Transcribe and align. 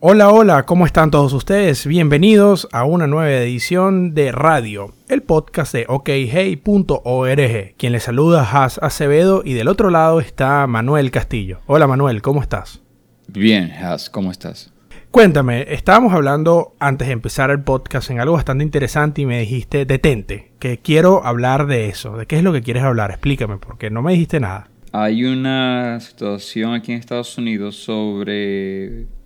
Hola, 0.00 0.30
hola, 0.30 0.62
¿cómo 0.62 0.86
están 0.86 1.10
todos 1.10 1.32
ustedes? 1.32 1.84
Bienvenidos 1.84 2.68
a 2.70 2.84
una 2.84 3.08
nueva 3.08 3.32
edición 3.32 4.14
de 4.14 4.30
Radio, 4.30 4.94
el 5.08 5.24
podcast 5.24 5.72
de 5.72 5.86
okhey.org. 5.88 7.74
Quien 7.76 7.92
les 7.92 8.04
saluda 8.04 8.48
Has 8.48 8.78
Acevedo 8.80 9.42
y 9.44 9.54
del 9.54 9.66
otro 9.66 9.90
lado 9.90 10.20
está 10.20 10.64
Manuel 10.68 11.10
Castillo. 11.10 11.62
Hola 11.66 11.88
Manuel, 11.88 12.22
¿cómo 12.22 12.42
estás? 12.42 12.80
Bien, 13.26 13.72
Has, 13.72 14.08
¿cómo 14.08 14.30
estás? 14.30 14.72
Cuéntame, 15.10 15.66
estábamos 15.74 16.12
hablando 16.12 16.76
antes 16.78 17.08
de 17.08 17.14
empezar 17.14 17.50
el 17.50 17.64
podcast 17.64 18.08
en 18.12 18.20
algo 18.20 18.34
bastante 18.34 18.62
interesante 18.62 19.22
y 19.22 19.26
me 19.26 19.40
dijiste, 19.40 19.84
detente, 19.84 20.52
que 20.60 20.78
quiero 20.78 21.26
hablar 21.26 21.66
de 21.66 21.88
eso. 21.88 22.16
¿De 22.16 22.26
qué 22.26 22.36
es 22.36 22.44
lo 22.44 22.52
que 22.52 22.62
quieres 22.62 22.84
hablar? 22.84 23.10
Explícame, 23.10 23.56
porque 23.56 23.90
no 23.90 24.02
me 24.02 24.12
dijiste 24.12 24.38
nada. 24.38 24.68
Hay 24.92 25.24
una 25.24 25.98
situación 25.98 26.74
aquí 26.74 26.92
en 26.92 26.98
Estados 26.98 27.36
Unidos 27.36 27.74
sobre 27.74 29.17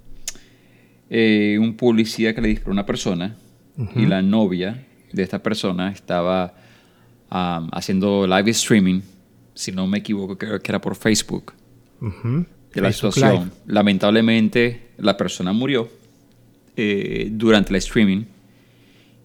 eh, 1.14 1.58
un 1.60 1.76
policía 1.76 2.34
que 2.34 2.40
le 2.40 2.48
disparó 2.48 2.70
a 2.70 2.72
una 2.72 2.86
persona 2.86 3.36
y 3.94 4.06
la 4.06 4.22
novia 4.22 4.86
de 5.12 5.22
esta 5.22 5.42
persona 5.42 5.92
estaba 5.92 6.54
haciendo 7.28 8.26
live 8.26 8.50
streaming, 8.52 9.02
si 9.52 9.72
no 9.72 9.86
me 9.86 9.98
equivoco, 9.98 10.38
creo 10.38 10.58
que 10.58 10.72
era 10.72 10.80
por 10.80 10.96
Facebook, 10.96 11.52
de 12.00 12.80
la 12.80 12.90
situación. 12.92 13.52
Lamentablemente, 13.66 14.88
la 14.96 15.14
persona 15.18 15.52
murió 15.52 15.90
eh, 16.78 17.28
durante 17.30 17.70
el 17.70 17.76
streaming 17.76 18.24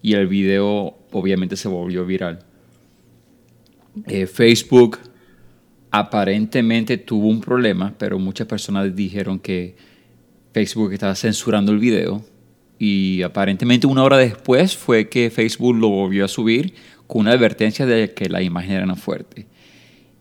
y 0.02 0.12
el 0.12 0.26
video 0.26 0.94
obviamente 1.12 1.56
se 1.56 1.68
volvió 1.68 2.04
viral. 2.04 2.40
Eh, 4.06 4.26
Facebook 4.26 4.98
aparentemente 5.90 6.98
tuvo 6.98 7.28
un 7.28 7.40
problema, 7.40 7.94
pero 7.96 8.18
muchas 8.18 8.46
personas 8.46 8.94
dijeron 8.94 9.38
que 9.38 9.87
Facebook 10.58 10.92
estaba 10.92 11.14
censurando 11.14 11.70
el 11.70 11.78
video 11.78 12.24
y 12.80 13.22
aparentemente 13.22 13.86
una 13.86 14.02
hora 14.02 14.16
después 14.16 14.76
fue 14.76 15.08
que 15.08 15.30
Facebook 15.30 15.76
lo 15.76 15.88
volvió 15.88 16.24
a 16.24 16.28
subir 16.28 16.74
con 17.06 17.20
una 17.20 17.30
advertencia 17.30 17.86
de 17.86 18.12
que 18.12 18.28
la 18.28 18.42
imagen 18.42 18.72
era 18.72 18.96
fuerte. 18.96 19.46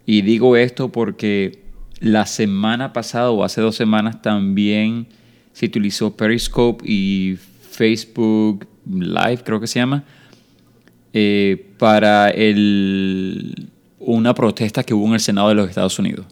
Y 0.06 0.22
digo 0.22 0.56
esto 0.56 0.92
porque 0.92 1.64
la 2.00 2.28
semana 2.28 2.94
pasada 2.94 3.31
o 3.31 3.44
hace 3.44 3.62
dos 3.62 3.75
semanas 3.75 4.22
también 4.22 5.08
se 5.53 5.66
utilizó 5.66 6.16
Periscope 6.16 6.86
y 6.88 7.40
Facebook 7.72 8.67
Live, 8.86 9.40
creo 9.44 9.59
que 9.59 9.66
se 9.66 9.80
llama, 9.80 10.03
eh, 11.14 11.73
para 11.80 12.31
una 13.97 14.36
protesta 14.36 14.84
que 14.84 14.94
hubo 14.94 15.08
en 15.08 15.14
el 15.16 15.19
Senado 15.19 15.50
de 15.50 15.56
los 15.56 15.67
Estados 15.67 15.97
Unidos, 15.97 16.28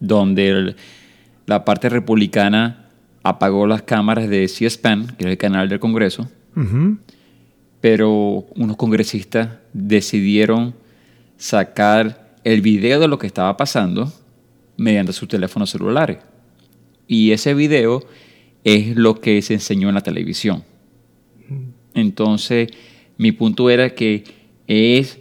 donde 0.00 0.76
la 1.46 1.64
parte 1.64 1.88
republicana 1.88 2.79
apagó 3.22 3.66
las 3.66 3.82
cámaras 3.82 4.28
de 4.28 4.48
C-SPAN, 4.48 5.16
que 5.18 5.24
es 5.24 5.30
el 5.30 5.38
canal 5.38 5.68
del 5.68 5.80
Congreso, 5.80 6.28
pero 7.80 8.46
unos 8.56 8.76
congresistas 8.76 9.50
decidieron 9.72 10.74
sacar 11.36 12.36
el 12.44 12.60
video 12.60 13.00
de 13.00 13.08
lo 13.08 13.18
que 13.18 13.26
estaba 13.26 13.56
pasando 13.56 14.12
mediante 14.76 15.12
sus 15.12 15.28
teléfonos 15.28 15.70
celulares. 15.70 16.18
Y 17.06 17.32
ese 17.32 17.54
video 17.54 18.04
es 18.64 18.96
lo 18.96 19.20
que 19.20 19.40
se 19.42 19.54
enseñó 19.54 19.88
en 19.88 19.94
la 19.94 20.02
televisión. 20.02 20.64
Entonces, 21.94 22.68
mi 23.18 23.32
punto 23.32 23.68
era 23.68 23.94
que 23.94 24.24
es 24.66 25.18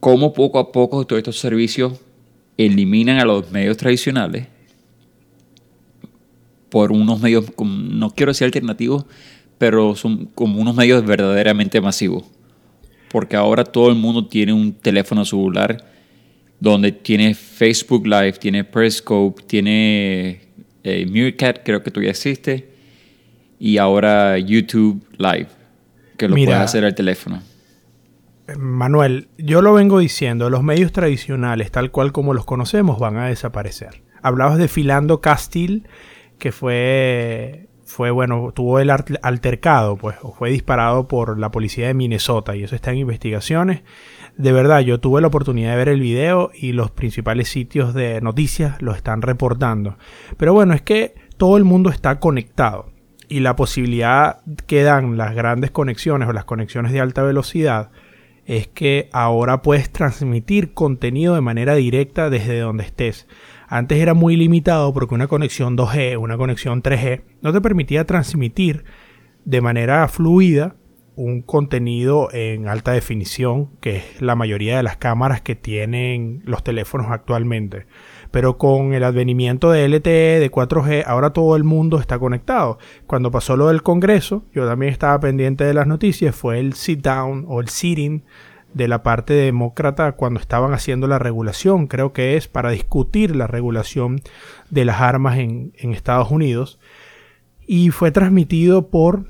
cómo 0.00 0.32
poco 0.32 0.58
a 0.58 0.70
poco 0.70 1.06
todos 1.06 1.18
estos 1.18 1.38
servicios 1.38 1.98
eliminan 2.56 3.18
a 3.18 3.24
los 3.24 3.50
medios 3.50 3.76
tradicionales 3.76 4.46
por 6.74 6.90
unos 6.90 7.20
medios, 7.20 7.44
no 7.56 8.10
quiero 8.10 8.30
decir 8.30 8.46
alternativos, 8.46 9.06
pero 9.58 9.94
son 9.94 10.26
como 10.34 10.60
unos 10.60 10.74
medios 10.74 11.06
verdaderamente 11.06 11.80
masivos. 11.80 12.24
Porque 13.12 13.36
ahora 13.36 13.62
todo 13.62 13.90
el 13.90 13.94
mundo 13.94 14.26
tiene 14.26 14.52
un 14.52 14.72
teléfono 14.72 15.24
celular 15.24 15.84
donde 16.58 16.90
tiene 16.90 17.32
Facebook 17.36 18.04
Live, 18.08 18.32
tiene 18.32 18.64
Periscope, 18.64 19.40
tiene 19.44 20.40
eh, 20.82 21.06
Meerkat, 21.06 21.60
creo 21.64 21.80
que 21.80 21.92
todavía 21.92 22.10
existe, 22.10 22.68
y 23.60 23.78
ahora 23.78 24.36
YouTube 24.36 25.00
Live, 25.16 25.46
que 26.16 26.26
lo 26.26 26.34
puede 26.34 26.54
hacer 26.54 26.84
al 26.84 26.96
teléfono. 26.96 27.40
Manuel, 28.58 29.28
yo 29.38 29.62
lo 29.62 29.74
vengo 29.74 30.00
diciendo, 30.00 30.50
los 30.50 30.64
medios 30.64 30.90
tradicionales, 30.90 31.70
tal 31.70 31.92
cual 31.92 32.10
como 32.10 32.34
los 32.34 32.44
conocemos, 32.44 32.98
van 32.98 33.16
a 33.16 33.28
desaparecer. 33.28 34.02
Hablabas 34.22 34.58
de 34.58 34.66
Filando 34.66 35.20
Castil 35.20 35.86
que 36.38 36.52
fue, 36.52 37.68
fue 37.84 38.10
bueno, 38.10 38.52
tuvo 38.54 38.78
el 38.78 38.90
altercado, 38.90 39.96
pues, 39.96 40.16
o 40.22 40.32
fue 40.32 40.50
disparado 40.50 41.08
por 41.08 41.38
la 41.38 41.50
policía 41.50 41.86
de 41.86 41.94
Minnesota 41.94 42.56
y 42.56 42.64
eso 42.64 42.74
está 42.74 42.90
en 42.92 42.98
investigaciones. 42.98 43.82
De 44.36 44.52
verdad, 44.52 44.80
yo 44.80 44.98
tuve 44.98 45.20
la 45.20 45.28
oportunidad 45.28 45.72
de 45.72 45.76
ver 45.76 45.88
el 45.88 46.00
video 46.00 46.50
y 46.54 46.72
los 46.72 46.90
principales 46.90 47.48
sitios 47.48 47.94
de 47.94 48.20
noticias 48.20 48.82
lo 48.82 48.92
están 48.92 49.22
reportando. 49.22 49.96
Pero 50.36 50.52
bueno, 50.52 50.74
es 50.74 50.82
que 50.82 51.14
todo 51.36 51.56
el 51.56 51.64
mundo 51.64 51.90
está 51.90 52.18
conectado 52.18 52.92
y 53.28 53.40
la 53.40 53.56
posibilidad 53.56 54.40
que 54.66 54.82
dan 54.82 55.16
las 55.16 55.34
grandes 55.34 55.70
conexiones 55.70 56.28
o 56.28 56.32
las 56.32 56.44
conexiones 56.44 56.92
de 56.92 57.00
alta 57.00 57.22
velocidad 57.22 57.90
es 58.46 58.68
que 58.68 59.08
ahora 59.12 59.62
puedes 59.62 59.90
transmitir 59.90 60.74
contenido 60.74 61.34
de 61.34 61.40
manera 61.40 61.74
directa 61.74 62.28
desde 62.28 62.60
donde 62.60 62.84
estés. 62.84 63.26
Antes 63.68 63.98
era 63.98 64.14
muy 64.14 64.36
limitado 64.36 64.92
porque 64.92 65.14
una 65.14 65.26
conexión 65.26 65.76
2G, 65.76 66.18
una 66.18 66.36
conexión 66.36 66.82
3G, 66.82 67.22
no 67.42 67.52
te 67.52 67.60
permitía 67.60 68.04
transmitir 68.04 68.84
de 69.44 69.60
manera 69.60 70.06
fluida 70.08 70.76
un 71.16 71.42
contenido 71.42 72.28
en 72.32 72.66
alta 72.66 72.92
definición, 72.92 73.70
que 73.80 73.96
es 73.96 74.20
la 74.20 74.34
mayoría 74.34 74.76
de 74.76 74.82
las 74.82 74.96
cámaras 74.96 75.42
que 75.42 75.54
tienen 75.54 76.42
los 76.44 76.64
teléfonos 76.64 77.08
actualmente. 77.10 77.86
Pero 78.30 78.58
con 78.58 78.94
el 78.94 79.04
advenimiento 79.04 79.70
de 79.70 79.88
LTE, 79.88 80.40
de 80.40 80.50
4G, 80.50 81.04
ahora 81.06 81.30
todo 81.30 81.54
el 81.54 81.62
mundo 81.62 82.00
está 82.00 82.18
conectado. 82.18 82.78
Cuando 83.06 83.30
pasó 83.30 83.56
lo 83.56 83.68
del 83.68 83.82
Congreso, 83.82 84.44
yo 84.52 84.66
también 84.66 84.92
estaba 84.92 85.20
pendiente 85.20 85.64
de 85.64 85.74
las 85.74 85.86
noticias, 85.86 86.34
fue 86.34 86.58
el 86.58 86.72
sit 86.72 87.00
down 87.00 87.44
o 87.48 87.60
el 87.60 87.68
sitting 87.68 88.24
de 88.74 88.88
la 88.88 89.02
parte 89.02 89.32
demócrata 89.32 90.12
cuando 90.12 90.40
estaban 90.40 90.74
haciendo 90.74 91.06
la 91.06 91.18
regulación, 91.18 91.86
creo 91.86 92.12
que 92.12 92.36
es 92.36 92.48
para 92.48 92.70
discutir 92.70 93.34
la 93.34 93.46
regulación 93.46 94.20
de 94.68 94.84
las 94.84 95.00
armas 95.00 95.38
en, 95.38 95.72
Estados 95.76 96.30
Unidos. 96.30 96.78
Y 97.66 97.90
fue 97.90 98.10
transmitido 98.10 98.88
por 98.88 99.26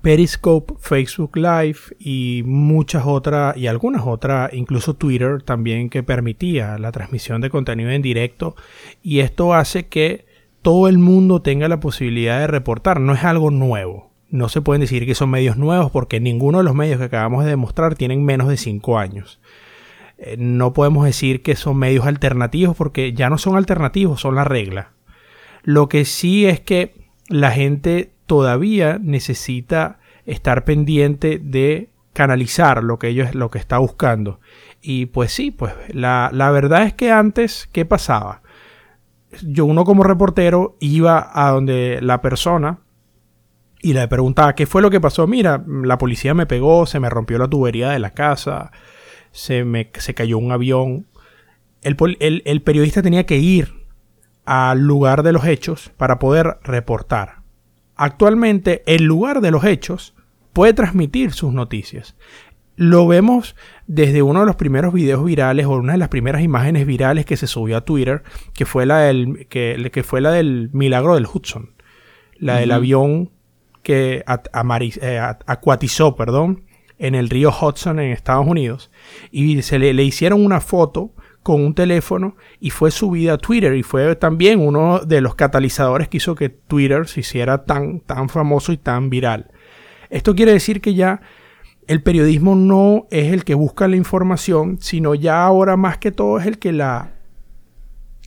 Periscope, 0.00 0.74
Facebook 0.78 1.36
Live 1.36 1.78
y 1.98 2.42
muchas 2.46 3.02
otras, 3.04 3.56
y 3.56 3.66
algunas 3.66 4.06
otras, 4.06 4.52
incluso 4.54 4.94
Twitter 4.94 5.42
también 5.42 5.90
que 5.90 6.04
permitía 6.04 6.78
la 6.78 6.92
transmisión 6.92 7.40
de 7.40 7.50
contenido 7.50 7.90
en 7.90 8.02
directo. 8.02 8.54
Y 9.02 9.18
esto 9.18 9.52
hace 9.52 9.88
que 9.88 10.26
todo 10.62 10.88
el 10.88 10.98
mundo 10.98 11.42
tenga 11.42 11.68
la 11.68 11.80
posibilidad 11.80 12.38
de 12.38 12.46
reportar, 12.46 13.00
no 13.00 13.14
es 13.14 13.24
algo 13.24 13.50
nuevo 13.50 14.08
no 14.30 14.48
se 14.48 14.60
pueden 14.60 14.80
decir 14.80 15.06
que 15.06 15.14
son 15.14 15.30
medios 15.30 15.56
nuevos 15.56 15.90
porque 15.90 16.20
ninguno 16.20 16.58
de 16.58 16.64
los 16.64 16.74
medios 16.74 16.98
que 16.98 17.04
acabamos 17.04 17.44
de 17.44 17.50
demostrar 17.50 17.94
tienen 17.94 18.24
menos 18.24 18.48
de 18.48 18.56
5 18.56 18.98
años. 18.98 19.40
Eh, 20.18 20.36
no 20.38 20.72
podemos 20.72 21.04
decir 21.04 21.42
que 21.42 21.56
son 21.56 21.76
medios 21.78 22.06
alternativos 22.06 22.76
porque 22.76 23.12
ya 23.12 23.30
no 23.30 23.38
son 23.38 23.56
alternativos, 23.56 24.20
son 24.20 24.34
la 24.34 24.44
regla. 24.44 24.92
Lo 25.62 25.88
que 25.88 26.04
sí 26.04 26.46
es 26.46 26.60
que 26.60 26.94
la 27.28 27.50
gente 27.52 28.12
todavía 28.26 28.98
necesita 29.00 29.98
estar 30.26 30.64
pendiente 30.64 31.38
de 31.42 31.88
canalizar 32.12 32.82
lo 32.82 32.98
que 32.98 33.08
ellos 33.08 33.34
lo 33.34 33.50
que 33.50 33.58
está 33.58 33.78
buscando. 33.78 34.40
Y 34.82 35.06
pues 35.06 35.32
sí, 35.32 35.50
pues 35.50 35.72
la, 35.88 36.30
la 36.32 36.50
verdad 36.50 36.84
es 36.84 36.92
que 36.92 37.10
antes, 37.10 37.68
¿qué 37.72 37.84
pasaba? 37.84 38.42
Yo 39.42 39.64
uno 39.64 39.84
como 39.84 40.04
reportero 40.04 40.76
iba 40.80 41.30
a 41.32 41.50
donde 41.50 42.00
la 42.02 42.20
persona 42.20 42.80
y 43.80 43.92
le 43.92 44.08
preguntaba, 44.08 44.54
¿qué 44.54 44.66
fue 44.66 44.82
lo 44.82 44.90
que 44.90 45.00
pasó? 45.00 45.26
Mira, 45.26 45.64
la 45.66 45.98
policía 45.98 46.34
me 46.34 46.46
pegó, 46.46 46.86
se 46.86 47.00
me 47.00 47.10
rompió 47.10 47.38
la 47.38 47.48
tubería 47.48 47.90
de 47.90 47.98
la 47.98 48.10
casa, 48.10 48.72
se 49.30 49.64
me 49.64 49.90
se 49.94 50.14
cayó 50.14 50.38
un 50.38 50.52
avión. 50.52 51.06
El, 51.82 52.42
el, 52.44 52.62
periodista 52.62 53.02
tenía 53.02 53.24
que 53.24 53.38
ir 53.38 53.72
al 54.44 54.80
lugar 54.80 55.22
de 55.22 55.32
los 55.32 55.44
hechos 55.44 55.92
para 55.96 56.18
poder 56.18 56.58
reportar. 56.64 57.42
Actualmente, 57.94 58.82
el 58.86 59.04
lugar 59.04 59.40
de 59.40 59.52
los 59.52 59.64
hechos 59.64 60.14
puede 60.52 60.72
transmitir 60.72 61.32
sus 61.32 61.52
noticias. 61.52 62.16
Lo 62.74 63.06
vemos 63.06 63.54
desde 63.86 64.22
uno 64.22 64.40
de 64.40 64.46
los 64.46 64.56
primeros 64.56 64.92
videos 64.92 65.24
virales 65.24 65.66
o 65.66 65.72
una 65.72 65.92
de 65.92 65.98
las 65.98 66.08
primeras 66.08 66.42
imágenes 66.42 66.86
virales 66.86 67.26
que 67.26 67.36
se 67.36 67.46
subió 67.46 67.76
a 67.76 67.84
Twitter, 67.84 68.22
que 68.54 68.66
fue 68.66 68.86
la 68.86 69.00
del, 69.00 69.46
que, 69.48 69.90
que 69.92 70.02
fue 70.02 70.20
la 70.20 70.32
del 70.32 70.70
milagro 70.72 71.14
del 71.14 71.26
Hudson. 71.26 71.74
La 72.38 72.58
del 72.58 72.70
avión 72.70 73.30
que 73.88 74.22
eh, 75.00 75.18
acuatizó 75.46 76.14
perdón, 76.14 76.62
en 76.98 77.14
el 77.14 77.30
río 77.30 77.48
Hudson 77.48 77.98
en 78.00 78.12
Estados 78.12 78.46
Unidos 78.46 78.90
y 79.30 79.62
se 79.62 79.78
le, 79.78 80.04
hicieron 80.04 80.44
una 80.44 80.60
foto 80.60 81.14
con 81.42 81.64
un 81.64 81.72
teléfono 81.72 82.36
y 82.60 82.68
fue 82.68 82.90
subida 82.90 83.32
a 83.32 83.38
Twitter 83.38 83.74
y 83.74 83.82
fue 83.82 84.14
también 84.14 84.60
uno 84.60 84.98
de 84.98 85.22
los 85.22 85.36
catalizadores 85.36 86.08
que 86.08 86.18
hizo 86.18 86.34
que 86.34 86.50
Twitter 86.50 87.08
se 87.08 87.20
hiciera 87.20 87.64
tan, 87.64 88.00
tan 88.00 88.28
famoso 88.28 88.72
y 88.72 88.76
tan 88.76 89.08
viral. 89.08 89.50
Esto 90.10 90.34
quiere 90.34 90.52
decir 90.52 90.82
que 90.82 90.92
ya 90.92 91.22
el 91.86 92.02
periodismo 92.02 92.56
no 92.56 93.06
es 93.10 93.32
el 93.32 93.44
que 93.44 93.54
busca 93.54 93.88
la 93.88 93.96
información, 93.96 94.76
sino 94.82 95.14
ya 95.14 95.42
ahora 95.46 95.78
más 95.78 95.96
que 95.96 96.12
todo 96.12 96.38
es 96.38 96.46
el 96.46 96.58
que 96.58 96.72
la 96.72 97.14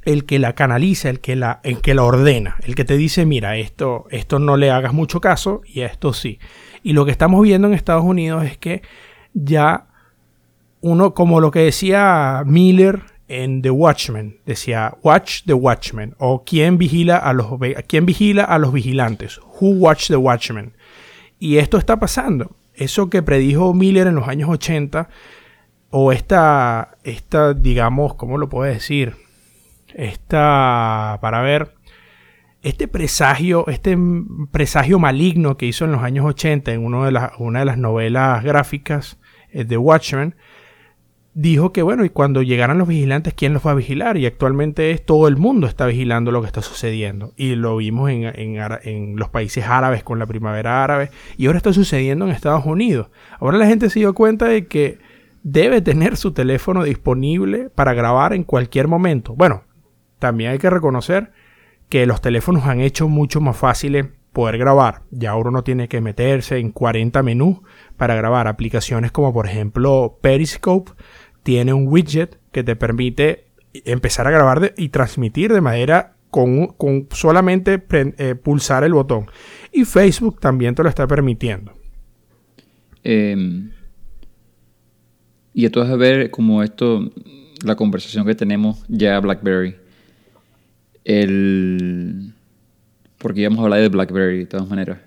el 0.03 0.25
que 0.25 0.39
la 0.39 0.53
canaliza, 0.53 1.09
el 1.09 1.19
que 1.19 1.35
la, 1.35 1.59
el 1.63 1.81
que 1.81 1.93
la 1.93 2.03
ordena, 2.03 2.57
el 2.63 2.75
que 2.75 2.85
te 2.85 2.97
dice, 2.97 3.25
mira, 3.25 3.57
esto, 3.57 4.05
esto 4.09 4.39
no 4.39 4.57
le 4.57 4.71
hagas 4.71 4.93
mucho 4.93 5.21
caso 5.21 5.61
y 5.65 5.81
esto 5.81 6.13
sí. 6.13 6.39
Y 6.83 6.93
lo 6.93 7.05
que 7.05 7.11
estamos 7.11 7.41
viendo 7.43 7.67
en 7.67 7.73
Estados 7.73 8.03
Unidos 8.03 8.45
es 8.45 8.57
que 8.57 8.81
ya 9.33 9.87
uno, 10.81 11.13
como 11.13 11.39
lo 11.39 11.51
que 11.51 11.59
decía 11.59 12.43
Miller 12.45 13.01
en 13.27 13.61
The 13.61 13.69
Watchmen, 13.69 14.39
decía 14.45 14.95
Watch 15.03 15.43
the 15.45 15.53
Watchmen, 15.53 16.15
o 16.17 16.43
quién 16.43 16.77
vigila 16.77 17.17
a 17.17 17.33
los, 17.33 17.47
quién 17.87 18.05
vigila 18.05 18.43
a 18.43 18.57
los 18.57 18.73
vigilantes, 18.73 19.39
Who 19.59 19.69
Watch 19.69 20.07
the 20.07 20.17
Watchmen. 20.17 20.73
Y 21.39 21.57
esto 21.57 21.77
está 21.77 21.97
pasando. 21.97 22.51
Eso 22.73 23.09
que 23.09 23.21
predijo 23.21 23.73
Miller 23.73 24.07
en 24.07 24.15
los 24.15 24.27
años 24.27 24.49
80, 24.49 25.07
o 25.91 26.11
esta, 26.11 26.97
esta 27.03 27.53
digamos, 27.53 28.15
¿cómo 28.15 28.37
lo 28.37 28.49
puedo 28.49 28.71
decir? 28.71 29.15
Esta, 29.95 31.19
para 31.21 31.41
ver, 31.41 31.73
este 32.61 32.87
presagio, 32.87 33.67
este 33.67 33.97
presagio 34.51 34.99
maligno 34.99 35.57
que 35.57 35.65
hizo 35.65 35.85
en 35.85 35.91
los 35.91 36.03
años 36.03 36.25
80 36.25 36.71
en 36.71 36.85
uno 36.85 37.05
de 37.05 37.11
las, 37.11 37.31
una 37.39 37.59
de 37.59 37.65
las 37.65 37.77
novelas 37.77 38.43
gráficas 38.43 39.17
de 39.51 39.75
eh, 39.75 39.77
Watchmen, 39.77 40.35
dijo 41.33 41.71
que 41.71 41.81
bueno, 41.81 42.03
y 42.05 42.09
cuando 42.09 42.41
llegaran 42.41 42.77
los 42.77 42.87
vigilantes, 42.87 43.33
¿quién 43.33 43.53
los 43.53 43.65
va 43.65 43.71
a 43.71 43.75
vigilar? 43.75 44.17
Y 44.17 44.25
actualmente 44.25 44.91
es 44.91 45.05
todo 45.05 45.27
el 45.27 45.37
mundo 45.37 45.67
está 45.67 45.85
vigilando 45.85 46.31
lo 46.31 46.41
que 46.41 46.47
está 46.47 46.61
sucediendo. 46.61 47.33
Y 47.35 47.55
lo 47.55 47.77
vimos 47.77 48.09
en, 48.09 48.25
en, 48.35 49.15
los 49.15 49.29
países 49.29 49.65
árabes 49.65 50.03
con 50.03 50.19
la 50.19 50.25
primavera 50.25 50.83
árabe. 50.83 51.09
Y 51.37 51.47
ahora 51.47 51.57
está 51.57 51.73
sucediendo 51.73 52.25
en 52.25 52.31
Estados 52.31 52.65
Unidos. 52.65 53.09
Ahora 53.39 53.57
la 53.57 53.67
gente 53.67 53.89
se 53.89 53.99
dio 53.99 54.13
cuenta 54.13 54.45
de 54.45 54.67
que 54.67 54.99
debe 55.43 55.81
tener 55.81 56.17
su 56.17 56.33
teléfono 56.33 56.83
disponible 56.83 57.69
para 57.73 57.93
grabar 57.93 58.33
en 58.33 58.43
cualquier 58.43 58.87
momento. 58.87 59.33
Bueno, 59.33 59.63
también 60.21 60.51
hay 60.51 60.59
que 60.59 60.69
reconocer 60.69 61.31
que 61.89 62.05
los 62.05 62.21
teléfonos 62.21 62.65
han 62.67 62.79
hecho 62.79 63.09
mucho 63.09 63.41
más 63.41 63.57
fácil 63.57 64.11
poder 64.31 64.57
grabar. 64.57 65.01
Ya 65.09 65.35
uno 65.35 65.51
no 65.51 65.63
tiene 65.63 65.89
que 65.89 65.99
meterse 65.99 66.57
en 66.57 66.71
40 66.71 67.21
menús 67.23 67.57
para 67.97 68.15
grabar. 68.15 68.47
Aplicaciones 68.47 69.11
como 69.11 69.33
por 69.33 69.47
ejemplo 69.47 70.19
Periscope 70.21 70.91
tiene 71.43 71.73
un 71.73 71.87
widget 71.87 72.39
que 72.51 72.63
te 72.63 72.75
permite 72.75 73.47
empezar 73.73 74.27
a 74.27 74.31
grabar 74.31 74.73
y 74.77 74.89
transmitir 74.89 75.51
de 75.51 75.59
manera 75.59 76.15
con, 76.29 76.75
solamente 77.09 77.83
eh, 77.91 78.35
pulsar 78.35 78.83
el 78.83 78.93
botón. 78.93 79.25
Y 79.73 79.83
Facebook 79.83 80.39
también 80.39 80.75
te 80.75 80.83
lo 80.83 80.89
está 80.89 81.07
permitiendo. 81.07 81.73
Em, 83.03 83.71
y 85.53 85.65
entonces 85.65 85.91
a 85.91 85.97
ver 85.97 86.29
como 86.29 86.61
esto, 86.61 87.11
la 87.65 87.75
conversación 87.75 88.25
que 88.25 88.35
tenemos 88.35 88.85
ya 88.87 89.19
BlackBerry 89.19 89.80
el... 91.03 92.33
Porque 93.17 93.41
íbamos 93.41 93.59
a 93.59 93.63
hablar 93.63 93.81
de 93.81 93.89
BlackBerry 93.89 94.39
de 94.39 94.45
todas 94.45 94.67
maneras. 94.69 94.99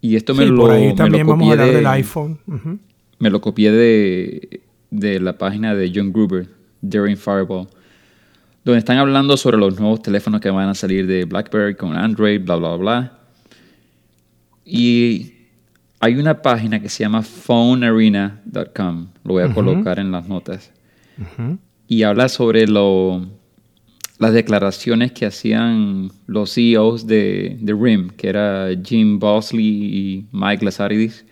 Y 0.00 0.14
esto 0.16 0.34
me, 0.34 0.46
lo, 0.46 0.68
también 0.94 1.26
vamos 1.26 1.48
a 1.48 1.52
hablar 1.52 1.72
del 1.72 1.86
iPhone. 1.86 2.38
Me 3.18 3.30
lo 3.30 3.40
copié 3.40 3.72
de, 3.72 4.60
de 4.90 5.18
la 5.20 5.36
página 5.36 5.74
de 5.74 5.90
John 5.92 6.12
Gruber, 6.12 6.46
Daring 6.80 7.16
Fireball, 7.16 7.66
donde 8.64 8.78
están 8.78 8.98
hablando 8.98 9.36
sobre 9.36 9.56
los 9.56 9.78
nuevos 9.80 10.02
teléfonos 10.02 10.40
que 10.40 10.50
van 10.50 10.68
a 10.68 10.74
salir 10.74 11.06
de 11.06 11.24
BlackBerry 11.24 11.74
con 11.74 11.96
Android, 11.96 12.40
bla, 12.40 12.56
bla, 12.56 12.76
bla. 12.76 13.18
Y 14.64 15.32
hay 15.98 16.16
una 16.16 16.42
página 16.42 16.80
que 16.80 16.88
se 16.88 17.02
llama 17.02 17.22
phonearena.com, 17.22 19.08
lo 19.24 19.32
voy 19.32 19.42
a 19.42 19.52
colocar 19.52 19.98
en 19.98 20.12
las 20.12 20.28
notas, 20.28 20.72
y 21.88 22.02
habla 22.04 22.28
sobre 22.28 22.68
lo 22.68 23.26
las 24.18 24.32
declaraciones 24.32 25.12
que 25.12 25.26
hacían 25.26 26.10
los 26.26 26.54
CEOs 26.54 27.06
de, 27.06 27.56
de 27.60 27.72
RIM, 27.72 28.10
que 28.10 28.28
era 28.28 28.68
Jim 28.84 29.18
Bosley 29.18 29.66
y 29.66 30.26
Mike 30.32 30.64
Lazaridis, 30.64 31.24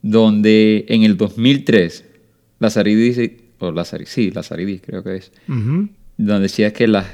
donde 0.00 0.86
en 0.88 1.02
el 1.02 1.16
2003, 1.16 2.04
Lazaridis, 2.58 3.32
o 3.58 3.70
Lazaridis, 3.70 4.12
sí, 4.12 4.30
Lazaridis 4.30 4.80
creo 4.80 5.02
que 5.02 5.16
es, 5.16 5.32
donde 5.46 6.40
decía 6.40 6.72
que 6.72 6.86
las, 6.86 7.06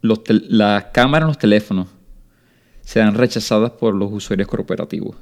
las 0.00 0.84
cámaras 0.86 1.26
en 1.26 1.28
los 1.28 1.38
teléfonos 1.38 1.88
serán 2.82 3.14
rechazadas 3.14 3.70
por 3.72 3.94
los 3.94 4.12
usuarios 4.12 4.48
corporativos. 4.48 5.16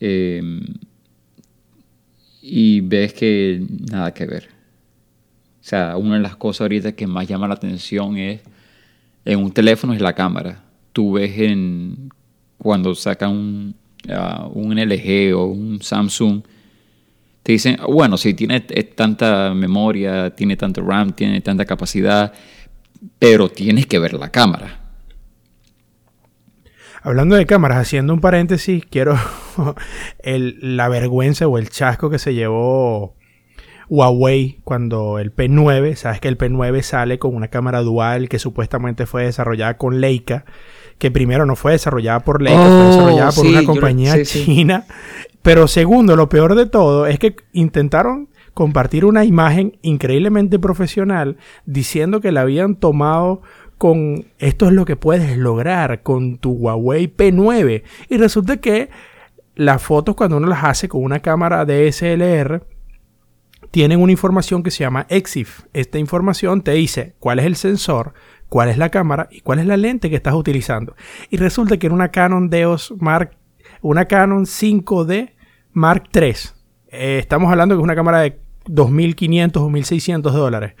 Em, 0.00 0.62
y 2.40 2.80
ves 2.80 3.12
que 3.12 3.64
nada 3.90 4.12
que 4.12 4.26
ver. 4.26 4.61
O 5.62 5.64
sea, 5.64 5.96
una 5.96 6.16
de 6.16 6.22
las 6.22 6.34
cosas 6.34 6.62
ahorita 6.62 6.90
que 6.90 7.06
más 7.06 7.28
llama 7.28 7.46
la 7.46 7.54
atención 7.54 8.16
es 8.16 8.40
en 9.24 9.38
un 9.38 9.52
teléfono 9.52 9.94
es 9.94 10.00
la 10.00 10.12
cámara. 10.12 10.64
Tú 10.92 11.12
ves 11.12 11.38
en 11.38 12.10
cuando 12.58 12.96
sacan 12.96 13.30
un, 13.30 13.74
uh, 14.08 14.48
un 14.58 14.74
LG 14.76 15.32
o 15.36 15.44
un 15.46 15.80
Samsung, 15.80 16.42
te 17.44 17.52
dicen, 17.52 17.76
bueno, 17.88 18.16
si 18.16 18.34
tiene 18.34 18.60
tanta 18.60 19.54
memoria, 19.54 20.34
tiene 20.34 20.56
tanto 20.56 20.82
RAM, 20.82 21.12
tiene 21.12 21.40
tanta 21.40 21.64
capacidad, 21.64 22.32
pero 23.20 23.48
tienes 23.48 23.86
que 23.86 24.00
ver 24.00 24.14
la 24.14 24.30
cámara. 24.30 24.80
Hablando 27.04 27.36
de 27.36 27.46
cámaras, 27.46 27.78
haciendo 27.78 28.14
un 28.14 28.20
paréntesis, 28.20 28.84
quiero 28.84 29.16
el, 30.18 30.76
la 30.76 30.88
vergüenza 30.88 31.46
o 31.46 31.56
el 31.56 31.68
chasco 31.68 32.10
que 32.10 32.18
se 32.18 32.34
llevó 32.34 33.14
Huawei 33.88 34.60
cuando 34.64 35.18
el 35.18 35.34
P9, 35.34 35.94
sabes 35.96 36.20
que 36.20 36.28
el 36.28 36.38
P9 36.38 36.82
sale 36.82 37.18
con 37.18 37.34
una 37.34 37.48
cámara 37.48 37.80
dual 37.82 38.28
que 38.28 38.38
supuestamente 38.38 39.06
fue 39.06 39.24
desarrollada 39.24 39.76
con 39.76 40.00
Leica, 40.00 40.44
que 40.98 41.10
primero 41.10 41.46
no 41.46 41.56
fue 41.56 41.72
desarrollada 41.72 42.20
por 42.20 42.42
Leica, 42.42 42.64
fue 42.64 42.86
desarrollada 42.86 43.32
por 43.32 43.46
una 43.46 43.64
compañía 43.64 44.22
china. 44.24 44.86
Pero 45.42 45.66
segundo, 45.66 46.16
lo 46.16 46.28
peor 46.28 46.54
de 46.54 46.66
todo 46.66 47.06
es 47.06 47.18
que 47.18 47.36
intentaron 47.52 48.28
compartir 48.54 49.04
una 49.04 49.24
imagen 49.24 49.78
increíblemente 49.82 50.58
profesional 50.58 51.36
diciendo 51.64 52.20
que 52.20 52.32
la 52.32 52.42
habían 52.42 52.76
tomado 52.76 53.42
con 53.78 54.26
esto 54.38 54.66
es 54.66 54.72
lo 54.72 54.84
que 54.84 54.94
puedes 54.94 55.36
lograr 55.36 56.02
con 56.02 56.38
tu 56.38 56.52
Huawei 56.52 57.12
P9 57.12 57.82
y 58.08 58.16
resulta 58.16 58.58
que 58.58 58.90
las 59.56 59.82
fotos 59.82 60.14
cuando 60.14 60.36
uno 60.36 60.46
las 60.46 60.62
hace 60.64 60.88
con 60.88 61.02
una 61.02 61.20
cámara 61.20 61.64
DSLR 61.64 62.62
tienen 63.72 64.00
una 64.00 64.12
información 64.12 64.62
que 64.62 64.70
se 64.70 64.84
llama 64.84 65.06
EXIF. 65.08 65.62
Esta 65.72 65.98
información 65.98 66.62
te 66.62 66.72
dice 66.72 67.16
cuál 67.18 67.38
es 67.38 67.46
el 67.46 67.56
sensor, 67.56 68.12
cuál 68.48 68.68
es 68.68 68.76
la 68.76 68.90
cámara 68.90 69.28
y 69.32 69.40
cuál 69.40 69.58
es 69.58 69.66
la 69.66 69.78
lente 69.78 70.10
que 70.10 70.16
estás 70.16 70.34
utilizando. 70.34 70.94
Y 71.30 71.38
resulta 71.38 71.78
que 71.78 71.86
en 71.86 71.94
una 71.94 72.10
Canon 72.10 72.50
EOS 72.52 72.94
Mark, 72.98 73.32
una 73.80 74.04
Canon 74.04 74.44
5D 74.44 75.32
Mark 75.72 76.10
III, 76.14 76.34
eh, 76.88 77.18
estamos 77.18 77.50
hablando 77.50 77.74
que 77.74 77.80
es 77.80 77.84
una 77.84 77.94
cámara 77.94 78.20
de 78.20 78.38
2.500 78.66 79.56
o 79.56 79.70
1.600 79.70 80.20
dólares 80.32 80.74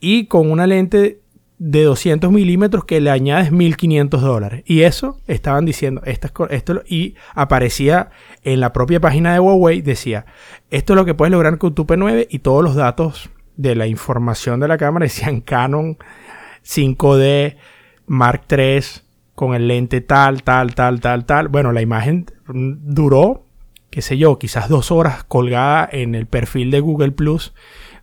y 0.00 0.26
con 0.26 0.50
una 0.50 0.66
lente 0.66 1.20
de 1.58 1.84
200 1.84 2.30
milímetros 2.32 2.84
que 2.84 3.00
le 3.00 3.10
añades 3.10 3.52
1500 3.52 4.20
dólares. 4.20 4.62
Y 4.66 4.82
eso 4.82 5.20
estaban 5.26 5.64
diciendo, 5.64 6.02
esto, 6.04 6.82
y 6.86 7.14
aparecía 7.34 8.10
en 8.42 8.60
la 8.60 8.72
propia 8.72 9.00
página 9.00 9.32
de 9.32 9.40
Huawei, 9.40 9.80
decía, 9.82 10.26
esto 10.70 10.92
es 10.92 10.96
lo 10.96 11.04
que 11.04 11.14
puedes 11.14 11.32
lograr 11.32 11.58
con 11.58 11.74
tu 11.74 11.86
P9 11.86 12.26
y 12.28 12.40
todos 12.40 12.64
los 12.64 12.74
datos 12.74 13.30
de 13.56 13.76
la 13.76 13.86
información 13.86 14.60
de 14.60 14.68
la 14.68 14.78
cámara 14.78 15.04
decían 15.06 15.40
Canon 15.40 15.96
5D 16.64 17.56
Mark 18.06 18.42
III 18.50 18.80
con 19.34 19.54
el 19.54 19.68
lente 19.68 20.00
tal, 20.00 20.42
tal, 20.42 20.74
tal, 20.74 21.00
tal, 21.00 21.24
tal. 21.24 21.48
Bueno, 21.48 21.72
la 21.72 21.82
imagen 21.82 22.26
duró, 22.46 23.46
qué 23.90 24.02
sé 24.02 24.18
yo, 24.18 24.38
quizás 24.38 24.68
dos 24.68 24.90
horas 24.90 25.24
colgada 25.24 25.88
en 25.90 26.14
el 26.14 26.26
perfil 26.26 26.70
de 26.70 26.80
Google 26.80 27.12
Plus 27.12 27.52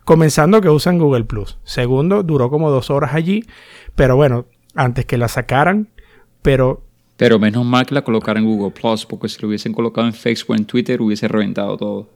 Comenzando 0.04 0.60
que 0.60 0.68
usan 0.68 0.98
Google 0.98 1.24
Plus. 1.24 1.58
Segundo, 1.64 2.22
duró 2.22 2.50
como 2.50 2.70
dos 2.70 2.90
horas 2.90 3.14
allí. 3.14 3.44
Pero 3.94 4.16
bueno, 4.16 4.46
antes 4.74 5.06
que 5.06 5.16
la 5.16 5.28
sacaran. 5.28 5.88
Pero. 6.42 6.82
Pero 7.16 7.38
menos 7.38 7.64
mal 7.64 7.86
que 7.86 7.94
la 7.94 8.02
colocaran 8.02 8.42
en 8.42 8.48
Google 8.48 8.72
Plus, 8.72 9.06
porque 9.06 9.28
si 9.28 9.40
lo 9.40 9.48
hubiesen 9.48 9.72
colocado 9.72 10.06
en 10.06 10.12
Facebook 10.12 10.50
o 10.50 10.54
en 10.56 10.64
Twitter 10.64 11.00
hubiese 11.00 11.28
reventado 11.28 11.76
todo. 11.76 12.08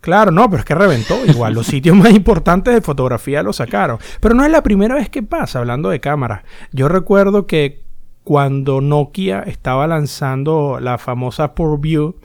Claro, 0.00 0.30
no, 0.30 0.48
pero 0.48 0.60
es 0.60 0.64
que 0.64 0.74
reventó. 0.74 1.24
Igual 1.26 1.54
los 1.54 1.66
sitios 1.66 1.96
más 1.96 2.12
importantes 2.12 2.74
de 2.74 2.80
fotografía 2.80 3.42
lo 3.42 3.52
sacaron. 3.52 3.98
Pero 4.20 4.34
no 4.34 4.44
es 4.44 4.50
la 4.50 4.62
primera 4.62 4.94
vez 4.94 5.08
que 5.08 5.22
pasa, 5.22 5.58
hablando 5.58 5.88
de 5.88 6.00
cámaras. 6.00 6.42
Yo 6.72 6.88
recuerdo 6.88 7.46
que 7.46 7.82
cuando 8.24 8.80
Nokia 8.80 9.40
estaba 9.40 9.86
lanzando 9.86 10.78
la 10.80 10.98
famosa 10.98 11.54
PureView, 11.54 12.16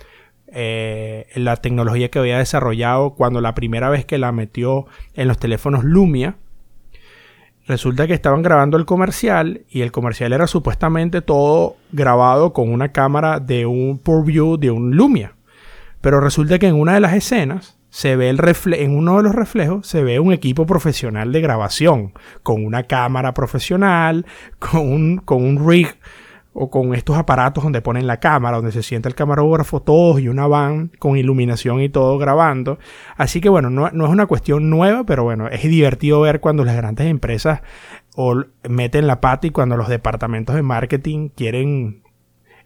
eh, 0.54 1.28
la 1.36 1.58
tecnología 1.58 2.10
que 2.10 2.20
había 2.20 2.38
desarrollado 2.38 3.16
cuando 3.16 3.42
la 3.42 3.56
primera 3.56 3.90
vez 3.90 4.06
que 4.06 4.18
la 4.18 4.32
metió 4.32 4.86
en 5.16 5.28
los 5.28 5.38
teléfonos 5.38 5.84
Lumia. 5.84 6.36
Resulta 7.66 8.08
que 8.08 8.14
estaban 8.14 8.44
grabando 8.44 8.78
el 8.78 8.86
comercial 8.86 9.62
y 9.70 9.82
el 9.82 9.92
comercial 9.92 10.34
era 10.34 10.48
supuestamente 10.48 11.22
todo 11.22 11.78
grabado 11.92 12.54
con 12.54 12.70
una 12.70 12.92
cámara 12.92 13.40
de 13.40 13.66
un 13.66 13.98
PureView 13.98 14.58
de 14.58 14.70
un 14.70 14.96
Lumia. 14.96 15.34
Pero 16.02 16.20
resulta 16.20 16.60
que 16.60 16.68
en 16.68 16.76
una 16.76 16.94
de 16.94 17.00
las 17.00 17.14
escenas 17.14 17.78
se 17.90 18.16
ve 18.16 18.30
el 18.30 18.42
en 18.74 18.98
uno 18.98 19.18
de 19.18 19.24
los 19.24 19.36
reflejos 19.36 19.86
se 19.86 20.04
ve 20.04 20.20
un 20.20 20.34
equipo 20.34 20.66
profesional 20.66 21.32
de 21.32 21.42
grabación 21.42 22.14
con 22.42 22.66
una 22.66 22.84
cámara 22.84 23.36
profesional, 23.36 24.26
con 24.58 24.92
un, 24.92 25.18
con 25.18 25.44
un 25.44 25.70
rig 25.70 25.96
o 26.54 26.70
con 26.70 26.94
estos 26.94 27.18
aparatos 27.18 27.64
donde 27.64 27.82
ponen 27.82 28.06
la 28.06 28.20
cámara, 28.20 28.58
donde 28.58 28.72
se 28.72 28.84
sienta 28.84 29.10
el 29.10 29.16
camarógrafo, 29.16 29.82
todos 29.82 30.20
y 30.20 30.28
una 30.28 30.48
van 30.48 30.92
con 31.00 31.18
iluminación 31.18 31.82
y 31.82 31.90
todo 31.90 32.18
grabando. 32.18 32.78
Así 33.18 33.42
que 33.42 33.50
bueno, 33.50 33.70
no, 33.70 33.88
es 33.88 33.94
una 33.94 34.28
cuestión 34.28 34.70
nueva, 34.70 35.04
pero 35.06 35.24
bueno, 35.24 35.48
es 35.48 35.64
divertido 35.64 36.22
ver 36.22 36.40
cuando 36.40 36.64
las 36.64 36.76
grandes 36.76 37.08
empresas 37.08 37.62
o 38.16 38.44
meten 38.70 39.08
la 39.08 39.20
pata 39.20 39.48
y 39.48 39.50
cuando 39.50 39.78
los 39.78 39.88
departamentos 39.88 40.56
de 40.56 40.62
marketing 40.62 41.30
quieren 41.30 42.04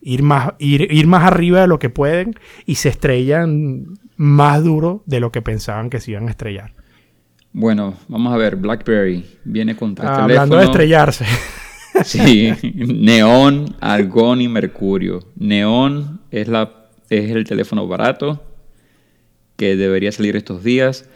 ir 0.01 0.21
más, 0.21 0.53
ir, 0.59 0.91
ir 0.91 1.07
más 1.07 1.23
arriba 1.23 1.61
de 1.61 1.67
lo 1.67 1.79
que 1.79 1.89
pueden 1.89 2.35
y 2.65 2.75
se 2.75 2.89
estrellan 2.89 3.85
más 4.17 4.63
duro 4.63 5.03
de 5.05 5.21
lo 5.21 5.31
que 5.31 5.41
pensaban 5.41 5.89
que 5.89 6.01
se 6.01 6.11
iban 6.11 6.27
a 6.27 6.31
estrellar. 6.31 6.73
Bueno, 7.53 7.95
vamos 8.07 8.33
a 8.33 8.37
ver, 8.37 8.57
BlackBerry 8.57 9.25
viene 9.45 9.75
con 9.75 9.95
tres 9.95 10.09
ah, 10.09 10.23
Hablando 10.23 10.57
de 10.57 10.65
estrellarse. 10.65 11.25
Sí, 12.03 12.51
neón, 12.73 13.75
argón 13.79 14.41
y 14.41 14.47
mercurio. 14.47 15.19
Neón 15.35 16.21
es, 16.31 16.47
la, 16.47 16.89
es 17.09 17.31
el 17.31 17.43
teléfono 17.43 17.87
barato 17.87 18.43
que 19.55 19.75
debería 19.75 20.11
salir 20.11 20.35
estos 20.35 20.63
días. 20.63 21.09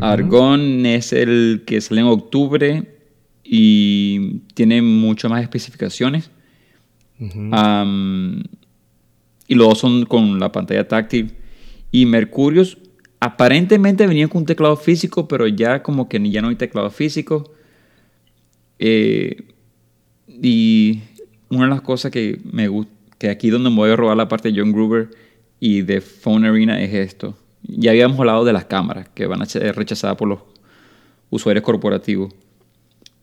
Argón 0.00 0.86
es 0.86 1.12
el 1.12 1.64
que 1.66 1.80
sale 1.80 2.00
en 2.00 2.06
octubre 2.06 2.96
y 3.44 4.38
tiene 4.54 4.80
mucho 4.80 5.28
más 5.28 5.42
especificaciones. 5.42 6.30
y 7.18 9.54
los 9.54 9.68
dos 9.68 9.78
son 9.78 10.06
con 10.06 10.40
la 10.40 10.50
pantalla 10.50 10.88
táctil. 10.88 11.34
Y 11.90 12.06
Mercurio 12.06 12.64
aparentemente 13.20 14.06
venía 14.06 14.28
con 14.28 14.40
un 14.40 14.46
teclado 14.46 14.76
físico, 14.76 15.28
pero 15.28 15.46
ya 15.46 15.82
como 15.82 16.08
que 16.08 16.30
ya 16.30 16.40
no 16.40 16.48
hay 16.48 16.56
teclado 16.56 16.90
físico. 16.90 17.52
Eh, 18.78 19.51
y 20.40 21.00
una 21.48 21.64
de 21.64 21.70
las 21.70 21.82
cosas 21.82 22.10
que 22.10 22.40
me 22.50 22.68
gusta, 22.68 22.92
que 23.18 23.28
aquí 23.28 23.50
donde 23.50 23.70
me 23.70 23.76
voy 23.76 23.90
a 23.90 23.96
robar 23.96 24.16
la 24.16 24.28
parte 24.28 24.50
de 24.50 24.58
John 24.58 24.72
Gruber 24.72 25.10
y 25.60 25.82
de 25.82 26.00
Phone 26.00 26.44
Arena 26.44 26.80
es 26.80 26.92
esto. 26.94 27.36
Ya 27.62 27.92
habíamos 27.92 28.18
hablado 28.18 28.44
de 28.44 28.52
las 28.52 28.64
cámaras, 28.64 29.08
que 29.14 29.26
van 29.26 29.42
a 29.42 29.46
ser 29.46 29.76
rechazadas 29.76 30.16
por 30.16 30.28
los 30.28 30.40
usuarios 31.30 31.64
corporativos. 31.64 32.34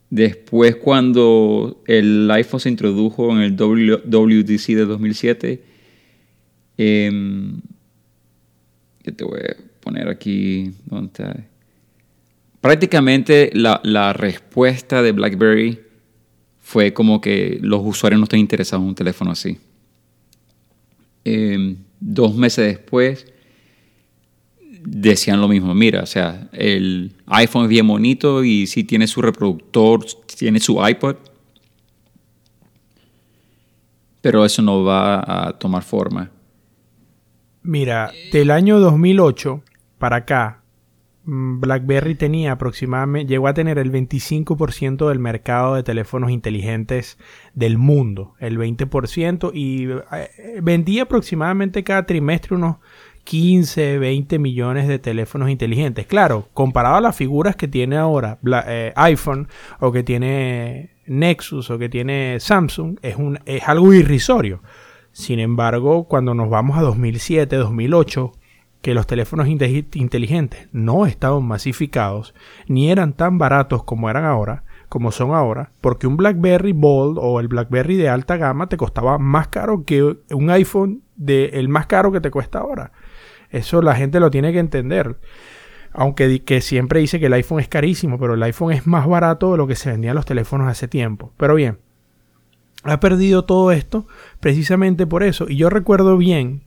Después, 0.10 0.78
cuando 0.78 1.84
el 1.86 2.30
iPhone 2.32 2.60
se 2.60 2.70
introdujo 2.70 3.32
en 3.32 3.42
el 3.42 3.56
WDC 3.56 4.68
de 4.68 4.86
2007, 4.86 5.64
eh, 6.78 7.52
yo 9.04 9.14
te 9.14 9.24
voy 9.24 9.40
a 9.40 9.56
poner 9.82 10.08
aquí. 10.08 10.72
Prácticamente 12.62 13.52
la, 13.54 13.82
la 13.84 14.14
respuesta 14.14 15.02
de 15.02 15.12
BlackBerry 15.12 15.89
fue 16.70 16.94
como 16.94 17.20
que 17.20 17.58
los 17.64 17.82
usuarios 17.84 18.20
no 18.20 18.26
están 18.26 18.40
interesados 18.40 18.84
en 18.84 18.90
un 18.90 18.94
teléfono 18.94 19.32
así. 19.32 19.58
Em, 21.26 21.78
dos 22.00 22.36
meses 22.36 22.64
después 22.68 23.26
decían 24.86 25.42
lo 25.42 25.48
mismo, 25.48 25.74
mira, 25.74 26.04
o 26.04 26.06
sea, 26.06 26.48
el 26.54 27.16
iPhone 27.26 27.64
es 27.64 27.70
bien 27.70 27.88
bonito 27.88 28.44
y 28.44 28.68
sí 28.68 28.84
tiene 28.84 29.08
su 29.08 29.20
reproductor, 29.20 30.06
tiene 30.38 30.60
su 30.60 30.80
iPod, 30.88 31.16
pero 34.22 34.46
eso 34.46 34.62
no 34.62 34.84
va 34.84 35.48
a 35.48 35.58
tomar 35.58 35.82
forma. 35.82 36.30
Mira, 37.64 38.12
del 38.32 38.52
año 38.52 38.80
2008 38.80 39.64
para 39.98 40.18
acá, 40.18 40.59
BlackBerry 41.30 42.16
tenía 42.16 42.54
aproximadamente, 42.54 43.30
llegó 43.30 43.48
a 43.48 43.54
tener 43.54 43.78
el 43.78 43.92
25% 43.92 45.08
del 45.08 45.20
mercado 45.20 45.76
de 45.76 45.84
teléfonos 45.84 46.32
inteligentes 46.32 47.18
del 47.54 47.78
mundo, 47.78 48.34
el 48.40 48.58
20%, 48.58 49.52
y 49.54 49.88
eh, 50.12 50.60
vendía 50.62 51.04
aproximadamente 51.04 51.84
cada 51.84 52.06
trimestre 52.06 52.56
unos 52.56 52.78
15, 53.26 54.00
20 54.00 54.40
millones 54.40 54.88
de 54.88 54.98
teléfonos 54.98 55.52
inteligentes. 55.52 56.08
Claro, 56.08 56.48
comparado 56.54 56.96
a 56.96 57.02
las 57.02 57.16
figuras 57.16 57.56
que 57.56 57.68
tiene 57.68 57.98
ahora 57.98 58.40
eh, 58.66 58.92
iPhone 58.96 59.48
o 59.80 59.92
que 59.92 60.02
tiene 60.02 60.96
Nexus 61.06 61.70
o 61.70 61.78
que 61.78 61.90
tiene 61.90 62.40
Samsung, 62.40 62.98
es, 63.04 63.16
es 63.46 63.68
algo 63.68 63.94
irrisorio. 63.94 64.64
Sin 65.12 65.40
embargo, 65.40 66.08
cuando 66.08 66.34
nos 66.34 66.50
vamos 66.50 66.78
a 66.78 66.82
2007, 66.82 67.56
2008, 67.56 68.32
que 68.82 68.94
los 68.94 69.08
teléfonos 69.08 69.48
inteligentes 69.48 70.70
no 70.72 71.06
estaban 71.06 71.44
masificados 71.44 72.34
ni 72.68 72.92
eran 72.92 73.14
tan 73.14 73.38
baratos 73.38 73.84
como 73.84 74.10
eran 74.10 74.24
ahora, 74.24 74.64
como 74.88 75.12
son 75.12 75.32
ahora, 75.32 75.72
porque 75.82 76.08
un 76.08 76.18
BlackBerry 76.18 76.72
Bold 76.72 77.18
o 77.22 77.40
el 77.40 77.48
BlackBerry 77.48 77.98
de 77.98 78.10
alta 78.10 78.38
gama 78.38 78.68
te 78.68 78.78
costaba 78.78 79.18
más 79.18 79.50
caro 79.50 79.84
que 79.84 80.04
un 80.04 80.50
iPhone 80.50 81.04
de 81.16 81.52
el 81.54 81.68
más 81.68 81.88
caro 81.88 82.12
que 82.12 82.22
te 82.22 82.32
cuesta 82.32 82.60
ahora. 82.60 82.92
Eso 83.50 83.82
la 83.82 83.96
gente 83.96 84.20
lo 84.20 84.32
tiene 84.32 84.54
que 84.54 84.60
entender. 84.60 85.18
Aunque 85.92 86.44
que 86.44 86.62
siempre 86.62 87.00
dice 87.00 87.20
que 87.20 87.26
el 87.26 87.34
iPhone 87.34 87.60
es 87.60 87.68
carísimo, 87.68 88.20
pero 88.20 88.36
el 88.36 88.44
iPhone 88.44 88.72
es 88.72 88.86
más 88.86 89.08
barato 89.08 89.52
de 89.52 89.58
lo 89.58 89.68
que 89.68 89.76
se 89.76 89.90
vendían 89.90 90.16
los 90.16 90.26
teléfonos 90.26 90.70
hace 90.70 90.88
tiempo. 90.88 91.34
Pero 91.36 91.56
bien, 91.56 91.80
ha 92.84 93.00
perdido 93.00 93.44
todo 93.44 93.72
esto 93.72 94.08
precisamente 94.40 95.08
por 95.08 95.24
eso. 95.24 95.48
Y 95.50 95.58
yo 95.58 95.70
recuerdo 95.70 96.16
bien 96.16 96.64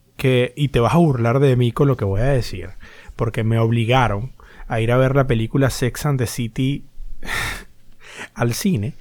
y 0.57 0.69
te 0.69 0.81
vas 0.81 0.95
a 0.95 0.99
burlar 0.99 1.41
de 1.41 1.57
mí 1.57 1.73
con 1.73 1.89
lo 1.89 1.97
que 1.97 2.05
voy 2.05 2.21
a 2.21 2.27
decir, 2.27 2.71
porque 3.17 3.45
me 3.45 3.59
obligaron 3.59 4.33
a 4.69 4.81
ir 4.81 4.93
a 4.93 4.97
ver 4.97 5.17
la 5.17 5.27
película 5.27 5.71
Sex 5.71 6.07
and 6.07 6.19
the 6.19 6.27
City 6.27 6.85
al 8.35 8.55
cine. 8.55 8.95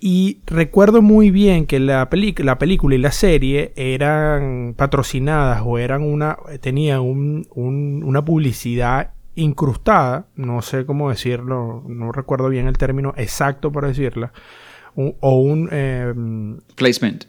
Y 0.00 0.38
recuerdo 0.46 1.00
muy 1.00 1.30
bien 1.30 1.66
que 1.66 1.78
la, 1.78 2.08
la 2.38 2.58
película 2.58 2.94
y 2.94 2.98
la 2.98 3.12
serie 3.12 3.72
eran 3.76 4.74
patrocinadas 4.76 5.62
o 5.64 5.78
eran 5.78 6.02
una, 6.02 6.38
tenían 6.60 7.02
una 7.54 8.24
publicidad 8.24 9.12
incrustada, 9.36 10.26
no 10.34 10.60
sé 10.60 10.86
cómo 10.86 11.10
decirlo, 11.10 11.84
no 11.86 12.10
recuerdo 12.10 12.48
bien 12.48 12.66
el 12.66 12.78
término 12.78 13.14
exacto 13.16 13.70
para 13.70 13.88
decirla, 13.88 14.32
o 14.96 15.36
un... 15.36 15.68
Em, 15.72 16.58
placement. 16.74 17.24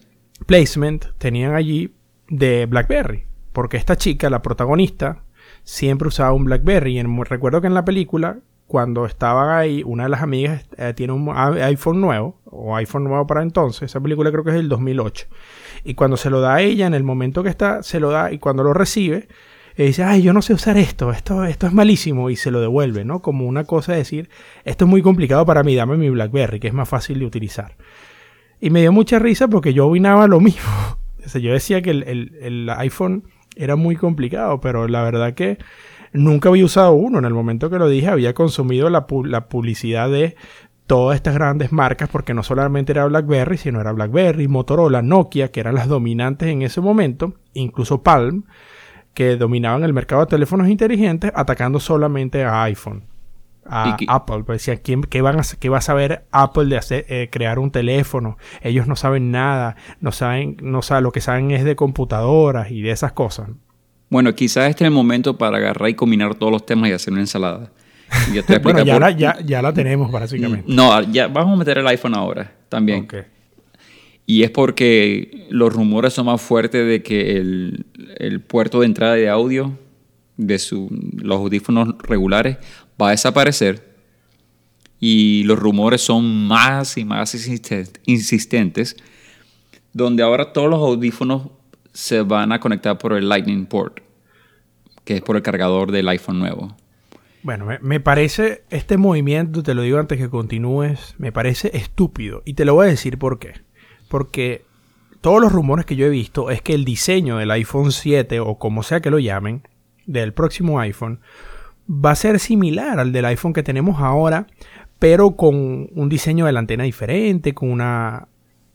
Placement, 0.48 1.06
tenían 1.20 1.54
allí 1.54 1.94
de 2.38 2.66
BlackBerry. 2.66 3.26
Porque 3.52 3.78
esta 3.78 3.96
chica, 3.96 4.30
la 4.30 4.42
protagonista, 4.42 5.24
siempre 5.64 6.08
usaba 6.08 6.34
un 6.34 6.46
BlackBerry. 6.46 7.00
Y 7.00 7.04
recuerdo 7.04 7.62
que 7.62 7.68
en 7.68 7.76
la 7.76 7.86
película, 7.86 8.40
cuando 8.66 9.06
estaban 9.06 9.56
ahí, 9.56 9.84
una 9.86 10.04
de 10.04 10.10
las 10.10 10.24
amigas 10.24 10.66
eh, 10.78 10.94
tiene 10.96 11.14
un 11.14 11.30
iPhone 11.30 12.02
nuevo, 12.02 12.40
o 12.46 12.76
iPhone 12.76 13.04
nuevo 13.04 13.28
para 13.28 13.44
entonces. 13.44 13.84
Esa 13.84 14.02
película 14.02 14.32
creo 14.32 14.44
que 14.44 14.50
es 14.50 14.56
del 14.56 14.70
2008. 14.70 15.28
Y 15.84 15.94
cuando 15.94 16.18
se 16.18 16.32
lo 16.32 16.42
da 16.42 16.56
a 16.56 16.62
ella, 16.62 16.88
en 16.88 16.96
el 16.96 17.04
momento 17.04 17.44
que 17.44 17.50
está, 17.50 17.84
se 17.84 18.00
lo 18.00 18.10
da, 18.10 18.32
y 18.32 18.40
cuando 18.40 18.64
lo 18.64 18.74
recibe, 18.74 19.28
dice, 19.78 20.04
ay, 20.04 20.24
yo 20.24 20.34
no 20.34 20.42
sé 20.42 20.56
usar 20.56 20.78
esto, 20.78 21.12
esto, 21.12 21.46
esto 21.46 21.68
es 21.68 21.74
malísimo, 21.74 22.32
y 22.32 22.36
se 22.36 22.50
lo 22.50 22.62
devuelve, 22.62 23.06
¿no? 23.06 23.22
Como 23.22 23.46
una 23.46 23.66
cosa 23.66 23.92
de 23.92 24.00
decir, 24.00 24.30
esto 24.66 24.86
es 24.86 24.90
muy 24.90 25.04
complicado 25.04 25.46
para 25.46 25.64
mí, 25.64 25.76
dame 25.76 25.98
mi 25.98 26.10
BlackBerry, 26.10 26.60
que 26.60 26.68
es 26.68 26.74
más 26.74 26.90
fácil 26.90 27.20
de 27.20 27.26
utilizar. 27.26 27.76
Y 28.60 28.72
me 28.72 28.82
dio 28.82 28.92
mucha 28.92 29.20
risa 29.20 29.48
porque 29.48 29.74
yo 29.74 29.88
opinaba 29.88 30.28
lo 30.28 30.40
mismo 30.40 31.03
yo 31.34 31.54
decía 31.54 31.82
que 31.82 31.92
el, 31.92 32.70
iPhone 32.78 33.24
era 33.56 33.76
muy 33.76 33.96
complicado, 33.96 34.60
pero 34.60 34.88
la 34.88 35.04
verdad 35.04 35.34
que 35.34 35.58
nunca 36.12 36.50
había 36.50 36.66
usado 36.66 36.94
uno. 36.94 37.20
En 37.20 37.26
el 37.26 37.34
momento 37.34 37.70
que 37.70 37.80
lo 37.80 37.88
dije, 37.88 38.08
había 38.08 38.34
consumido 38.34 38.90
la, 38.90 39.08
publicidad 39.08 40.10
de 40.10 40.36
todas 40.88 41.16
estas 41.16 41.36
grandes 41.36 41.72
marcas, 41.72 42.10
porque 42.10 42.34
no 42.34 42.44
solamente 42.44 42.92
era 42.92 43.06
BlackBerry, 43.06 43.58
sino 43.58 43.80
era 43.80 43.92
BlackBerry, 43.92 44.48
Motorola, 44.48 45.02
Nokia, 45.02 45.52
que 45.52 45.60
eran 45.60 45.76
las 45.76 45.88
dominantes 45.88 46.50
en 46.50 46.62
ese 46.62 46.82
momento, 46.82 47.34
incluso 47.54 48.04
Palm, 48.04 48.44
que 49.14 49.38
dominaban 49.38 49.84
el 49.84 49.94
mercado 49.94 50.22
de 50.22 50.28
teléfonos 50.28 50.68
inteligentes, 50.68 51.32
atacando 51.36 51.80
solamente 51.80 52.44
a 52.44 52.64
iPhone 52.64 53.13
a 53.66 53.98
Apple. 54.08 54.44
Pues 54.46 54.66
decían, 54.66 54.80
¿qué, 55.10 55.22
van 55.22 55.40
a, 55.40 55.44
¿qué 55.60 55.70
va 55.70 55.78
a 55.78 55.82
saber 55.82 56.26
Apple 56.32 56.66
de 56.66 56.78
hacer, 56.78 57.06
eh, 57.10 57.30
crear 57.32 57.60
un 57.60 57.72
teléfono? 57.72 58.38
Ellos 58.62 58.88
no 58.88 58.96
saben 58.96 59.32
nada, 59.32 59.76
no 60.00 60.12
saben, 60.12 60.58
no 60.62 60.82
saben, 60.82 61.04
lo 61.04 61.12
que 61.12 61.22
saben 61.22 61.52
es 61.52 61.64
de 61.64 61.76
computadoras 61.76 62.72
y 62.72 62.82
de 62.82 62.92
esas 62.92 63.14
cosas. 63.14 63.50
Bueno, 64.10 64.34
quizás 64.36 64.70
este 64.70 64.84
es 64.84 64.88
el 64.88 64.94
momento 64.94 65.38
para 65.38 65.58
agarrar 65.58 65.90
y 65.90 65.96
combinar 65.96 66.36
todos 66.36 66.52
los 66.52 66.66
temas 66.66 66.90
y 66.90 66.94
hacer 66.94 67.14
una 67.14 67.22
ensalada. 67.22 67.72
bueno, 68.64 68.84
ya, 68.84 69.00
la, 69.00 69.12
ya, 69.12 69.62
la 69.62 69.74
tenemos 69.74 70.12
básicamente. 70.12 70.66
No, 70.68 71.02
ya 71.12 71.28
vamos 71.28 71.54
a 71.54 71.58
meter 71.58 71.80
el 71.80 71.88
iPhone 71.88 72.14
ahora 72.14 72.52
también. 72.70 73.08
Y 74.26 74.44
es 74.44 74.52
porque 74.52 75.48
los 75.50 75.74
rumores 75.74 76.14
son 76.14 76.28
más 76.28 76.42
fuertes 76.42 76.88
de 76.88 77.04
que 77.04 77.38
el, 77.38 77.86
el 78.18 78.40
puerto 78.40 78.82
de 78.82 78.86
entrada 78.86 79.16
de 79.16 79.30
audio 79.30 79.78
de 80.38 80.60
su, 80.60 80.90
los 81.16 81.38
audífonos 81.38 81.96
regulares 82.00 82.58
va 83.02 83.10
a 83.10 83.12
desaparecer. 83.12 83.94
Y 85.00 85.44
los 85.44 85.60
rumores 85.60 86.02
son 86.02 86.48
más 86.48 86.98
y 86.98 87.04
más 87.04 87.36
insistentes, 88.06 88.96
donde 89.92 90.24
ahora 90.24 90.54
todos 90.54 90.70
los 90.70 90.80
audífonos 90.80 91.50
se 91.92 92.22
van 92.22 92.52
a 92.52 92.60
conectar 92.60 92.98
por 92.98 93.14
el 93.14 93.30
Lightning 93.30 93.66
Port, 93.66 94.00
que 95.04 95.16
es 95.16 95.22
por 95.22 95.36
el 95.36 95.42
cargador 95.42 95.92
del 95.92 96.08
iPhone 96.08 96.40
nuevo. 96.40 96.76
Bueno, 97.44 97.68
me, 97.82 98.00
parece 98.00 98.64
este 98.70 98.96
movimiento, 98.96 99.64
te 99.64 99.74
lo 99.74 99.82
digo 99.82 100.00
antes 100.00 100.18
que 100.18 100.30
continúes, 100.30 101.14
me 101.18 101.34
parece 101.34 101.76
estúpido. 101.76 102.42
Y 102.46 102.54
te 102.54 102.64
lo 102.64 102.74
voy 102.76 102.88
a 102.88 102.90
decir 102.90 103.18
por 103.18 103.38
qué. 103.38 103.56
Porque 104.08 104.64
todos 105.20 105.42
los 105.42 105.52
rumores 105.52 105.86
que 105.86 105.98
yo 105.98 106.06
he 106.06 106.10
visto 106.10 106.50
es 106.50 106.62
que 106.62 106.74
el 106.74 106.86
diseño 106.86 107.38
del 107.38 107.52
iPhone 107.52 107.92
7 107.92 108.40
o 108.40 108.58
como 108.58 108.82
sea 108.82 109.02
que 109.02 109.10
lo 109.10 109.20
llamen, 109.20 109.68
del 110.06 110.34
próximo 110.34 110.80
iPhone, 110.80 111.20
va 111.90 112.12
a 112.12 112.16
ser 112.16 112.40
similar 112.40 113.00
al 113.00 113.12
del 113.12 113.26
iPhone 113.26 113.54
que 113.54 113.64
tenemos 113.64 114.02
ahora, 114.02 114.48
pero 115.00 115.36
con 115.36 115.90
un 115.94 116.10
diseño 116.10 116.46
de 116.46 116.54
la 116.54 116.60
antena 116.60 116.84
diferente, 116.84 117.54
con 117.54 117.70
una, 117.70 118.28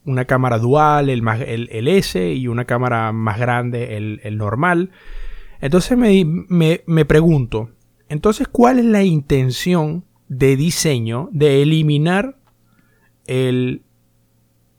una 0.04 0.24
cámara 0.26 0.58
dual, 0.58 1.08
el, 1.08 1.26
el, 1.70 1.88
S 1.88 2.32
y 2.32 2.48
una 2.48 2.64
cámara 2.64 3.12
más 3.12 3.38
grande, 3.38 3.96
el, 3.96 4.20
el 4.24 4.36
normal. 4.36 4.90
Entonces 5.60 5.96
me, 5.96 6.24
me, 6.24 6.82
me 6.86 7.04
pregunto, 7.04 7.70
entonces, 8.08 8.48
¿cuál 8.48 8.78
es 8.78 8.86
la 8.86 9.02
intención 9.02 10.04
de 10.28 10.56
diseño 10.56 11.28
de 11.32 11.62
eliminar 11.62 12.36
el, 13.26 13.82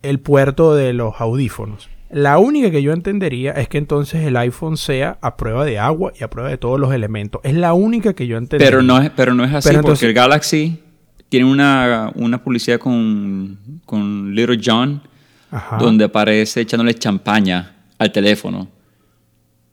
el 0.02 0.20
puerto 0.20 0.74
de 0.74 0.94
los 0.94 1.22
audífonos? 1.22 1.90
La 2.10 2.40
única 2.40 2.72
que 2.72 2.82
yo 2.82 2.92
entendería 2.92 3.52
es 3.52 3.68
que 3.68 3.78
entonces 3.78 4.24
el 4.24 4.36
iPhone 4.38 4.78
sea 4.78 5.18
a 5.22 5.38
prueba 5.38 5.66
de 5.66 5.78
agua 5.80 6.12
y 6.20 6.24
a 6.24 6.30
prueba 6.30 6.50
de 6.50 6.58
todos 6.58 6.80
los 6.80 6.94
elementos. 6.94 7.42
Es 7.44 7.54
la 7.54 7.74
única 7.74 8.14
que 8.14 8.26
yo 8.26 8.38
entendería. 8.38 8.68
Pero 8.68 8.82
no 8.82 9.00
es, 9.00 9.10
pero 9.12 9.34
no 9.34 9.44
es 9.44 9.54
así, 9.54 9.76
porque 9.82 10.08
el 10.08 10.14
Galaxy 10.14 10.80
tiene 11.30 11.46
una, 11.46 12.12
publicidad 12.44 12.80
con, 12.80 13.60
con 13.86 14.34
Little 14.34 14.60
John, 14.64 15.02
donde 15.80 16.06
aparece 16.06 16.62
echándole 16.62 16.94
champaña 16.96 17.76
al 17.98 18.12
teléfono. 18.12 18.68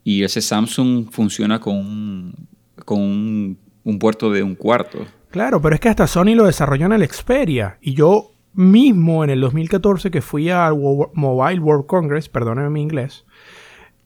Y 0.05 0.23
ese 0.23 0.41
Samsung 0.41 1.11
funciona 1.11 1.59
con 1.59 2.35
con 2.87 3.01
un, 3.85 3.99
puerto 3.99 4.31
de 4.31 4.43
un 4.43 4.55
cuarto. 4.55 5.07
Claro, 5.31 5.61
pero 5.61 5.75
es 5.75 5.81
que 5.81 5.89
hasta 5.89 6.07
Sony 6.07 6.35
lo 6.35 6.47
desarrolló 6.47 6.87
en 6.87 6.93
el 6.93 7.07
Xperia. 7.07 7.79
Y 7.81 7.95
yo 7.95 8.33
mismo 8.57 9.23
en 9.23 9.31
el 9.31 9.41
2014 9.41 10.11
que 10.11 10.23
fui 10.23 10.51
al 10.51 10.77
Mobile 10.77 11.61
World 11.61 11.87
Congress, 11.87 12.29
perdónenme 12.29 12.71
mi 12.71 12.83
inglés, 12.83 13.25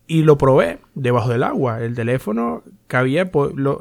y 0.06 0.24
lo 0.24 0.36
probé 0.36 0.80
debajo 0.96 1.30
del 1.30 1.44
agua. 1.44 1.80
El 1.80 1.94
teléfono 1.94 2.64
cabía 2.88 3.30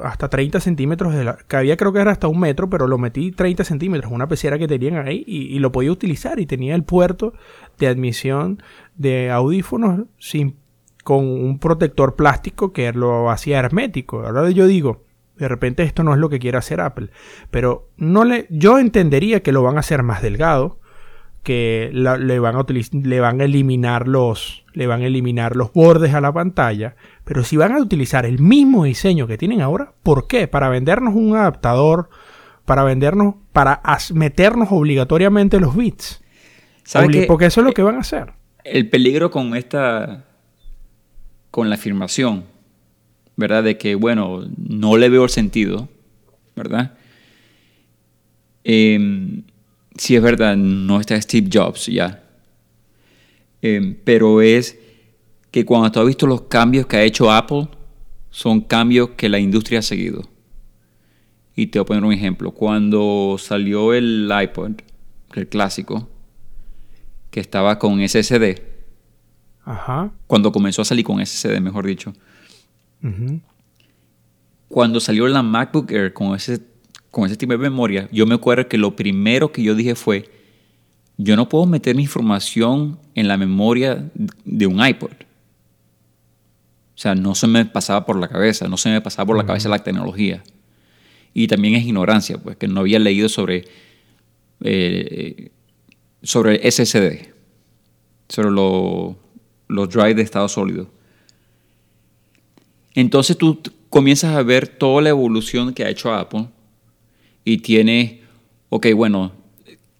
hasta 0.02 0.28
30 0.28 0.60
centímetros, 0.60 1.12
de 1.12 1.24
la, 1.24 1.36
cabía 1.36 1.76
creo 1.76 1.92
que 1.92 1.98
era 1.98 2.12
hasta 2.12 2.28
un 2.28 2.38
metro, 2.38 2.70
pero 2.70 2.86
lo 2.86 2.98
metí 2.98 3.32
30 3.32 3.64
centímetros, 3.64 4.12
una 4.12 4.28
pecera 4.28 4.56
que 4.56 4.68
tenían 4.68 5.06
ahí 5.06 5.24
y, 5.26 5.58
lo 5.58 5.72
podía 5.72 5.90
utilizar 5.90 6.38
y 6.38 6.46
tenía 6.46 6.76
el 6.76 6.84
puerto 6.84 7.34
de 7.78 7.88
admisión 7.88 8.62
de 8.94 9.30
audífonos 9.30 10.06
con 11.02 11.26
un 11.26 11.58
protector 11.58 12.14
plástico 12.14 12.72
que 12.72 12.92
lo 12.92 13.28
hacía 13.30 13.58
hermético. 13.58 14.24
Ahora 14.24 14.48
yo 14.50 14.68
digo, 14.68 15.02
de 15.40 15.48
repente 15.48 15.82
esto 15.82 16.04
no 16.04 16.12
es 16.12 16.20
lo 16.20 16.28
que 16.28 16.38
quiere 16.38 16.58
hacer 16.58 16.80
Apple, 16.80 17.08
pero 17.50 17.88
no 17.96 18.24
le, 18.24 18.46
yo 18.50 18.78
entendería 18.78 19.42
que 19.42 19.52
lo 19.52 19.62
van 19.62 19.76
a 19.76 19.80
hacer 19.80 20.02
más 20.02 20.22
delgado, 20.22 20.78
que 21.42 21.90
le, 21.92 22.38
van 22.38 22.56
a 22.56 22.66
le 23.02 23.20
van 23.20 23.40
a 23.40 23.44
eliminar 23.44 24.06
los 24.06 24.64
le 24.74 24.86
van 24.86 25.00
a 25.00 25.06
eliminar 25.06 25.56
los 25.56 25.72
bordes 25.72 26.12
a 26.12 26.20
la 26.20 26.32
pantalla, 26.32 26.94
pero 27.24 27.42
si 27.42 27.56
van 27.56 27.72
a 27.72 27.78
utilizar 27.78 28.26
el 28.26 28.38
mismo 28.38 28.84
diseño 28.84 29.26
que 29.26 29.38
tienen 29.38 29.62
ahora, 29.62 29.94
¿por 30.02 30.26
qué? 30.26 30.46
Para 30.46 30.68
vendernos 30.68 31.14
un 31.14 31.34
adaptador, 31.34 32.10
para 32.66 32.84
vendernos, 32.84 33.34
para 33.52 33.80
meternos 34.12 34.68
obligatoriamente 34.70 35.58
los 35.58 35.74
bits. 35.74 36.22
Porque 37.26 37.46
eso 37.46 37.60
es 37.62 37.66
lo 37.66 37.72
que 37.72 37.82
van 37.82 37.96
a 37.96 38.00
hacer. 38.00 38.32
El 38.62 38.88
peligro 38.90 39.30
con 39.30 39.56
esta 39.56 40.24
con 41.50 41.68
la 41.68 41.74
afirmación, 41.74 42.44
¿verdad? 43.40 43.64
De 43.64 43.78
que, 43.78 43.96
bueno, 43.96 44.48
no 44.56 44.96
le 44.96 45.08
veo 45.08 45.24
el 45.24 45.30
sentido, 45.30 45.88
¿verdad? 46.54 46.94
Em, 48.62 49.42
si 49.96 50.14
es 50.14 50.22
verdad, 50.22 50.56
no 50.56 51.00
está 51.00 51.20
Steve 51.20 51.48
Jobs 51.52 51.86
ya. 51.86 52.22
Em, 53.62 53.96
pero 54.04 54.42
es 54.42 54.78
que 55.50 55.64
cuando 55.64 55.90
tú 55.90 56.00
has 56.00 56.06
visto 56.06 56.26
los 56.26 56.42
cambios 56.42 56.86
que 56.86 56.98
ha 56.98 57.02
hecho 57.02 57.32
Apple, 57.32 57.68
son 58.30 58.60
cambios 58.60 59.10
que 59.16 59.28
la 59.28 59.38
industria 59.38 59.80
ha 59.80 59.82
seguido. 59.82 60.22
Y 61.56 61.66
te 61.66 61.78
voy 61.78 61.84
a 61.84 61.86
poner 61.86 62.04
un 62.04 62.12
ejemplo. 62.12 62.52
Cuando 62.52 63.36
salió 63.38 63.92
el 63.94 64.30
iPod, 64.42 64.72
el 65.34 65.48
clásico, 65.48 66.08
que 67.30 67.40
estaba 67.40 67.78
con 67.78 68.06
SSD, 68.06 68.60
cuando 70.26 70.52
comenzó 70.52 70.82
a 70.82 70.84
salir 70.84 71.04
con 71.04 71.24
SSD, 71.24 71.60
mejor 71.60 71.86
dicho. 71.86 72.12
Cuando 74.68 75.00
salió 75.00 75.26
la 75.28 75.42
MacBook 75.42 75.90
Air 75.90 76.12
con 76.12 76.34
ese, 76.34 76.60
con 77.10 77.26
ese 77.26 77.36
tipo 77.36 77.52
de 77.52 77.58
memoria, 77.58 78.08
yo 78.12 78.26
me 78.26 78.34
acuerdo 78.34 78.68
que 78.68 78.78
lo 78.78 78.94
primero 78.94 79.52
que 79.52 79.62
yo 79.62 79.74
dije 79.74 79.94
fue, 79.94 80.30
yo 81.16 81.36
no 81.36 81.48
puedo 81.48 81.66
meter 81.66 81.96
mi 81.96 82.02
información 82.02 82.98
en 83.14 83.28
la 83.28 83.36
memoria 83.36 84.10
de 84.44 84.66
un 84.66 84.84
iPod. 84.84 85.10
O 85.10 87.02
sea, 87.02 87.14
no 87.14 87.34
se 87.34 87.46
me 87.46 87.64
pasaba 87.64 88.04
por 88.04 88.18
la 88.18 88.28
cabeza, 88.28 88.68
no 88.68 88.76
se 88.76 88.90
me 88.90 89.00
pasaba 89.00 89.26
por 89.26 89.36
la 89.36 89.46
cabeza 89.46 89.68
la 89.68 89.78
tecnología. 89.78 90.42
Y 91.32 91.46
también 91.46 91.74
es 91.74 91.84
ignorancia, 91.84 92.38
pues 92.38 92.56
que 92.56 92.68
no 92.68 92.80
había 92.80 92.98
leído 92.98 93.28
sobre, 93.28 93.64
eh, 94.62 95.50
sobre 96.22 96.70
SSD, 96.70 97.32
sobre 98.28 98.50
lo, 98.50 99.18
los 99.68 99.88
drives 99.88 100.16
de 100.16 100.22
estado 100.22 100.48
sólido. 100.48 100.90
Entonces 102.94 103.36
tú 103.36 103.60
comienzas 103.88 104.36
a 104.36 104.42
ver 104.42 104.68
toda 104.68 105.02
la 105.02 105.10
evolución 105.10 105.74
que 105.74 105.84
ha 105.84 105.88
hecho 105.88 106.12
Apple 106.12 106.48
y 107.44 107.58
tiene, 107.58 108.22
ok, 108.68 108.88
bueno, 108.94 109.32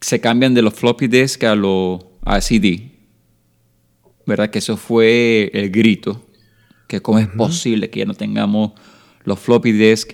se 0.00 0.20
cambian 0.20 0.54
de 0.54 0.62
los 0.62 0.74
floppy 0.74 1.08
disk 1.08 1.44
a 1.44 1.54
los 1.54 2.04
a 2.22 2.40
CD, 2.40 2.92
¿verdad? 4.26 4.50
Que 4.50 4.58
eso 4.58 4.76
fue 4.76 5.50
el 5.54 5.70
grito, 5.70 6.26
que 6.86 7.00
cómo 7.00 7.18
es 7.18 7.28
posible 7.28 7.90
que 7.90 8.00
ya 8.00 8.06
no 8.06 8.14
tengamos 8.14 8.72
los 9.24 9.38
floppy 9.38 9.72
disk, 9.72 10.12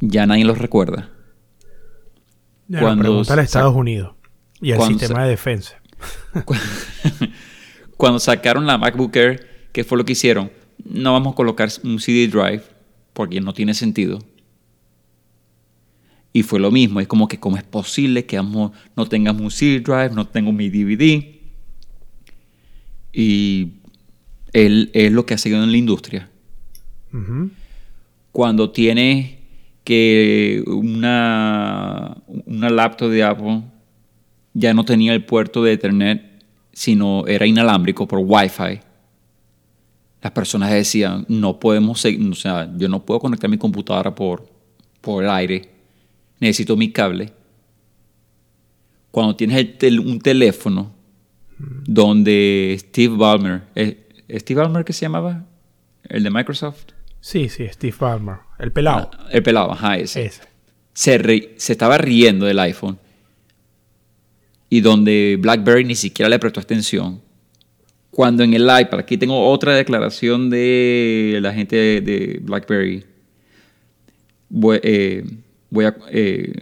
ya 0.00 0.26
nadie 0.26 0.44
los 0.44 0.58
recuerda. 0.58 1.10
cuando 2.68 3.22
a 3.28 3.42
Estados 3.42 3.74
Unidos 3.74 4.14
y 4.60 4.72
al 4.72 4.82
sistema 4.82 5.24
de 5.24 5.30
defensa. 5.30 5.80
Cuando 7.96 8.20
sacaron 8.20 8.66
la 8.66 8.78
MacBook 8.78 9.16
Air, 9.16 9.68
¿qué 9.72 9.82
fue 9.82 9.98
lo 9.98 10.04
que 10.04 10.12
hicieron? 10.12 10.52
No 10.88 11.12
vamos 11.12 11.32
a 11.32 11.36
colocar 11.36 11.68
un 11.84 12.00
CD 12.00 12.28
drive 12.28 12.62
porque 13.12 13.40
no 13.40 13.52
tiene 13.52 13.74
sentido. 13.74 14.18
Y 16.32 16.42
fue 16.42 16.60
lo 16.60 16.70
mismo, 16.70 17.00
es 17.00 17.08
como 17.08 17.26
que 17.26 17.40
cómo 17.40 17.56
es 17.56 17.64
posible 17.64 18.26
que 18.26 18.36
no 18.36 19.06
tengamos 19.08 19.42
un 19.42 19.50
CD 19.50 19.80
drive, 19.80 20.10
no 20.10 20.26
tengo 20.26 20.52
mi 20.52 20.68
DVD. 20.68 21.24
Y 23.12 23.72
él, 24.52 24.90
es 24.92 25.10
lo 25.10 25.26
que 25.26 25.34
ha 25.34 25.38
seguido 25.38 25.64
en 25.64 25.72
la 25.72 25.78
industria. 25.78 26.30
Cuando 28.32 28.70
tiene 28.70 29.38
que 29.82 30.62
una, 30.66 32.18
una 32.44 32.68
laptop 32.68 33.10
de 33.10 33.22
Apple 33.24 33.62
ya 34.52 34.74
no 34.74 34.84
tenía 34.84 35.14
el 35.14 35.24
puerto 35.24 35.64
de 35.64 35.72
Ethernet 35.72 36.28
sino 36.78 37.26
era 37.26 37.44
inalámbrico 37.44 38.06
por 38.06 38.20
Wi-Fi. 38.20 38.80
Las 40.20 40.32
personas 40.32 40.70
decían, 40.70 41.24
no 41.28 41.60
podemos 41.60 42.00
seguir, 42.00 42.28
o 42.30 42.34
sea, 42.34 42.70
yo 42.76 42.88
no 42.88 43.04
puedo 43.04 43.20
conectar 43.20 43.48
mi 43.48 43.58
computadora 43.58 44.14
por, 44.14 44.48
por 45.00 45.22
el 45.22 45.30
aire, 45.30 45.68
necesito 46.40 46.76
mi 46.76 46.90
cable. 46.90 47.32
Cuando 49.10 49.36
tienes 49.36 49.66
un 49.98 50.20
teléfono 50.20 50.92
donde 51.58 52.76
Steve 52.80 53.16
Ballmer, 53.16 53.62
¿Steve 54.30 54.60
Ballmer 54.60 54.84
que 54.84 54.92
se 54.92 55.02
llamaba? 55.02 55.44
¿El 56.04 56.22
de 56.22 56.30
Microsoft? 56.30 56.86
Sí, 57.20 57.48
sí, 57.48 57.66
Steve 57.68 57.96
Ballmer, 57.98 58.38
el 58.58 58.72
pelado. 58.72 59.10
Ah, 59.12 59.28
el 59.30 59.42
pelado, 59.42 59.72
ajá, 59.72 59.96
ese. 59.96 60.30
Se, 60.92 61.54
se 61.56 61.72
estaba 61.72 61.98
riendo 61.98 62.46
del 62.46 62.58
iPhone 62.58 62.98
y 64.70 64.80
donde 64.80 65.38
BlackBerry 65.40 65.84
ni 65.84 65.94
siquiera 65.94 66.28
le 66.28 66.38
prestó 66.38 66.60
atención. 66.60 67.20
Cuando 68.18 68.42
en 68.42 68.52
el 68.52 68.62
iPad, 68.62 68.98
aquí 68.98 69.16
tengo 69.16 69.48
otra 69.48 69.76
declaración 69.76 70.50
de 70.50 71.38
la 71.40 71.54
gente 71.54 72.00
de, 72.00 72.40
BlackBerry. 72.42 73.04
Voy, 74.48 74.80
eh, 74.82 75.24
eh, 76.10 76.52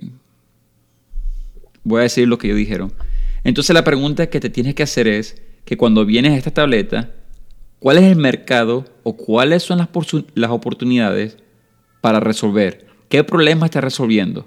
voy 1.82 2.00
a 2.00 2.02
decir 2.02 2.28
lo 2.28 2.36
que 2.36 2.48
ellos 2.48 2.58
dijeron. 2.58 2.92
Entonces 3.42 3.72
la 3.72 3.84
pregunta 3.84 4.26
que 4.26 4.38
te 4.38 4.50
tienes 4.50 4.74
que 4.74 4.82
hacer 4.82 5.08
es 5.08 5.40
que 5.64 5.78
cuando 5.78 6.04
vienes 6.04 6.32
a 6.32 6.36
esta 6.36 6.50
tableta, 6.50 7.14
¿cuál 7.78 7.96
es 7.96 8.04
el 8.04 8.16
mercado 8.16 8.84
o 9.02 9.16
cuáles 9.16 9.62
son 9.62 9.78
las, 9.78 9.88
las 10.34 10.50
oportunidades 10.50 11.38
para 12.02 12.20
resolver? 12.20 12.86
¿Qué 13.08 13.24
problema 13.24 13.64
está 13.64 13.80
resolviendo? 13.80 14.46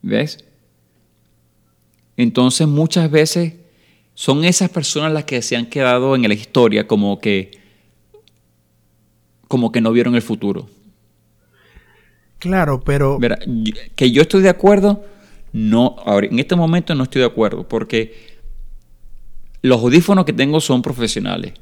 ¿Ves? 0.00 0.42
Entonces 2.16 2.66
muchas 2.66 3.10
veces 3.10 3.56
son 4.14 4.44
esas 4.44 4.70
personas 4.70 5.12
las 5.12 5.24
que 5.24 5.42
se 5.42 5.56
han 5.56 5.66
quedado 5.66 6.14
en 6.14 6.22
la 6.22 6.34
historia 6.34 6.86
como 6.86 7.20
que 7.20 7.62
como 9.48 9.70
que 9.70 9.80
no 9.80 9.92
vieron 9.92 10.14
el 10.14 10.22
futuro. 10.22 10.68
Claro, 12.38 12.80
pero 12.84 13.18
que 13.94 14.10
yo 14.10 14.22
estoy 14.22 14.42
de 14.42 14.48
acuerdo, 14.48 15.04
no, 15.52 15.96
ahora 16.04 16.26
en 16.26 16.38
este 16.38 16.56
momento 16.56 16.94
no 16.94 17.04
estoy 17.04 17.20
de 17.20 17.26
acuerdo 17.26 17.68
porque 17.68 18.38
los 19.62 19.80
audífonos 19.80 20.24
que 20.24 20.32
tengo 20.32 20.60
son 20.60 20.82
profesionales. 20.82 21.54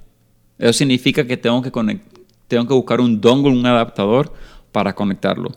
Eso 0.58 0.72
significa 0.72 1.26
que 1.26 1.36
tengo 1.36 1.62
que 1.62 1.70
tengo 2.48 2.66
que 2.66 2.74
buscar 2.74 3.00
un 3.00 3.20
dongle, 3.20 3.52
un 3.52 3.66
adaptador 3.66 4.32
para 4.72 4.94
conectarlo. 4.94 5.52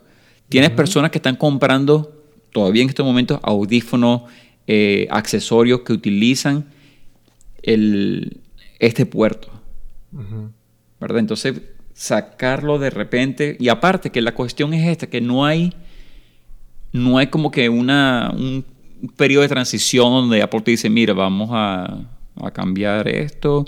Tienes 0.49 0.71
personas 0.71 1.11
que 1.11 1.17
están 1.17 1.35
comprando 1.35 2.23
todavía 2.51 2.83
en 2.83 2.89
este 2.89 3.03
momento 3.03 3.39
audífonos, 3.43 4.23
eh, 4.67 5.07
accesorios 5.09 5.81
que 5.81 5.93
utilizan 5.93 6.65
el, 7.65 8.41
este 8.79 9.05
puerto. 9.05 9.49
¿Verdad? 10.99 11.19
Entonces, 11.19 11.61
sacarlo 11.93 12.79
de 12.79 12.89
repente. 12.89 13.57
Y 13.59 13.69
aparte 13.69 14.11
que 14.11 14.21
la 14.21 14.33
cuestión 14.33 14.73
es 14.73 14.87
esta, 14.87 15.07
que 15.07 15.21
no 15.21 15.45
hay, 15.45 15.73
no 16.93 17.17
hay 17.17 17.27
como 17.27 17.51
que 17.51 17.67
una, 17.69 18.31
un 18.33 18.63
periodo 19.17 19.41
de 19.41 19.49
transición 19.49 20.11
donde 20.11 20.41
Apple 20.41 20.61
te 20.61 20.71
dice, 20.71 20.89
mira, 20.89 21.13
vamos 21.13 21.49
a, 21.51 22.05
a 22.41 22.51
cambiar 22.51 23.07
esto. 23.07 23.65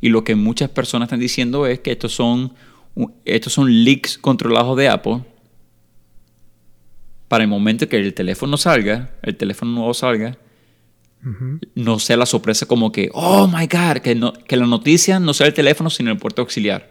Y 0.00 0.10
lo 0.10 0.22
que 0.22 0.34
muchas 0.34 0.70
personas 0.70 1.06
están 1.06 1.20
diciendo 1.20 1.66
es 1.66 1.80
que 1.80 1.92
estos 1.92 2.12
son, 2.12 2.52
estos 3.24 3.52
son 3.52 3.84
leaks 3.84 4.18
controlados 4.18 4.76
de 4.76 4.88
Apple 4.88 5.22
para 7.28 7.44
el 7.44 7.48
momento 7.48 7.88
que 7.88 7.96
el 7.96 8.12
teléfono 8.12 8.56
salga, 8.56 9.10
el 9.22 9.36
teléfono 9.36 9.70
nuevo 9.70 9.94
salga, 9.94 10.36
no 11.74 11.98
sea 11.98 12.16
la 12.16 12.26
sorpresa 12.26 12.66
como 12.66 12.92
que, 12.92 13.10
oh 13.12 13.46
my 13.46 13.66
God, 13.66 13.98
que, 14.02 14.14
no, 14.14 14.32
que 14.32 14.56
la 14.56 14.66
noticia 14.66 15.20
no 15.20 15.34
sea 15.34 15.46
el 15.46 15.54
teléfono, 15.54 15.90
sino 15.90 16.10
el 16.10 16.16
puerto 16.16 16.42
auxiliar. 16.42 16.90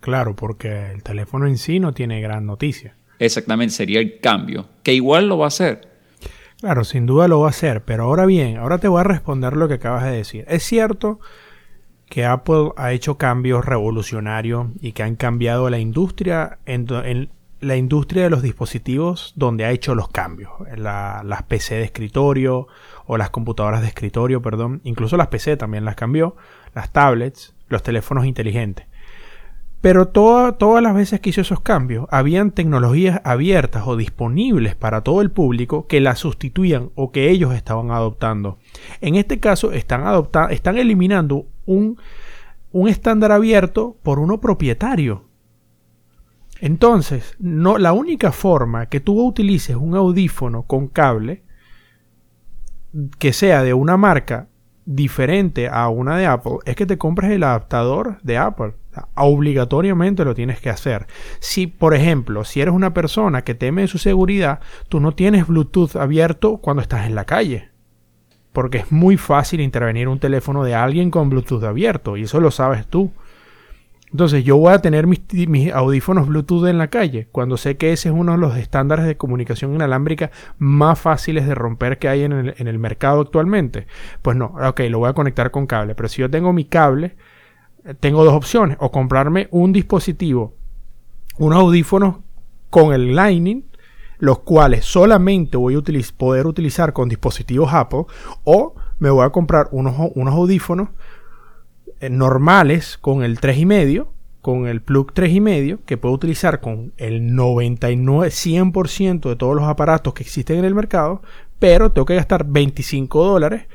Claro, 0.00 0.36
porque 0.36 0.92
el 0.92 1.02
teléfono 1.02 1.46
en 1.46 1.58
sí 1.58 1.80
no 1.80 1.92
tiene 1.94 2.20
gran 2.20 2.46
noticia. 2.46 2.96
Exactamente, 3.18 3.74
sería 3.74 4.00
el 4.00 4.20
cambio, 4.20 4.68
que 4.82 4.94
igual 4.94 5.28
lo 5.28 5.38
va 5.38 5.46
a 5.46 5.48
hacer. 5.48 5.88
Claro, 6.60 6.84
sin 6.84 7.06
duda 7.06 7.28
lo 7.28 7.40
va 7.40 7.46
a 7.48 7.50
hacer, 7.50 7.84
pero 7.84 8.04
ahora 8.04 8.26
bien, 8.26 8.56
ahora 8.56 8.78
te 8.78 8.88
voy 8.88 9.00
a 9.00 9.04
responder 9.04 9.56
lo 9.56 9.68
que 9.68 9.74
acabas 9.74 10.04
de 10.04 10.10
decir. 10.10 10.44
Es 10.48 10.64
cierto 10.64 11.20
que 12.08 12.24
Apple 12.24 12.70
ha 12.76 12.92
hecho 12.92 13.18
cambios 13.18 13.64
revolucionarios 13.64 14.68
y 14.80 14.92
que 14.92 15.02
han 15.02 15.16
cambiado 15.16 15.70
la 15.70 15.78
industria 15.78 16.58
en, 16.64 16.86
en 17.04 17.30
la 17.60 17.76
industria 17.76 18.24
de 18.24 18.30
los 18.30 18.42
dispositivos 18.42 19.32
donde 19.36 19.64
ha 19.64 19.70
hecho 19.70 19.94
los 19.94 20.08
cambios. 20.08 20.50
las 20.76 21.42
PC 21.44 21.76
de 21.76 21.84
escritorio 21.84 22.68
o 23.06 23.16
las 23.16 23.30
computadoras 23.30 23.80
de 23.80 23.88
escritorio, 23.88 24.42
perdón. 24.42 24.80
Incluso 24.84 25.16
las 25.16 25.28
PC 25.28 25.56
también 25.56 25.84
las 25.84 25.96
cambió. 25.96 26.36
Las 26.74 26.92
tablets, 26.92 27.54
los 27.68 27.82
teléfonos 27.82 28.26
inteligentes. 28.26 28.86
Pero 29.80 30.08
todas 30.08 30.82
las 30.82 30.94
veces 30.94 31.20
que 31.20 31.30
hizo 31.30 31.40
esos 31.40 31.60
cambios, 31.60 32.08
habían 32.10 32.50
tecnologías 32.50 33.20
abiertas 33.22 33.84
o 33.86 33.96
disponibles 33.96 34.74
para 34.74 35.02
todo 35.02 35.20
el 35.20 35.30
público 35.30 35.86
que 35.86 36.00
las 36.00 36.18
sustituían 36.18 36.90
o 36.96 37.12
que 37.12 37.30
ellos 37.30 37.54
estaban 37.54 37.92
adoptando. 37.92 38.58
En 39.00 39.14
este 39.14 39.38
caso, 39.38 39.70
están, 39.70 40.76
eliminando 40.76 41.46
un 41.66 41.96
estándar 42.88 43.30
abierto 43.30 43.96
por 44.02 44.18
uno 44.18 44.40
propietario. 44.40 45.27
Entonces, 46.60 47.36
no, 47.38 47.78
la 47.78 47.92
única 47.92 48.32
forma 48.32 48.86
que 48.86 49.00
tú 49.00 49.24
utilices 49.24 49.76
un 49.76 49.94
audífono 49.94 50.64
con 50.64 50.88
cable 50.88 51.42
que 53.18 53.32
sea 53.32 53.62
de 53.62 53.74
una 53.74 53.96
marca 53.96 54.48
diferente 54.84 55.68
a 55.68 55.88
una 55.90 56.16
de 56.16 56.24
Apple 56.24 56.58
es 56.64 56.74
que 56.74 56.86
te 56.86 56.96
compres 56.96 57.30
el 57.30 57.44
adaptador 57.44 58.18
de 58.22 58.38
Apple. 58.38 58.72
Obligatoriamente 59.14 60.24
lo 60.24 60.34
tienes 60.34 60.60
que 60.60 60.70
hacer. 60.70 61.06
Si, 61.40 61.66
por 61.66 61.94
ejemplo, 61.94 62.44
si 62.44 62.60
eres 62.60 62.74
una 62.74 62.94
persona 62.94 63.44
que 63.44 63.54
teme 63.54 63.86
su 63.86 63.98
seguridad, 63.98 64.60
tú 64.88 64.98
no 64.98 65.12
tienes 65.12 65.46
Bluetooth 65.46 65.96
abierto 65.96 66.56
cuando 66.56 66.82
estás 66.82 67.06
en 67.06 67.14
la 67.14 67.26
calle. 67.26 67.68
Porque 68.52 68.78
es 68.78 68.90
muy 68.90 69.18
fácil 69.18 69.60
intervenir 69.60 70.08
un 70.08 70.18
teléfono 70.18 70.64
de 70.64 70.74
alguien 70.74 71.10
con 71.10 71.28
Bluetooth 71.28 71.64
abierto 71.64 72.16
y 72.16 72.22
eso 72.22 72.40
lo 72.40 72.50
sabes 72.50 72.86
tú. 72.86 73.12
Entonces 74.10 74.42
yo 74.44 74.56
voy 74.56 74.72
a 74.72 74.78
tener 74.78 75.06
mis, 75.06 75.72
audífonos 75.72 76.28
Bluetooth 76.28 76.66
en 76.66 76.78
la 76.78 76.88
calle, 76.88 77.28
cuando 77.30 77.56
sé 77.56 77.76
que 77.76 77.92
ese 77.92 78.08
es 78.08 78.14
uno 78.14 78.32
de 78.32 78.38
los 78.38 78.56
estándares 78.56 79.06
de 79.06 79.16
comunicación 79.16 79.74
inalámbrica 79.74 80.30
más 80.58 80.98
fáciles 80.98 81.46
de 81.46 81.54
romper 81.54 81.98
que 81.98 82.08
hay 82.08 82.22
en 82.22 82.32
el, 82.32 82.78
mercado 82.78 83.20
actualmente. 83.20 83.86
Pues 84.22 84.36
no, 84.36 84.54
ok, 84.62 84.80
lo 84.88 85.00
voy 85.00 85.10
a 85.10 85.14
conectar 85.14 85.50
con 85.50 85.66
cable, 85.66 85.94
pero 85.94 86.08
si 86.08 86.22
yo 86.22 86.30
tengo 86.30 86.52
mi 86.52 86.64
cable, 86.64 87.16
eh, 87.84 87.94
tengo 87.98 88.24
dos 88.24 88.34
opciones, 88.34 88.76
o 88.80 88.90
comprarme 88.90 89.48
un 89.50 89.72
dispositivo, 89.72 90.54
unos 91.36 91.58
audífonos 91.58 92.16
con 92.70 92.92
el 92.92 93.14
Lightning, 93.14 93.64
los 94.18 94.40
cuales 94.40 94.84
solamente 94.84 95.56
voy 95.56 95.76
a 95.76 95.80
poder 96.16 96.46
utilizar 96.46 96.92
con 96.92 97.08
dispositivos 97.08 97.72
Apple, 97.72 98.06
o 98.44 98.74
me 98.98 99.10
voy 99.10 99.24
a 99.24 99.30
comprar 99.30 99.68
unos, 99.70 99.94
audífonos 99.98 100.88
normales 102.10 102.98
con 102.98 103.22
el 103.22 103.38
3,5, 103.40 104.08
con 104.40 104.66
el 104.66 104.80
plug 104.80 105.12
3,5, 105.12 105.80
que 105.84 105.96
puedo 105.96 106.14
utilizar 106.14 106.60
con 106.60 106.92
el 106.96 107.34
99, 107.34 108.28
100% 108.28 109.28
de 109.28 109.36
todos 109.36 109.56
los 109.56 109.64
aparatos 109.64 110.14
que 110.14 110.22
existen 110.22 110.58
en 110.58 110.64
el 110.64 110.74
mercado, 110.74 111.22
pero 111.58 111.92
tengo 111.92 112.06
que 112.06 112.14
gastar 112.14 112.44
25 112.46 113.24
dólares 113.24 113.66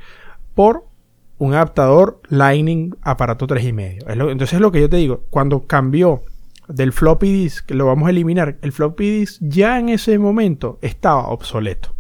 por 0.56 0.86
un 1.38 1.54
adaptador 1.54 2.22
Lightning 2.30 2.96
aparato 3.02 3.48
3,5. 3.48 4.32
Entonces 4.32 4.54
es 4.54 4.62
lo 4.62 4.72
que 4.72 4.82
yo 4.82 4.90
te 4.90 4.98
digo, 4.98 5.24
cuando 5.30 5.68
cambió 5.68 6.24
del 6.70 6.94
floppy 6.94 7.32
disk, 7.32 7.72
lo 7.72 7.88
vamos 7.88 8.08
a 8.08 8.12
eliminar, 8.12 8.58
el 8.62 8.72
floppy 8.72 9.20
disk 9.20 9.42
ya 9.42 9.80
en 9.80 9.90
ese 9.90 10.18
momento 10.18 10.80
estaba 10.82 11.28
obsoleto. 11.28 11.94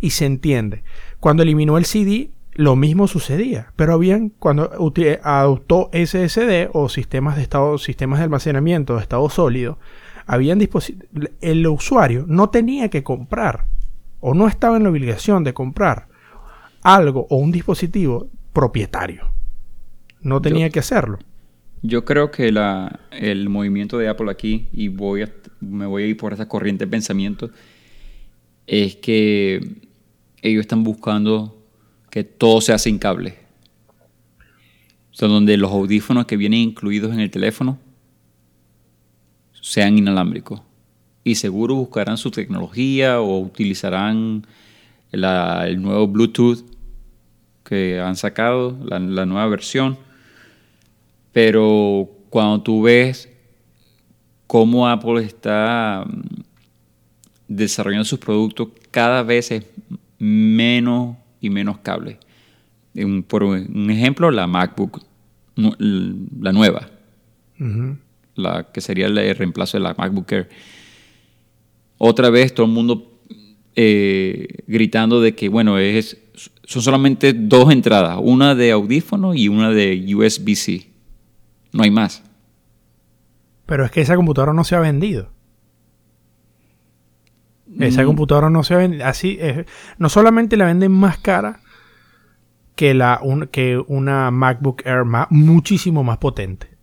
Y 0.00 0.10
se 0.10 0.26
entiende. 0.26 0.82
Cuando 1.20 1.42
eliminó 1.42 1.78
el 1.78 1.84
CD, 1.84 2.30
lo 2.52 2.76
mismo 2.76 3.06
sucedía, 3.06 3.72
pero 3.76 3.94
habían 3.94 4.30
cuando 4.30 4.70
adoptó 5.22 5.90
SSD 5.92 6.68
o 6.72 6.88
sistemas 6.88 7.36
de 7.36 7.42
estado, 7.42 7.78
sistemas 7.78 8.18
de 8.18 8.24
almacenamiento 8.24 8.96
de 8.96 9.02
estado 9.02 9.28
sólido, 9.30 9.78
habían 10.26 10.60
el 11.40 11.66
usuario 11.66 12.24
no 12.28 12.50
tenía 12.50 12.88
que 12.88 13.02
comprar 13.02 13.66
o 14.20 14.34
no 14.34 14.48
estaba 14.48 14.76
en 14.76 14.84
la 14.84 14.90
obligación 14.90 15.44
de 15.44 15.54
comprar 15.54 16.08
algo 16.82 17.26
o 17.30 17.36
un 17.36 17.52
dispositivo 17.52 18.28
propietario. 18.52 19.32
No 20.22 20.42
tenía 20.42 20.70
que 20.70 20.80
hacerlo. 20.80 21.18
Yo 21.82 22.04
creo 22.04 22.30
que 22.30 22.52
el 23.12 23.48
movimiento 23.48 23.96
de 23.96 24.08
Apple 24.08 24.30
aquí, 24.30 24.68
y 24.72 24.88
voy 24.88 25.24
me 25.60 25.86
voy 25.86 26.02
a 26.02 26.06
ir 26.06 26.16
por 26.16 26.32
esa 26.32 26.46
corriente 26.46 26.84
de 26.84 26.90
pensamiento, 26.90 27.50
es 28.66 28.96
que 28.96 29.60
ellos 30.42 30.60
están 30.60 30.84
buscando 30.84 31.59
que 32.10 32.24
todo 32.24 32.60
sea 32.60 32.78
sin 32.78 32.98
cable. 32.98 33.38
O 35.12 35.14
sea, 35.14 35.28
donde 35.28 35.56
los 35.56 35.70
audífonos 35.70 36.26
que 36.26 36.36
vienen 36.36 36.60
incluidos 36.60 37.12
en 37.12 37.20
el 37.20 37.30
teléfono 37.30 37.78
sean 39.52 39.96
inalámbricos. 39.96 40.62
Y 41.22 41.36
seguro 41.36 41.76
buscarán 41.76 42.16
su 42.16 42.30
tecnología 42.30 43.20
o 43.20 43.38
utilizarán 43.38 44.46
el 45.12 45.82
nuevo 45.82 46.08
Bluetooth 46.08 46.64
que 47.64 48.00
han 48.00 48.16
sacado, 48.16 48.76
la, 48.84 48.98
la 48.98 49.26
nueva 49.26 49.46
versión. 49.46 49.98
Pero 51.32 52.10
cuando 52.30 52.62
tú 52.62 52.82
ves 52.82 53.28
cómo 54.46 54.88
Apple 54.88 55.22
está 55.22 56.04
mm, 56.06 56.42
desarrollando 57.46 58.04
sus 58.04 58.18
productos, 58.18 58.68
cada 58.90 59.22
vez 59.22 59.50
es 59.52 59.66
menos 60.18 61.16
y 61.40 61.50
menos 61.50 61.78
cable. 61.78 62.18
por 63.26 63.44
un 63.44 63.90
ejemplo, 63.90 64.30
la 64.30 64.46
MacBook, 64.46 65.02
la 65.56 66.52
nueva, 66.52 66.88
la 68.34 68.70
que 68.72 68.80
sería 68.80 69.06
el 69.06 69.36
reemplazo 69.36 69.78
de 69.78 69.84
la 69.84 69.94
MacBook 69.94 70.32
Air. 70.32 70.48
Otra 71.98 72.30
vez 72.30 72.54
todo 72.54 72.66
el 72.66 72.72
mundo 72.72 73.10
eh, 73.76 74.46
gritando 74.66 75.20
de 75.20 75.34
que, 75.34 75.48
bueno, 75.48 75.78
es, 75.78 76.18
son 76.64 76.82
solamente 76.82 77.32
dos 77.32 77.70
entradas, 77.72 78.18
una 78.20 78.54
de 78.54 78.72
audífono 78.72 79.34
y 79.34 79.48
una 79.48 79.70
de 79.70 80.14
USB-C. 80.14 80.88
No 81.72 81.82
hay 81.82 81.90
más. 81.90 82.22
Pero 83.66 83.84
es 83.84 83.90
que 83.90 84.00
esa 84.00 84.16
computadora 84.16 84.52
no 84.52 84.64
se 84.64 84.74
ha 84.74 84.80
vendido. 84.80 85.30
Esa 87.78 88.02
Mm. 88.02 88.06
computadora 88.06 88.50
no 88.50 88.62
se 88.64 88.74
vende 88.74 89.04
así. 89.04 89.38
no 89.98 90.08
solamente 90.08 90.56
la 90.56 90.64
venden 90.66 90.92
más 90.92 91.18
cara 91.18 91.60
que, 92.74 92.94
la, 92.94 93.20
un- 93.22 93.46
que 93.46 93.78
una 93.86 94.30
MacBook 94.30 94.82
Air 94.86 95.04
ma- 95.04 95.28
muchísimo 95.30 96.02
más 96.02 96.18
potente, 96.18 96.76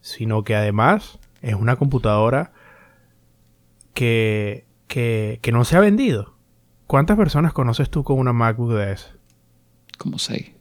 sino 0.00 0.42
que 0.44 0.54
además 0.56 1.18
es 1.42 1.54
una 1.54 1.76
computadora 1.76 2.52
que, 3.94 4.66
que, 4.86 5.38
que 5.42 5.52
no 5.52 5.64
se 5.64 5.76
ha 5.76 5.80
vendido. 5.80 6.34
¿Cuántas 6.86 7.16
personas 7.16 7.52
conoces 7.52 7.90
tú 7.90 8.04
con 8.04 8.18
una 8.18 8.32
MacBook 8.32 8.72
de 8.72 8.92
esa? 8.92 9.08
Como 9.98 10.18
seis. 10.18 10.52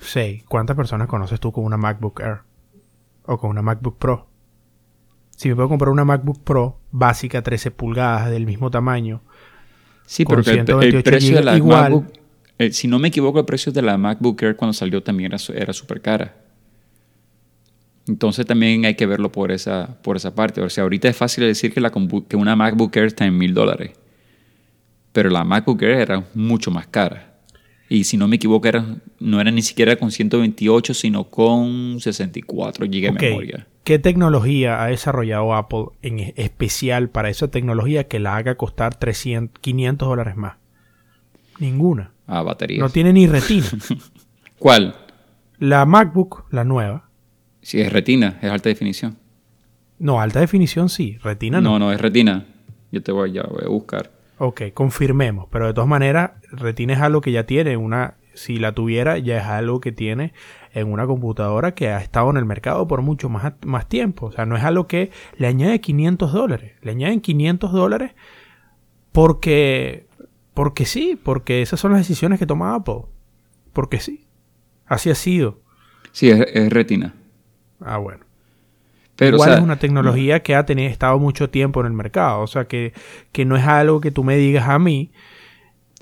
6. 0.00 0.44
¿Cuántas 0.48 0.74
personas 0.76 1.06
conoces 1.06 1.38
tú 1.38 1.52
con 1.52 1.64
una 1.64 1.76
MacBook 1.76 2.20
Air? 2.20 2.40
O 3.24 3.38
con 3.38 3.50
una 3.50 3.60
MacBook 3.62 3.98
Pro. 3.98 4.28
Si 5.36 5.48
me 5.48 5.54
puedo 5.54 5.68
comprar 5.68 5.90
una 5.90 6.04
MacBook 6.04 6.42
Pro 6.42 6.80
básica 6.90 7.42
13 7.42 7.70
pulgadas 7.70 8.30
del 8.30 8.46
mismo 8.46 8.70
tamaño. 8.70 9.22
Sí, 10.06 10.24
pero 10.24 10.40
el, 10.40 10.48
el 10.48 10.54
128 10.54 11.04
precio 11.04 11.36
de 11.36 11.44
la 11.44 11.56
igual. 11.56 11.82
MacBook, 11.82 12.12
eh, 12.58 12.72
si 12.72 12.88
no 12.88 12.98
me 12.98 13.08
equivoco, 13.08 13.38
el 13.38 13.44
precio 13.44 13.70
de 13.70 13.82
la 13.82 13.98
MacBook 13.98 14.42
Air 14.42 14.56
cuando 14.56 14.72
salió 14.72 15.02
también 15.02 15.32
era, 15.32 15.42
era 15.54 15.72
súper 15.72 16.00
cara. 16.00 16.34
Entonces 18.08 18.46
también 18.46 18.84
hay 18.86 18.94
que 18.94 19.04
verlo 19.04 19.30
por 19.30 19.52
esa, 19.52 19.98
por 20.02 20.16
esa 20.16 20.34
parte. 20.34 20.62
O 20.62 20.70
sea, 20.70 20.84
ahorita 20.84 21.08
es 21.08 21.16
fácil 21.16 21.44
decir 21.44 21.72
que, 21.72 21.80
la, 21.80 21.92
que 22.28 22.36
una 22.36 22.56
MacBook 22.56 22.96
Air 22.96 23.06
está 23.06 23.26
en 23.26 23.36
mil 23.36 23.52
dólares. 23.52 23.90
Pero 25.12 25.28
la 25.28 25.44
MacBook 25.44 25.82
Air 25.82 26.00
era 26.00 26.24
mucho 26.34 26.70
más 26.70 26.86
cara. 26.86 27.34
Y 27.88 28.04
si 28.04 28.16
no 28.16 28.26
me 28.26 28.36
equivoco, 28.36 28.66
era, 28.66 28.84
no 29.18 29.40
era 29.40 29.50
ni 29.50 29.62
siquiera 29.62 29.96
con 29.96 30.10
128, 30.10 30.94
sino 30.94 31.24
con 31.24 32.00
64 32.00 32.86
GB 32.86 32.90
de 32.90 33.12
memoria. 33.12 33.66
¿Qué 33.86 34.00
tecnología 34.00 34.82
ha 34.82 34.88
desarrollado 34.88 35.54
Apple 35.54 35.90
en 36.02 36.32
especial 36.34 37.08
para 37.08 37.30
esa 37.30 37.52
tecnología 37.52 38.08
que 38.08 38.18
la 38.18 38.36
haga 38.36 38.56
costar 38.56 38.96
300, 38.96 39.60
500 39.60 40.08
dólares 40.08 40.34
más? 40.34 40.56
Ninguna. 41.60 42.10
Ah, 42.26 42.42
baterías. 42.42 42.80
No 42.80 42.88
tiene 42.88 43.12
ni 43.12 43.28
retina. 43.28 43.66
¿Cuál? 44.58 44.96
la 45.60 45.86
MacBook, 45.86 46.46
la 46.50 46.64
nueva. 46.64 47.08
Si 47.62 47.80
es 47.80 47.92
retina, 47.92 48.40
es 48.42 48.50
alta 48.50 48.68
definición. 48.70 49.18
No, 50.00 50.20
alta 50.20 50.40
definición 50.40 50.88
sí. 50.88 51.18
Retina 51.22 51.60
no. 51.60 51.78
No, 51.78 51.86
no, 51.86 51.92
es 51.92 52.00
retina. 52.00 52.44
Yo 52.90 53.04
te 53.04 53.12
voy, 53.12 53.30
ya 53.30 53.44
voy 53.44 53.62
a 53.64 53.68
buscar. 53.68 54.10
Ok, 54.38 54.62
confirmemos. 54.74 55.46
Pero 55.52 55.68
de 55.68 55.74
todas 55.74 55.88
maneras, 55.88 56.32
retina 56.50 56.94
es 56.94 57.00
algo 57.00 57.20
que 57.20 57.30
ya 57.30 57.46
tiene. 57.46 57.76
Una, 57.76 58.14
si 58.36 58.58
la 58.58 58.72
tuviera, 58.72 59.18
ya 59.18 59.38
es 59.38 59.44
algo 59.44 59.80
que 59.80 59.90
tiene 59.90 60.32
en 60.72 60.92
una 60.92 61.06
computadora 61.06 61.74
que 61.74 61.88
ha 61.88 61.98
estado 61.98 62.30
en 62.30 62.36
el 62.36 62.44
mercado 62.44 62.86
por 62.86 63.02
mucho 63.02 63.28
más, 63.28 63.54
más 63.64 63.88
tiempo. 63.88 64.26
O 64.26 64.32
sea, 64.32 64.46
no 64.46 64.56
es 64.56 64.62
algo 64.62 64.86
que 64.86 65.10
le 65.36 65.48
añade 65.48 65.80
500 65.80 66.32
dólares. 66.32 66.72
Le 66.82 66.92
añaden 66.92 67.20
500 67.20 67.72
dólares 67.72 68.12
porque, 69.12 70.06
porque 70.54 70.84
sí, 70.84 71.18
porque 71.20 71.62
esas 71.62 71.80
son 71.80 71.92
las 71.92 72.00
decisiones 72.00 72.38
que 72.38 72.46
toma 72.46 72.74
Apple. 72.74 73.06
Porque 73.72 73.98
sí. 73.98 74.26
Así 74.86 75.10
ha 75.10 75.14
sido. 75.14 75.60
Sí, 76.12 76.30
es, 76.30 76.46
es 76.52 76.72
retina. 76.72 77.14
Ah, 77.80 77.98
bueno. 77.98 78.26
Pero, 79.16 79.36
Igual 79.36 79.48
o 79.48 79.52
sea, 79.52 79.58
es 79.58 79.64
una 79.64 79.78
tecnología 79.78 80.42
que 80.42 80.54
ha 80.54 80.66
tenido, 80.66 80.90
estado 80.90 81.18
mucho 81.18 81.48
tiempo 81.48 81.80
en 81.80 81.86
el 81.86 81.92
mercado. 81.92 82.42
O 82.42 82.46
sea, 82.46 82.66
que, 82.66 82.92
que 83.32 83.44
no 83.44 83.56
es 83.56 83.64
algo 83.64 84.00
que 84.00 84.10
tú 84.10 84.24
me 84.24 84.36
digas 84.36 84.68
a 84.68 84.78
mí, 84.78 85.10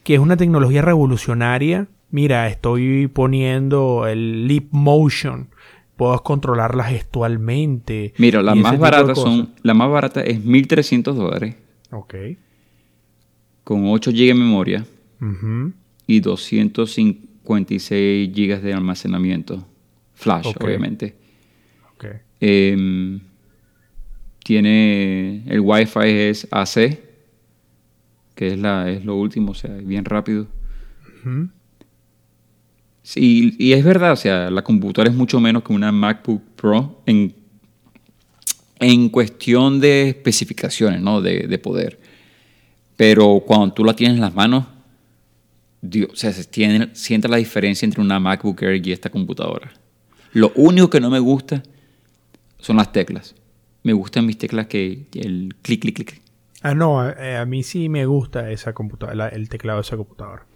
que 0.02 0.14
es 0.14 0.20
una 0.20 0.36
tecnología 0.36 0.82
revolucionaria. 0.82 1.86
Mira, 2.14 2.46
estoy 2.48 3.08
poniendo 3.08 4.06
el 4.06 4.46
Leap 4.46 4.66
Motion. 4.70 5.48
Puedo 5.96 6.22
controlarla 6.22 6.84
gestualmente. 6.84 8.14
Mira, 8.18 8.40
ese 8.52 8.60
más 8.62 8.78
cosas. 9.16 9.24
son. 9.34 9.52
La 9.64 9.74
más 9.74 9.90
barata 9.90 10.20
es 10.22 10.44
1300 10.44 11.16
dólares 11.16 11.56
Ok. 11.90 12.14
con 13.64 13.88
8 13.88 14.12
GB 14.12 14.26
de 14.28 14.34
memoria 14.34 14.86
Ujú. 15.20 15.72
y 16.06 16.20
256 16.20 18.30
GB 18.32 18.60
de 18.62 18.72
almacenamiento. 18.74 19.66
Flash, 20.14 20.52
obviamente. 20.60 21.16
Ok. 21.96 22.04
Em, 22.40 23.18
tiene. 24.44 25.42
El 25.48 25.58
Wi-Fi 25.60 25.98
es 26.08 26.46
AC, 26.52 27.00
que 28.36 28.46
es, 28.48 28.56
la, 28.58 28.88
es 28.88 29.04
lo 29.04 29.16
último, 29.16 29.50
o 29.50 29.54
sea, 29.54 29.76
es 29.76 29.84
bien 29.84 30.04
rápido. 30.04 30.46
Ujú. 31.24 31.48
Sí, 33.04 33.54
y 33.58 33.74
es 33.74 33.84
verdad, 33.84 34.12
o 34.12 34.16
sea, 34.16 34.50
la 34.50 34.64
computadora 34.64 35.10
es 35.10 35.16
mucho 35.16 35.38
menos 35.38 35.62
que 35.62 35.74
una 35.74 35.92
MacBook 35.92 36.42
Pro 36.56 37.02
en, 37.04 37.34
en 38.80 39.10
cuestión 39.10 39.78
de 39.78 40.08
especificaciones, 40.08 41.02
¿no? 41.02 41.20
De, 41.20 41.46
de 41.46 41.58
poder. 41.58 42.00
Pero 42.96 43.42
cuando 43.46 43.74
tú 43.74 43.84
la 43.84 43.94
tienes 43.94 44.14
en 44.14 44.22
las 44.22 44.34
manos, 44.34 44.64
Dios, 45.82 46.08
o 46.14 46.16
sea, 46.16 46.32
se 46.32 46.48
siente 46.94 47.28
la 47.28 47.36
diferencia 47.36 47.84
entre 47.84 48.00
una 48.00 48.18
MacBook 48.18 48.62
Air 48.62 48.86
y 48.86 48.92
esta 48.92 49.10
computadora. 49.10 49.70
Lo 50.32 50.50
único 50.54 50.88
que 50.88 50.98
no 50.98 51.10
me 51.10 51.18
gusta 51.18 51.62
son 52.58 52.78
las 52.78 52.90
teclas. 52.90 53.34
Me 53.82 53.92
gustan 53.92 54.24
mis 54.24 54.38
teclas 54.38 54.66
que 54.66 55.08
el 55.12 55.54
clic, 55.60 55.82
clic, 55.82 55.96
clic. 55.96 56.10
clic. 56.10 56.22
Ah, 56.62 56.74
no, 56.74 57.06
eh, 57.06 57.36
a 57.36 57.44
mí 57.44 57.62
sí 57.62 57.90
me 57.90 58.06
gusta 58.06 58.50
esa 58.50 58.72
computadora, 58.72 59.28
el 59.28 59.50
teclado 59.50 59.80
de 59.80 59.82
esa 59.82 59.98
computadora. 59.98 60.46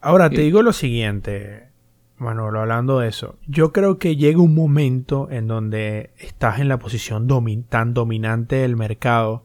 Ahora, 0.00 0.30
te 0.30 0.40
digo 0.40 0.62
lo 0.62 0.72
siguiente, 0.72 1.68
Manuel, 2.16 2.56
hablando 2.56 2.98
de 3.00 3.08
eso. 3.08 3.36
Yo 3.46 3.72
creo 3.72 3.98
que 3.98 4.16
llega 4.16 4.40
un 4.40 4.54
momento 4.54 5.28
en 5.30 5.46
donde 5.46 6.10
estás 6.18 6.58
en 6.60 6.68
la 6.68 6.78
posición 6.78 7.28
domin- 7.28 7.64
tan 7.68 7.92
dominante 7.94 8.56
del 8.56 8.76
mercado, 8.76 9.44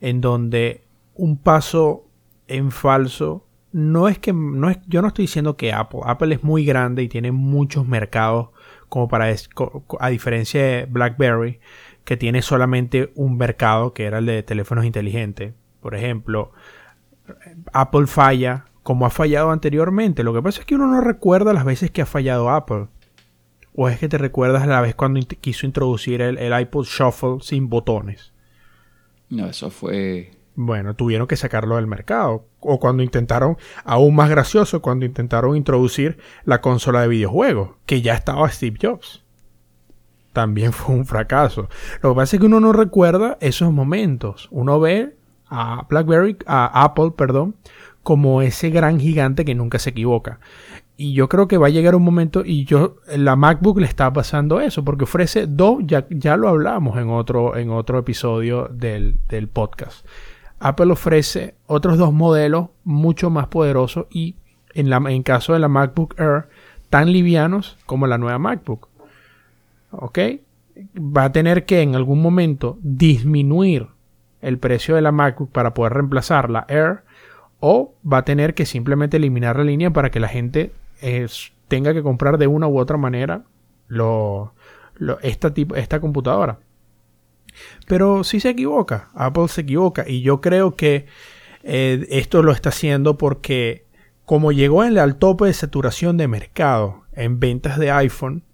en 0.00 0.20
donde 0.20 0.84
un 1.14 1.36
paso 1.36 2.04
en 2.46 2.70
falso 2.70 3.44
no 3.72 4.08
es 4.08 4.18
que 4.18 4.32
no 4.32 4.70
es 4.70 4.78
yo 4.86 5.02
no 5.02 5.08
estoy 5.08 5.24
diciendo 5.24 5.56
que 5.56 5.72
Apple 5.74 6.00
Apple 6.04 6.34
es 6.34 6.42
muy 6.42 6.64
grande 6.64 7.02
y 7.02 7.08
tiene 7.08 7.32
muchos 7.32 7.86
mercados 7.86 8.48
como 8.88 9.08
para 9.08 9.26
a 10.00 10.08
diferencia 10.08 10.62
de 10.62 10.86
BlackBerry 10.86 11.60
que 12.04 12.16
tiene 12.16 12.40
solamente 12.40 13.12
un 13.14 13.36
mercado 13.36 13.92
que 13.92 14.04
era 14.06 14.18
el 14.18 14.26
de 14.26 14.42
teléfonos 14.42 14.86
inteligentes 14.86 15.52
por 15.82 15.94
ejemplo 15.94 16.52
Apple 17.74 18.06
falla 18.06 18.64
como 18.82 19.06
ha 19.06 19.10
fallado 19.10 19.50
anteriormente 19.50 20.22
lo 20.24 20.34
que 20.34 20.42
pasa 20.42 20.60
es 20.60 20.66
que 20.66 20.74
uno 20.76 20.86
no 20.88 21.00
recuerda 21.00 21.52
las 21.52 21.64
veces 21.64 21.90
que 21.90 22.02
ha 22.02 22.06
fallado 22.06 22.50
Apple 22.50 22.88
o 23.74 23.88
es 23.88 23.98
que 23.98 24.08
te 24.08 24.18
recuerdas 24.18 24.66
la 24.66 24.80
vez 24.80 24.94
cuando 24.94 25.20
int- 25.20 25.38
quiso 25.40 25.66
introducir 25.66 26.20
el, 26.22 26.38
el 26.38 26.58
iPod 26.60 26.86
Shuffle 26.86 27.38
sin 27.40 27.68
botones 27.68 28.32
No, 29.30 29.46
eso 29.46 29.70
fue... 29.70 30.32
bueno, 30.54 30.94
tuvieron 30.94 31.26
que 31.28 31.36
sacarlo 31.36 31.76
del 31.76 31.86
mercado. 31.86 32.46
O 32.60 32.80
cuando 32.80 33.02
intentaron, 33.02 33.56
aún 33.84 34.14
más 34.16 34.28
gracioso, 34.30 34.82
cuando 34.82 35.06
intentaron 35.06 35.56
introducir 35.56 36.18
la 36.44 36.60
consola 36.60 37.02
de 37.02 37.08
videojuegos, 37.08 37.70
que 37.86 38.02
ya 38.02 38.14
estaba 38.14 38.48
Steve 38.50 38.76
Jobs. 38.80 39.24
También 40.32 40.72
fue 40.72 40.94
un 40.94 41.06
fracaso. 41.06 41.68
Lo 42.02 42.10
que 42.10 42.16
pasa 42.16 42.36
es 42.36 42.40
que 42.40 42.46
uno 42.46 42.60
no 42.60 42.72
recuerda 42.72 43.38
esos 43.40 43.72
momentos. 43.72 44.48
Uno 44.50 44.78
ve 44.78 45.16
a 45.48 45.86
BlackBerry, 45.88 46.36
a 46.46 46.84
Apple, 46.84 47.12
perdón, 47.16 47.56
como 48.08 48.40
ese 48.40 48.70
gran 48.70 48.98
gigante 48.98 49.44
que 49.44 49.54
nunca 49.54 49.78
se 49.78 49.90
equivoca. 49.90 50.40
Y 50.96 51.12
yo 51.12 51.28
creo 51.28 51.46
que 51.46 51.58
va 51.58 51.66
a 51.66 51.68
llegar 51.68 51.94
un 51.94 52.02
momento, 52.04 52.42
y 52.42 52.64
yo, 52.64 52.96
la 53.14 53.36
MacBook 53.36 53.80
le 53.80 53.86
está 53.86 54.10
pasando 54.14 54.62
eso, 54.62 54.82
porque 54.82 55.04
ofrece 55.04 55.46
dos, 55.46 55.80
ya, 55.84 56.06
ya 56.08 56.38
lo 56.38 56.48
hablamos 56.48 56.96
en 56.96 57.10
otro, 57.10 57.54
en 57.54 57.68
otro 57.68 57.98
episodio 57.98 58.66
del, 58.72 59.20
del 59.28 59.48
podcast. 59.48 60.06
Apple 60.58 60.90
ofrece 60.90 61.54
otros 61.66 61.98
dos 61.98 62.14
modelos 62.14 62.68
mucho 62.82 63.28
más 63.28 63.48
poderosos 63.48 64.06
y 64.08 64.36
en, 64.72 64.88
la, 64.88 64.96
en 65.06 65.22
caso 65.22 65.52
de 65.52 65.58
la 65.58 65.68
MacBook 65.68 66.18
Air, 66.18 66.48
tan 66.88 67.12
livianos 67.12 67.76
como 67.84 68.06
la 68.06 68.16
nueva 68.16 68.38
MacBook. 68.38 68.88
¿Ok? 69.90 70.18
Va 70.96 71.24
a 71.24 71.32
tener 71.32 71.66
que 71.66 71.82
en 71.82 71.94
algún 71.94 72.22
momento 72.22 72.78
disminuir 72.80 73.88
el 74.40 74.56
precio 74.56 74.94
de 74.94 75.02
la 75.02 75.12
MacBook 75.12 75.52
para 75.52 75.74
poder 75.74 75.92
reemplazar 75.92 76.48
la 76.48 76.64
Air 76.70 77.02
o 77.60 77.94
va 78.10 78.18
a 78.18 78.24
tener 78.24 78.54
que 78.54 78.66
simplemente 78.66 79.16
eliminar 79.16 79.56
la 79.56 79.64
línea 79.64 79.90
para 79.92 80.10
que 80.10 80.20
la 80.20 80.28
gente 80.28 80.72
es- 81.00 81.52
tenga 81.68 81.92
que 81.92 82.02
comprar 82.02 82.38
de 82.38 82.46
una 82.46 82.66
u 82.66 82.78
otra 82.78 82.96
manera 82.96 83.44
esta, 85.22 86.00
computadora. 86.00 86.58
Pero 87.86 88.24
sí 88.24 88.40
se 88.40 88.50
equivoca, 88.50 89.10
Apple 89.14 89.48
se 89.48 89.62
equivoca 89.62 90.04
y 90.08 90.22
yo 90.22 90.40
creo 90.40 90.76
que 90.76 91.06
eh, 91.64 92.06
esto 92.10 92.42
lo 92.42 92.52
está 92.52 92.68
haciendo 92.68 93.18
porque 93.18 93.84
como 94.24 94.52
llegó 94.52 94.84
en 94.84 94.90
el 94.90 94.98
al 94.98 95.16
tope 95.16 95.46
de 95.46 95.52
saturación 95.54 96.16
de 96.16 96.28
mercado 96.28 97.02
en 97.14 97.40
ventas 97.40 97.78
de 97.78 97.90
iPhone, 97.90 98.44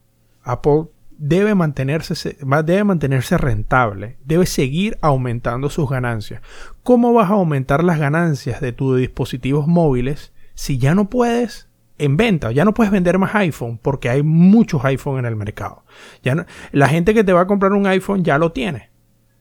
Apple 0.42 0.84
debe 1.18 1.54
mantenerse, 1.54 2.36
debe 2.64 2.84
mantenerse 2.84 3.36
rentable, 3.38 4.16
debe 4.24 4.46
seguir 4.46 4.98
aumentando 5.00 5.70
sus 5.70 5.88
ganancias. 5.88 6.40
¿Cómo 6.84 7.12
vas 7.14 7.30
a 7.30 7.34
aumentar 7.34 7.82
las 7.82 7.98
ganancias 7.98 8.60
de 8.60 8.72
tus 8.72 8.98
dispositivos 8.98 9.66
móviles 9.66 10.32
si 10.54 10.78
ya 10.78 10.94
no 10.94 11.08
puedes 11.10 11.66
en 11.96 12.16
venta, 12.16 12.52
ya 12.52 12.64
no 12.64 12.74
puedes 12.74 12.92
vender 12.92 13.18
más 13.18 13.34
iPhone 13.34 13.78
porque 13.80 14.10
hay 14.10 14.22
muchos 14.22 14.84
iPhone 14.84 15.18
en 15.18 15.24
el 15.24 15.34
mercado? 15.34 15.82
Ya 16.22 16.34
no- 16.34 16.44
la 16.72 16.86
gente 16.88 17.14
que 17.14 17.24
te 17.24 17.32
va 17.32 17.40
a 17.40 17.46
comprar 17.46 17.72
un 17.72 17.86
iPhone 17.86 18.22
ya 18.22 18.36
lo 18.38 18.52
tiene. 18.52 18.90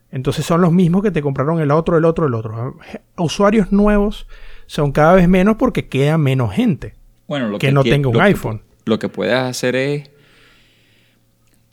Entonces 0.09 0.45
son 0.45 0.61
los 0.61 0.71
mismos 0.71 1.03
que 1.03 1.11
te 1.11 1.21
compraron 1.21 1.59
el 1.59 1.71
otro, 1.71 1.97
el 1.97 2.05
otro, 2.05 2.27
el 2.27 2.33
otro. 2.33 2.77
Usuarios 3.17 3.71
nuevos 3.71 4.25
son 4.65 4.91
cada 4.93 5.13
vez 5.13 5.27
menos 5.27 5.57
porque 5.57 5.87
queda 5.89 6.17
menos 6.17 6.53
gente 6.53 6.95
bueno, 7.27 7.49
lo 7.49 7.59
que, 7.59 7.71
no 7.71 7.83
tenga 7.83 8.07
un 8.09 8.21
iPhone. 8.21 8.61
lo 8.85 8.99
que 8.99 9.09
puedes 9.09 9.35
hacer 9.35 9.75
es 9.75 10.11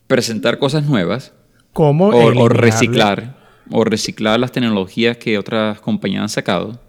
presentar 0.07 0.59
cosas 0.59 0.85
nuevas 0.85 1.33
Como 1.71 2.07
o, 2.07 2.49
reciclar 2.49 3.40
o 3.69 3.83
reciclar 3.83 4.39
las 4.39 4.51
tecnologías 4.51 5.17
que 5.17 5.37
otras 5.37 5.79
compañías 5.81 6.23
han 6.23 6.29
sacado 6.29 6.79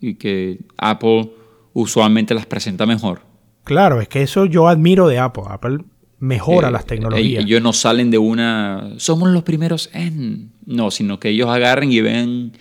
y 0.00 0.14
que 0.14 0.58
Apple 0.76 1.30
usualmente 1.72 2.34
las 2.34 2.46
presenta 2.46 2.84
mejor. 2.86 3.22
Claro, 3.64 4.00
es 4.00 4.08
que 4.08 4.22
eso 4.22 4.44
yo 4.44 4.68
admiro 4.68 5.08
de 5.08 5.18
Apple. 5.18 5.44
Apple 5.48 5.78
mejora 6.20 6.68
Eh, 6.68 6.72
las 6.72 6.86
tecnologías. 6.86 7.44
Ellos 7.44 7.62
no 7.62 7.72
salen 7.72 8.10
de 8.10 8.18
una. 8.18 8.92
Somos 8.98 9.30
los 9.30 9.42
primeros 9.42 9.88
en. 9.94 10.52
No, 10.66 10.90
sino 10.90 11.18
que 11.18 11.30
ellos 11.30 11.48
agarran 11.48 11.90
y 11.90 12.00
ven 12.00 12.52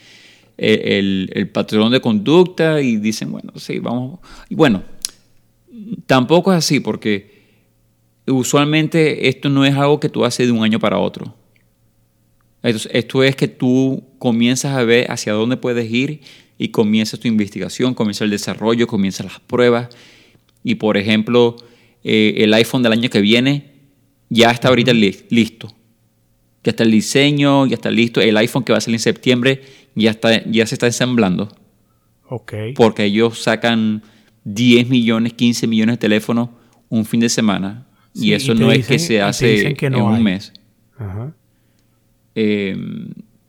el, 0.57 0.79
el- 0.81 1.29
el 1.33 1.49
patrón 1.49 1.91
de 1.91 1.99
conducta 2.01 2.79
y 2.81 2.95
dicen, 2.97 3.31
bueno, 3.31 3.51
sí, 3.57 3.79
vamos. 3.79 4.19
Y 4.49 4.55
bueno, 4.55 4.83
tampoco 6.05 6.51
es 6.53 6.59
así, 6.59 6.79
porque 6.79 7.31
usualmente 8.27 9.27
esto 9.27 9.49
no 9.49 9.65
es 9.65 9.75
algo 9.75 9.99
que 9.99 10.09
tú 10.09 10.23
haces 10.25 10.47
de 10.47 10.51
un 10.53 10.63
año 10.63 10.79
para 10.79 10.97
otro. 10.99 11.35
Esto, 12.63 12.89
esto 12.91 13.23
es 13.23 13.35
que 13.35 13.47
tú 13.47 14.03
comienzas 14.19 14.75
a 14.75 14.83
ver 14.83 15.11
hacia 15.11 15.33
dónde 15.33 15.57
puedes 15.57 15.91
ir 15.91 16.21
y 16.57 16.69
comienzas 16.69 17.19
tu 17.19 17.27
investigación, 17.27 17.93
comienza 17.93 18.23
el 18.23 18.29
desarrollo, 18.29 18.87
comienzas 18.87 19.25
las 19.25 19.39
pruebas. 19.41 19.89
Y 20.63 20.75
por 20.75 20.95
ejemplo, 20.97 21.57
eh, 22.03 22.35
el 22.37 22.53
iPhone 22.53 22.81
del 22.83 22.93
año 22.93 23.09
que 23.09 23.19
viene 23.21 23.71
ya 24.29 24.49
está 24.51 24.69
ahorita 24.69 24.93
li- 24.93 25.25
listo. 25.29 25.67
Ya 26.63 26.69
está 26.69 26.83
el 26.83 26.91
diseño, 26.91 27.65
ya 27.67 27.75
está 27.75 27.91
listo. 27.91 28.21
El 28.21 28.37
iPhone 28.37 28.63
que 28.63 28.71
va 28.71 28.77
a 28.77 28.81
salir 28.81 28.95
en 28.95 28.99
septiembre 29.01 29.61
ya, 29.95 30.11
está, 30.11 30.43
ya 30.45 30.65
se 30.65 30.75
está 30.75 30.85
ensamblando. 30.87 31.53
ok. 32.29 32.53
Porque 32.75 33.03
ellos 33.03 33.39
sacan 33.43 34.01
10 34.45 34.87
millones, 34.89 35.33
15 35.33 35.67
millones 35.67 35.93
de 35.95 35.97
teléfonos 35.97 36.49
un 36.87 37.03
fin 37.05 37.19
de 37.19 37.27
semana. 37.29 37.85
Sí, 38.13 38.27
y 38.27 38.33
eso 38.33 38.53
y 38.53 38.55
no 38.59 38.71
es 38.71 38.87
que 38.87 38.99
se 38.99 39.21
hace 39.21 39.47
dicen 39.51 39.75
que 39.75 39.89
no 39.89 39.97
en 39.97 40.03
un 40.05 40.23
mes. 40.23 40.53
Ajá. 40.97 41.35
Eh, 42.35 42.75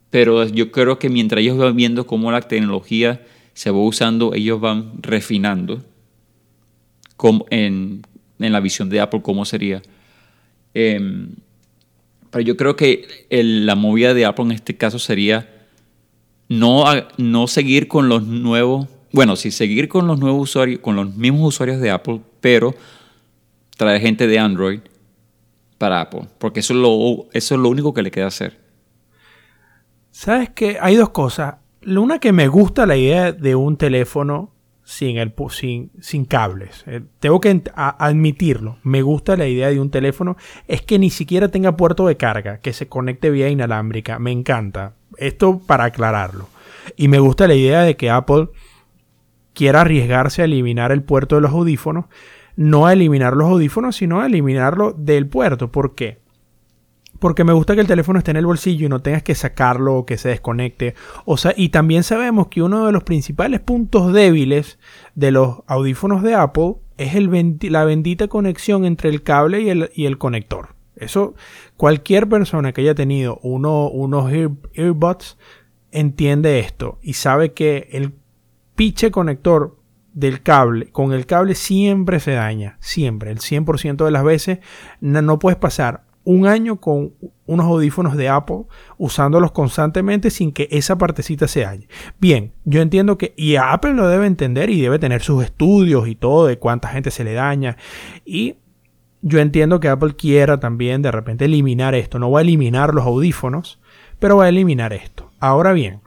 pero 0.09 0.45
yo 0.47 0.71
creo 0.71 0.97
que 0.99 1.09
mientras 1.09 1.41
ellos 1.41 1.57
van 1.57 1.75
viendo 1.75 2.05
cómo 2.07 2.31
la 2.31 2.41
tecnología 2.41 3.25
se 3.53 3.71
va 3.71 3.79
usando, 3.79 4.33
ellos 4.33 4.59
van 4.61 4.93
refinando 5.01 5.83
cómo- 7.17 7.45
en, 7.49 8.01
en 8.39 8.51
la 8.53 8.59
visión 8.59 8.89
de 8.89 8.99
Apple 9.01 9.21
cómo 9.21 9.45
sería. 9.45 9.81
Eh, 10.73 11.27
pero 12.31 12.41
yo 12.43 12.57
creo 12.57 12.75
que 12.75 13.07
el- 13.29 13.65
la 13.65 13.75
movida 13.75 14.13
de 14.13 14.25
Apple 14.25 14.45
en 14.45 14.51
este 14.51 14.75
caso 14.77 14.99
sería 14.99 15.49
no, 16.49 16.83
no 17.17 17.47
seguir 17.47 17.87
con 17.87 18.07
los 18.09 18.23
nuevos, 18.23 18.87
bueno, 19.11 19.35
sí 19.35 19.51
seguir 19.51 19.87
con 19.87 20.05
los 20.07 20.19
nuevos 20.19 20.43
usuarios, 20.49 20.79
con 20.79 20.95
los 20.95 21.15
mismos 21.15 21.47
usuarios 21.55 21.79
de 21.81 21.89
Apple, 21.91 22.21
pero 22.41 22.75
traer 23.77 24.01
gente 24.01 24.27
de 24.27 24.37
Android 24.39 24.79
para 25.77 26.01
Apple, 26.01 26.27
porque 26.37 26.59
eso 26.59 26.73
es 26.73 26.79
lo, 26.79 27.27
eso 27.33 27.55
es 27.55 27.61
lo 27.61 27.69
único 27.69 27.93
que 27.93 28.01
le 28.03 28.11
queda 28.11 28.27
hacer. 28.27 28.64
¿Sabes 30.15 30.49
qué? 30.51 30.77
Hay 30.79 30.95
dos 30.95 31.09
cosas. 31.09 31.55
Una 31.85 32.19
que 32.19 32.31
me 32.31 32.47
gusta 32.47 32.85
la 32.85 32.95
idea 32.95 33.33
de 33.33 33.53
un 33.53 33.75
teléfono 33.75 34.53
sin, 34.81 35.17
el, 35.17 35.33
sin, 35.49 35.91
sin 35.99 36.23
cables. 36.23 36.85
Eh, 36.87 37.01
tengo 37.19 37.41
que 37.41 37.61
admitirlo. 37.75 38.77
Me 38.83 39.01
gusta 39.01 39.35
la 39.35 39.45
idea 39.45 39.69
de 39.69 39.81
un 39.81 39.91
teléfono. 39.91 40.37
Es 40.69 40.81
que 40.81 40.99
ni 40.99 41.09
siquiera 41.09 41.49
tenga 41.49 41.75
puerto 41.75 42.07
de 42.07 42.15
carga, 42.15 42.59
que 42.59 42.71
se 42.71 42.87
conecte 42.87 43.29
vía 43.29 43.49
inalámbrica. 43.49 44.17
Me 44.17 44.31
encanta. 44.31 44.93
Esto 45.17 45.59
para 45.59 45.83
aclararlo. 45.83 46.47
Y 46.95 47.09
me 47.09 47.19
gusta 47.19 47.45
la 47.45 47.55
idea 47.55 47.81
de 47.81 47.97
que 47.97 48.09
Apple 48.09 48.47
quiera 49.53 49.81
arriesgarse 49.81 50.43
a 50.43 50.45
eliminar 50.45 50.93
el 50.93 51.03
puerto 51.03 51.35
de 51.35 51.41
los 51.41 51.51
audífonos. 51.51 52.05
No 52.55 52.87
a 52.87 52.93
eliminar 52.93 53.35
los 53.35 53.49
audífonos, 53.49 53.97
sino 53.97 54.21
a 54.21 54.27
eliminarlo 54.27 54.93
del 54.93 55.27
puerto. 55.27 55.73
¿Por 55.73 55.93
qué? 55.93 56.19
Porque 57.19 57.43
me 57.43 57.53
gusta 57.53 57.75
que 57.75 57.81
el 57.81 57.87
teléfono 57.87 58.19
esté 58.19 58.31
en 58.31 58.37
el 58.37 58.45
bolsillo 58.45 58.85
y 58.85 58.89
no 58.89 59.01
tengas 59.01 59.23
que 59.23 59.35
sacarlo 59.35 59.95
o 59.95 60.05
que 60.05 60.17
se 60.17 60.29
desconecte. 60.29 60.95
O 61.25 61.37
sea, 61.37 61.53
y 61.55 61.69
también 61.69 62.03
sabemos 62.03 62.47
que 62.47 62.61
uno 62.61 62.85
de 62.85 62.91
los 62.91 63.03
principales 63.03 63.61
puntos 63.61 64.11
débiles 64.13 64.79
de 65.15 65.31
los 65.31 65.63
audífonos 65.67 66.23
de 66.23 66.35
Apple 66.35 66.75
es 66.97 67.13
la 67.69 67.83
bendita 67.85 68.27
conexión 68.27 68.85
entre 68.85 69.09
el 69.09 69.23
cable 69.23 69.61
y 69.93 70.05
el, 70.05 70.17
conector. 70.17 70.75
Eso, 70.95 71.35
cualquier 71.75 72.27
persona 72.29 72.71
que 72.71 72.81
haya 72.81 72.95
tenido 72.95 73.39
uno, 73.43 73.89
unos 73.89 74.31
ear- 74.31 74.57
earbuds 74.73 75.37
entiende 75.91 76.59
esto 76.59 76.99
y 77.01 77.13
sabe 77.13 77.53
que 77.53 77.89
el 77.91 78.13
piche 78.75 79.11
conector 79.11 79.77
del 80.13 80.41
cable, 80.41 80.91
con 80.91 81.11
el 81.11 81.25
cable 81.25 81.55
siempre 81.55 82.21
se 82.21 82.31
daña, 82.31 82.77
siempre, 82.79 83.31
el 83.31 83.39
100% 83.39 84.05
de 84.05 84.11
las 84.11 84.23
veces 84.23 84.59
no, 85.01 85.21
no 85.21 85.39
puedes 85.39 85.57
pasar 85.57 86.04
un 86.25 86.47
año 86.47 86.81
con 86.81 87.13
unos 87.45 87.65
audífonos 87.67 88.17
de 88.17 88.27
Apple 88.27 88.63
usándolos 88.97 89.51
constantemente 89.51 90.31
sin 90.31 90.51
que 90.51 90.67
esa 90.71 90.97
partecita 90.97 91.47
se 91.47 91.61
dañe. 91.61 91.87
Bien, 92.19 92.51
yo 92.65 92.81
entiendo 92.81 93.17
que, 93.17 93.33
y 93.37 93.55
Apple 93.55 93.93
lo 93.93 94.07
debe 94.07 94.25
entender 94.25 94.69
y 94.69 94.81
debe 94.81 94.99
tener 94.99 95.21
sus 95.21 95.43
estudios 95.43 96.07
y 96.07 96.15
todo 96.15 96.47
de 96.47 96.59
cuánta 96.59 96.89
gente 96.89 97.11
se 97.11 97.23
le 97.23 97.33
daña. 97.33 97.77
Y 98.25 98.55
yo 99.21 99.39
entiendo 99.39 99.79
que 99.79 99.87
Apple 99.87 100.15
quiera 100.15 100.59
también 100.59 101.01
de 101.01 101.11
repente 101.11 101.45
eliminar 101.45 101.95
esto. 101.95 102.19
No 102.19 102.31
va 102.31 102.39
a 102.39 102.41
eliminar 102.41 102.93
los 102.93 103.05
audífonos, 103.05 103.79
pero 104.19 104.37
va 104.37 104.45
a 104.45 104.49
eliminar 104.49 104.91
esto. 104.93 105.29
Ahora 105.39 105.73
bien, 105.73 106.01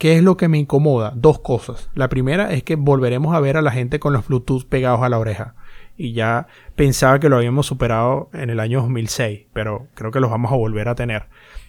¿Qué 0.00 0.16
es 0.16 0.22
lo 0.22 0.38
que 0.38 0.48
me 0.48 0.56
incomoda? 0.56 1.12
Dos 1.14 1.40
cosas. 1.40 1.90
La 1.92 2.08
primera 2.08 2.52
es 2.54 2.62
que 2.62 2.74
volveremos 2.76 3.34
a 3.34 3.40
ver 3.40 3.58
a 3.58 3.62
la 3.62 3.70
gente 3.70 4.00
con 4.00 4.14
los 4.14 4.26
Bluetooth 4.26 4.64
pegados 4.64 5.02
a 5.02 5.10
la 5.10 5.18
oreja. 5.18 5.56
Y 6.00 6.14
ya 6.14 6.46
pensaba 6.76 7.20
que 7.20 7.28
lo 7.28 7.36
habíamos 7.36 7.66
superado 7.66 8.30
en 8.32 8.48
el 8.48 8.58
año 8.58 8.80
2006, 8.80 9.48
pero 9.52 9.88
creo 9.92 10.10
que 10.10 10.18
los 10.18 10.30
vamos 10.30 10.50
a 10.50 10.56
volver 10.56 10.88
a 10.88 10.94
tener. 10.94 11.28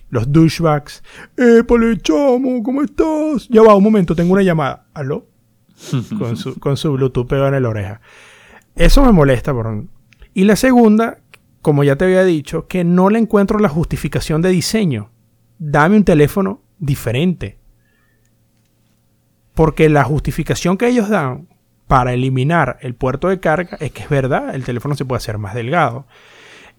Los 0.09 0.31
douchebags. 0.31 1.03
¡Eh, 1.35 1.63
chamo! 2.01 2.63
¿Cómo 2.63 2.81
estás? 2.81 3.49
Ya 3.49 3.61
va, 3.61 3.75
un 3.75 3.83
momento, 3.83 4.15
tengo 4.15 4.31
una 4.31 4.41
llamada. 4.41 4.85
¿Aló? 4.93 5.27
con, 6.17 6.37
su, 6.37 6.57
con 6.61 6.77
su 6.77 6.93
Bluetooth 6.93 7.27
pegado 7.27 7.53
en 7.53 7.61
la 7.61 7.67
oreja. 7.67 7.99
Eso 8.77 9.03
me 9.03 9.11
molesta, 9.11 9.51
por... 9.51 9.83
Y 10.33 10.45
la 10.45 10.55
segunda, 10.55 11.17
como 11.61 11.83
ya 11.83 11.97
te 11.97 12.05
había 12.05 12.23
dicho, 12.23 12.67
que 12.67 12.85
no 12.85 13.09
le 13.09 13.19
encuentro 13.19 13.59
la 13.59 13.67
justificación 13.67 14.41
de 14.41 14.47
diseño. 14.51 15.11
Dame 15.59 15.97
un 15.97 16.05
teléfono 16.05 16.61
diferente. 16.79 17.59
Porque 19.53 19.89
la 19.89 20.05
justificación 20.05 20.77
que 20.77 20.87
ellos 20.87 21.09
dan 21.09 21.49
para 21.91 22.13
eliminar 22.13 22.77
el 22.79 22.95
puerto 22.95 23.27
de 23.27 23.41
carga 23.41 23.75
es 23.81 23.91
que 23.91 24.03
es 24.03 24.07
verdad, 24.07 24.55
el 24.55 24.63
teléfono 24.63 24.95
se 24.95 25.03
puede 25.03 25.17
hacer 25.17 25.37
más 25.37 25.53
delgado. 25.53 26.07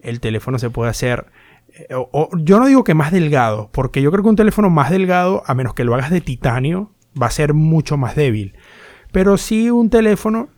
El 0.01 0.19
teléfono 0.19 0.57
se 0.57 0.71
puede 0.71 0.89
hacer... 0.89 1.27
eh, 1.67 1.95
yo 2.39 2.57
no 2.57 2.65
digo 2.65 2.83
que 2.83 2.95
más 2.95 3.11
delgado, 3.11 3.69
porque 3.71 4.01
yo 4.01 4.09
creo 4.09 4.23
que 4.23 4.29
un 4.29 4.35
teléfono 4.35 4.71
más 4.71 4.89
delgado, 4.89 5.43
a 5.45 5.53
menos 5.53 5.75
que 5.75 5.83
lo 5.83 5.93
hagas 5.93 6.09
de 6.09 6.19
titanio, 6.19 6.93
va 7.21 7.27
a 7.27 7.29
ser 7.29 7.53
mucho 7.53 7.95
más 7.95 8.15
débil. 8.15 8.55
Pero 9.11 9.37
sí 9.37 9.69
un 9.69 9.91
teléfono 9.91 10.49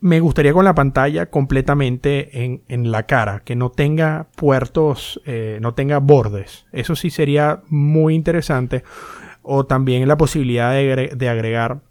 me 0.00 0.20
gustaría 0.20 0.54
con 0.54 0.64
la 0.64 0.74
pantalla 0.74 1.26
completamente 1.26 2.42
en, 2.42 2.62
en 2.68 2.90
la 2.90 3.02
cara, 3.02 3.42
que 3.44 3.54
no 3.54 3.70
tenga 3.70 4.28
puertos, 4.34 5.20
eh, 5.26 5.58
no 5.60 5.74
tenga 5.74 5.98
bordes. 5.98 6.64
Eso 6.72 6.96
sí 6.96 7.10
sería 7.10 7.60
muy 7.68 8.14
interesante. 8.14 8.82
O 9.42 9.66
también 9.66 10.08
la 10.08 10.16
posibilidad 10.16 10.72
de, 10.72 11.12
de 11.14 11.28
agregar 11.28 11.82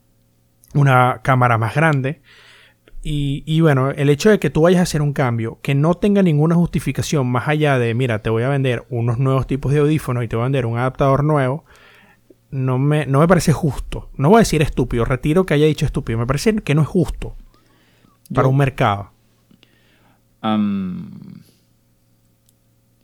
una 0.73 1.21
cámara 1.23 1.57
más 1.57 1.75
grande. 1.75 2.21
Y, 3.01 3.43
y 3.45 3.61
bueno, 3.61 3.91
el 3.91 4.09
hecho 4.09 4.29
de 4.29 4.39
que 4.39 4.49
tú 4.49 4.63
vayas 4.63 4.79
a 4.79 4.83
hacer 4.83 5.01
un 5.01 5.13
cambio 5.13 5.59
que 5.61 5.73
no 5.73 5.93
tenga 5.93 6.21
ninguna 6.21 6.55
justificación 6.55 7.27
más 7.27 7.47
allá 7.47 7.79
de, 7.79 7.93
mira, 7.93 8.21
te 8.21 8.29
voy 8.29 8.43
a 8.43 8.49
vender 8.49 8.85
unos 8.89 9.19
nuevos 9.19 9.47
tipos 9.47 9.71
de 9.71 9.79
audífonos 9.79 10.23
y 10.23 10.27
te 10.27 10.35
voy 10.35 10.43
a 10.43 10.45
vender 10.47 10.65
un 10.65 10.77
adaptador 10.77 11.23
nuevo, 11.23 11.63
no 12.51 12.77
me, 12.77 13.05
no 13.05 13.19
me 13.19 13.27
parece 13.27 13.53
justo. 13.53 14.09
No 14.17 14.27
voy 14.29 14.37
a 14.37 14.39
decir 14.39 14.61
estúpido, 14.61 15.05
retiro 15.05 15.45
que 15.45 15.53
haya 15.53 15.65
dicho 15.65 15.85
estúpido. 15.85 16.19
Me 16.19 16.27
parece 16.27 16.55
que 16.57 16.75
no 16.75 16.81
es 16.81 16.87
justo 16.89 17.35
para 18.33 18.47
Yo- 18.47 18.49
un 18.49 18.57
mercado. 18.57 19.11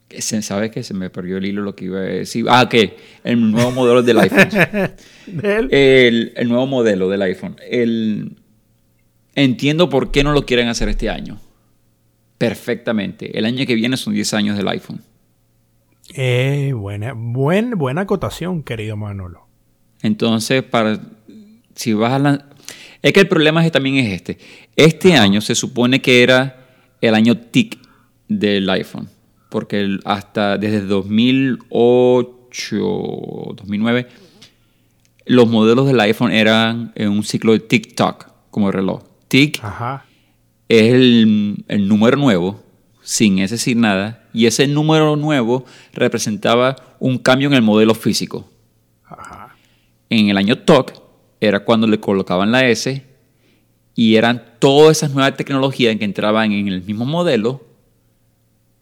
Se, 0.09 0.41
¿Sabes 0.41 0.71
que 0.71 0.83
Se 0.83 0.93
me 0.93 1.09
perdió 1.09 1.37
el 1.37 1.45
hilo 1.45 1.61
lo 1.61 1.75
que 1.75 1.85
iba 1.85 1.99
a 1.99 2.03
decir. 2.03 2.45
Ah, 2.49 2.67
que 2.69 2.97
el 3.23 3.51
nuevo 3.51 3.71
modelo 3.71 4.03
del 4.03 4.19
iPhone. 4.19 4.49
El, 5.71 6.33
el 6.35 6.47
nuevo 6.47 6.67
modelo 6.67 7.09
del 7.09 7.21
iPhone. 7.23 7.55
El, 7.69 8.37
entiendo 9.33 9.89
por 9.89 10.11
qué 10.11 10.23
no 10.23 10.31
lo 10.33 10.45
quieren 10.45 10.67
hacer 10.67 10.87
este 10.89 11.09
año. 11.09 11.39
Perfectamente. 12.37 13.37
El 13.37 13.45
año 13.45 13.65
que 13.65 13.75
viene 13.75 13.97
son 13.97 14.13
10 14.13 14.33
años 14.35 14.57
del 14.57 14.67
iPhone. 14.67 15.01
Eh, 16.13 16.73
buena, 16.75 17.13
buen, 17.15 17.71
buena 17.71 18.01
acotación, 18.01 18.61
querido 18.63 18.95
Manolo. 18.97 19.47
Entonces, 20.03 20.61
para 20.63 20.99
si 21.73 21.93
vas 21.93 22.13
a 22.13 22.19
lan- 22.19 22.43
es 23.01 23.13
que 23.13 23.21
el 23.21 23.27
problema 23.27 23.65
es 23.65 23.71
también 23.71 23.95
es 23.97 24.11
este. 24.13 24.37
Este 24.75 25.13
año 25.13 25.41
se 25.41 25.55
supone 25.55 26.01
que 26.01 26.21
era 26.21 26.67
el 27.01 27.15
año 27.15 27.37
TIC 27.37 27.79
del 28.27 28.69
iPhone, 28.69 29.09
porque 29.55 29.79
el- 29.79 30.01
hasta 30.03 30.57
desde 30.57 30.81
2008 30.81 32.35
2008, 32.51 33.53
2009, 33.55 34.07
los 35.25 35.47
modelos 35.49 35.87
del 35.87 35.99
iPhone 36.01 36.31
eran 36.33 36.91
en 36.95 37.09
un 37.09 37.23
ciclo 37.23 37.53
de 37.53 37.59
TikTok 37.59 38.27
como 38.51 38.69
reloj. 38.71 39.03
Tick 39.29 39.61
es 40.69 40.93
el, 40.93 41.63
el 41.67 41.87
número 41.87 42.17
nuevo, 42.17 42.61
sin 43.01 43.39
ese 43.39 43.55
decir 43.55 43.77
nada, 43.77 44.23
y 44.33 44.45
ese 44.45 44.67
número 44.67 45.15
nuevo 45.15 45.63
representaba 45.93 46.75
un 46.99 47.17
cambio 47.17 47.47
en 47.47 47.53
el 47.53 47.61
modelo 47.61 47.93
físico. 47.95 48.49
En 50.09 50.29
el 50.29 50.37
año 50.37 50.57
TOC 50.59 50.93
era 51.41 51.61
cuando 51.61 51.87
le 51.87 51.99
colocaban 51.99 52.51
la 52.51 52.67
S 52.67 53.03
y 53.95 54.15
eran 54.15 54.43
todas 54.59 54.97
esas 54.97 55.11
nuevas 55.13 55.35
tecnologías 55.37 55.95
que 55.97 56.05
entraban 56.05 56.51
en 56.51 56.67
el 56.67 56.81
mismo 56.83 57.05
modelo, 57.05 57.64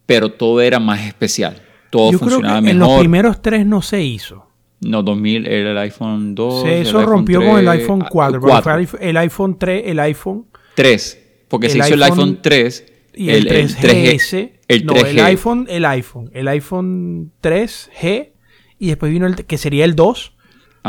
pero 0.06 0.32
todo 0.32 0.62
era 0.62 0.80
más 0.80 1.06
especial. 1.06 1.62
Todo 1.90 2.12
funcionaba 2.14 2.62
mejor. 2.62 2.72
En 2.72 2.80
los 2.80 3.00
primeros 3.00 3.42
tres 3.42 3.66
no 3.66 3.82
se 3.82 4.02
hizo. 4.02 4.48
No, 4.82 5.02
2000 5.04 5.48
era 5.48 5.72
el 5.72 5.78
iPhone 5.78 6.36
2. 6.36 6.66
eso 6.66 7.06
rompió 7.06 7.40
con 7.42 7.60
el 7.60 7.68
iPhone 7.68 8.04
4. 8.10 8.42
Ah, 8.52 8.80
el 9.00 9.18
iPhone 9.18 9.58
3, 9.58 9.84
el 9.86 10.00
iPhone 10.00 10.46
3. 10.76 11.20
Porque 11.48 11.70
se 11.70 11.78
hizo 11.78 11.94
el 11.94 12.04
iPhone 12.04 12.40
3 12.42 12.86
y 13.16 13.30
el, 13.30 13.48
3GS. 13.48 14.52
El, 14.68 14.86
no, 14.86 14.96
el 14.96 15.20
iPhone, 15.20 15.68
el 15.70 15.86
iPhone. 15.86 16.32
El 16.34 16.48
iPhone 16.48 17.32
3G. 17.42 18.30
Y 18.80 18.88
después 18.88 19.12
vino 19.12 19.28
el 19.28 19.36
que 19.46 19.58
sería 19.58 19.86
el 19.86 19.96
2. 19.96 20.34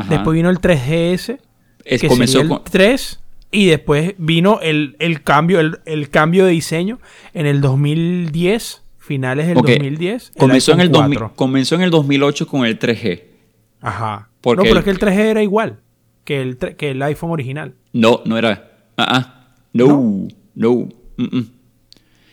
Después 0.09 0.35
vino 0.35 0.51
el 0.51 0.61
3GS. 0.61 1.39
que 1.85 2.09
comenzó 2.09 2.41
sería 2.41 2.57
el 2.57 2.63
3. 2.63 3.21
Y 3.51 3.67
después 3.67 4.15
vino 4.19 4.59
el, 4.63 4.97
cambio, 5.23 5.61
el, 5.61 6.11
cambio 6.11 6.47
de 6.47 6.53
diseño 6.53 6.99
en 7.35 7.47
el 7.47 7.61
2010. 7.61 8.83
Finales 9.05 9.47
del 9.47 9.57
2010. 9.57 10.33
Comenzó 10.39 10.73
en, 10.73 10.81
el 10.81 10.91
2000, 10.91 11.19
comenzó 11.37 11.75
en 11.75 11.83
el 11.83 11.91
2008 11.91 12.47
con 12.47 12.65
el 12.65 12.79
3G. 12.79 13.23
Ajá. 13.83 14.31
Porque 14.41 14.63
no, 14.63 14.63
pero 14.63 14.79
es 14.79 14.85
que 14.85 14.91
el 14.91 14.99
3G 14.99 15.19
era 15.19 15.43
igual 15.43 15.81
que 16.25 16.41
el, 16.41 16.57
que 16.57 16.91
el 16.93 17.03
iPhone 17.03 17.31
original. 17.31 17.75
No, 17.93 18.23
no 18.25 18.39
era. 18.39 18.71
Ah, 18.97 19.07
ah. 19.11 19.49
No, 19.75 20.27
no. 20.55 20.89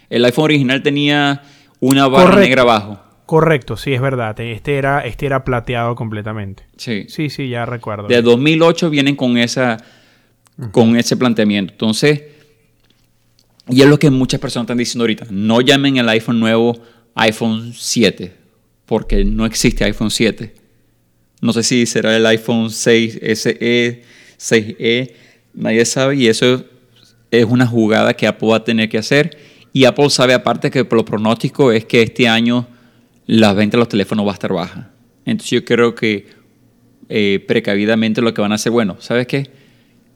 El 0.09 0.24
iPhone 0.24 0.45
original 0.45 0.82
tenía 0.82 1.41
una 1.82 2.07
barra 2.07 2.39
negra 2.39 2.61
abajo. 2.61 3.01
Correcto, 3.26 3.76
sí, 3.76 3.93
es 3.93 3.99
verdad. 3.99 4.39
Este 4.39 4.78
era, 4.78 5.01
este 5.01 5.26
era 5.26 5.43
plateado 5.43 5.95
completamente. 5.95 6.63
Sí. 6.78 7.05
Sí, 7.09 7.30
sí, 7.30 7.49
ya 7.49 7.65
recuerdo. 7.65 8.07
De 8.07 8.22
2008 8.22 8.89
vienen 8.89 9.17
con, 9.17 9.38
esa, 9.38 9.76
con 10.72 10.95
ese 10.95 11.17
planteamiento. 11.17 11.74
Entonces, 11.74 12.24
y 13.72 13.82
es 13.82 13.88
lo 13.88 13.97
que 13.97 14.09
muchas 14.09 14.39
personas 14.39 14.65
están 14.65 14.78
diciendo 14.78 15.03
ahorita. 15.03 15.28
No 15.30 15.61
llamen 15.61 15.97
el 15.97 16.09
iPhone 16.09 16.39
nuevo 16.39 16.80
iPhone 17.15 17.74
7, 17.76 18.34
porque 18.86 19.26
no 19.26 19.45
existe 19.45 19.84
iPhone 19.84 20.11
7. 20.11 20.53
No 21.41 21.53
sé 21.53 21.63
si 21.63 21.86
será 21.86 22.15
el 22.15 22.26
iPhone 22.26 22.69
6 22.69 23.19
SE, 23.36 24.03
6E, 24.38 25.13
nadie 25.53 25.86
sabe. 25.86 26.15
Y 26.17 26.28
eso 26.28 26.63
es 27.32 27.45
una 27.45 27.65
jugada 27.65 28.13
que 28.13 28.28
Apple 28.28 28.49
va 28.49 28.57
a 28.57 28.63
tener 28.63 28.89
que 28.89 28.97
hacer 28.97 29.38
y 29.74 29.86
Apple 29.86 30.09
sabe 30.09 30.34
aparte 30.34 30.69
que 30.69 30.84
por 30.86 30.97
lo 30.97 31.05
pronóstico 31.05 31.72
es 31.72 31.86
que 31.86 32.01
este 32.01 32.28
año 32.28 32.67
la 33.26 33.53
venta 33.53 33.78
de 33.78 33.80
los 33.80 33.89
teléfonos 33.89 34.26
va 34.26 34.32
a 34.32 34.34
estar 34.34 34.51
baja. 34.51 34.91
Entonces 35.26 35.51
yo 35.51 35.63
creo 35.63 35.95
que 35.95 36.28
eh, 37.07 37.43
precavidamente 37.47 38.22
lo 38.22 38.34
que 38.34 38.41
van 38.41 38.51
a 38.51 38.55
hacer, 38.55 38.72
bueno, 38.72 38.97
¿sabes 38.99 39.28
qué? 39.28 39.49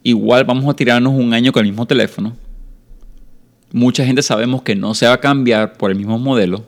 Igual 0.03 0.43
vamos 0.43 0.67
a 0.69 0.75
tirarnos 0.75 1.13
un 1.13 1.33
año 1.33 1.51
con 1.51 1.65
el 1.65 1.71
mismo 1.71 1.85
teléfono. 1.85 2.35
Mucha 3.75 4.05
gente 4.05 4.21
sabemos 4.21 4.61
que 4.61 4.73
no 4.73 4.93
se 4.93 5.05
va 5.05 5.15
a 5.15 5.19
cambiar 5.19 5.73
por 5.73 5.91
el 5.91 5.97
mismo 5.97 6.17
modelo, 6.17 6.65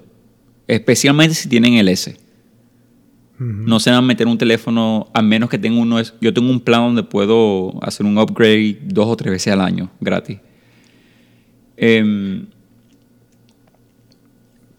especialmente 0.68 1.36
si 1.36 1.48
tienen 1.48 1.76
el 1.76 1.88
S. 1.88 2.18
No 3.40 3.80
se 3.80 3.92
van 3.92 4.00
a 4.00 4.02
meter 4.02 4.28
un 4.28 4.38
teléfono 4.38 5.08
a 5.14 5.22
menos 5.22 5.50
que 5.50 5.58
tenga 5.58 5.80
uno. 5.80 6.02
Yo 6.20 6.34
tengo 6.34 6.52
un 6.52 6.60
plan 6.60 6.82
donde 6.82 7.04
puedo 7.04 7.82
hacer 7.82 8.06
un 8.06 8.18
upgrade 8.18 8.80
dos 8.84 9.08
o 9.08 9.16
tres 9.16 9.32
veces 9.32 9.54
al 9.54 9.62
año 9.62 9.90
gratis. 10.02 10.40
Eh, 11.78 12.44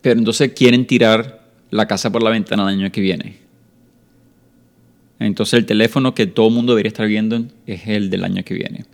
pero 0.02 0.18
entonces 0.18 0.52
quieren 0.52 0.86
tirar 0.86 1.48
la 1.70 1.88
casa 1.88 2.12
por 2.12 2.22
la 2.22 2.28
ventana 2.28 2.64
el 2.64 2.78
año 2.78 2.92
que 2.92 3.00
viene. 3.00 3.38
Entonces 5.18 5.54
el 5.54 5.64
teléfono 5.64 6.14
que 6.14 6.26
todo 6.26 6.48
el 6.48 6.54
mundo 6.54 6.74
debería 6.74 6.88
estar 6.88 7.08
viendo 7.08 7.42
es 7.66 7.86
el 7.86 8.10
del 8.10 8.22
año 8.22 8.44
que 8.44 8.52
viene. 8.52 8.84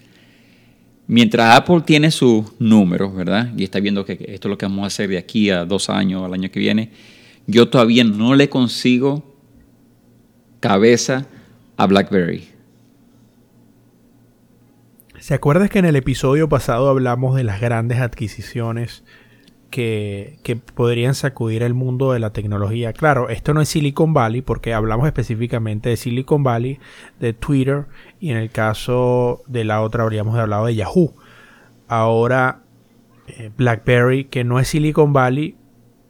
Mientras 1.07 1.57
Apple 1.57 1.83
tiene 1.85 2.11
sus 2.11 2.47
números, 2.59 3.15
¿verdad? 3.15 3.53
Y 3.57 3.65
está 3.65 3.79
viendo 3.81 4.05
que 4.05 4.13
esto 4.13 4.49
es 4.49 4.51
lo 4.51 4.59
que 4.59 4.67
vamos 4.67 4.85
a 4.85 4.87
hacer 4.87 5.09
de 5.09 5.19
aquí 5.19 5.51
a 5.51 5.65
dos 5.65 5.91
años, 5.91 6.25
al 6.25 6.33
año 6.33 6.51
que 6.51 6.61
viene, 6.61 6.91
yo 7.47 7.69
todavía 7.69 8.05
no 8.05 8.35
le 8.35 8.49
consigo 8.49 9.37
cabeza 10.61 11.27
a 11.77 11.87
BlackBerry. 11.87 12.49
¿Se 15.19 15.35
acuerdas 15.35 15.71
que 15.71 15.79
en 15.79 15.85
el 15.85 15.97
episodio 15.97 16.49
pasado 16.49 16.89
hablamos 16.89 17.37
de 17.37 17.45
las 17.45 17.61
grandes 17.61 17.99
adquisiciones 17.99 19.05
que, 19.75 20.61
podrían 20.77 21.17
sacudir 21.17 21.65
el 21.65 21.75
mundo 21.75 22.13
de 22.13 22.21
la 22.21 22.33
tecnología. 22.33 22.93
Claro, 22.93 23.29
esto 23.29 23.53
no 23.55 23.61
es 23.61 23.69
Silicon 23.69 24.15
Valley 24.15 24.41
porque 24.41 24.73
hablamos 24.73 25.07
específicamente 25.09 25.89
de 25.89 25.97
Silicon 25.97 26.45
Valley, 26.45 26.79
de 27.19 27.33
Twitter 27.33 27.87
y 28.21 28.31
en 28.31 28.37
el 28.37 28.51
caso 28.51 29.43
de 29.49 29.65
la 29.65 29.83
otra 29.83 30.05
habríamos 30.05 30.39
hablado 30.39 30.67
de 30.67 30.77
Yahoo. 30.77 31.13
Ahora 31.89 32.63
eh, 33.27 33.51
BlackBerry, 33.57 34.27
que 34.27 34.45
no 34.45 34.61
es 34.61 34.69
Silicon 34.69 35.13
Valley, 35.13 35.57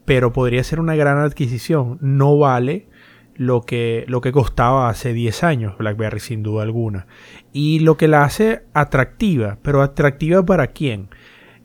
pero 0.04 0.34
podría 0.34 0.62
ser 0.62 0.78
una 0.78 0.94
gran 0.94 1.16
adquisición, 1.16 1.96
no 2.02 2.36
vale 2.36 2.86
lo 3.34 3.62
que, 3.62 4.04
lo 4.08 4.20
que 4.20 4.30
costaba 4.30 4.90
hace 4.90 5.14
10 5.14 5.42
años 5.42 5.78
BlackBerry 5.78 6.20
sin 6.20 6.42
duda 6.42 6.64
alguna. 6.64 7.06
Y 7.54 7.78
lo 7.78 7.96
que 7.96 8.08
la 8.08 8.24
hace 8.24 8.64
atractiva, 8.74 9.56
pero 9.62 9.80
atractiva 9.80 10.44
para 10.44 10.66
quién? 10.66 11.08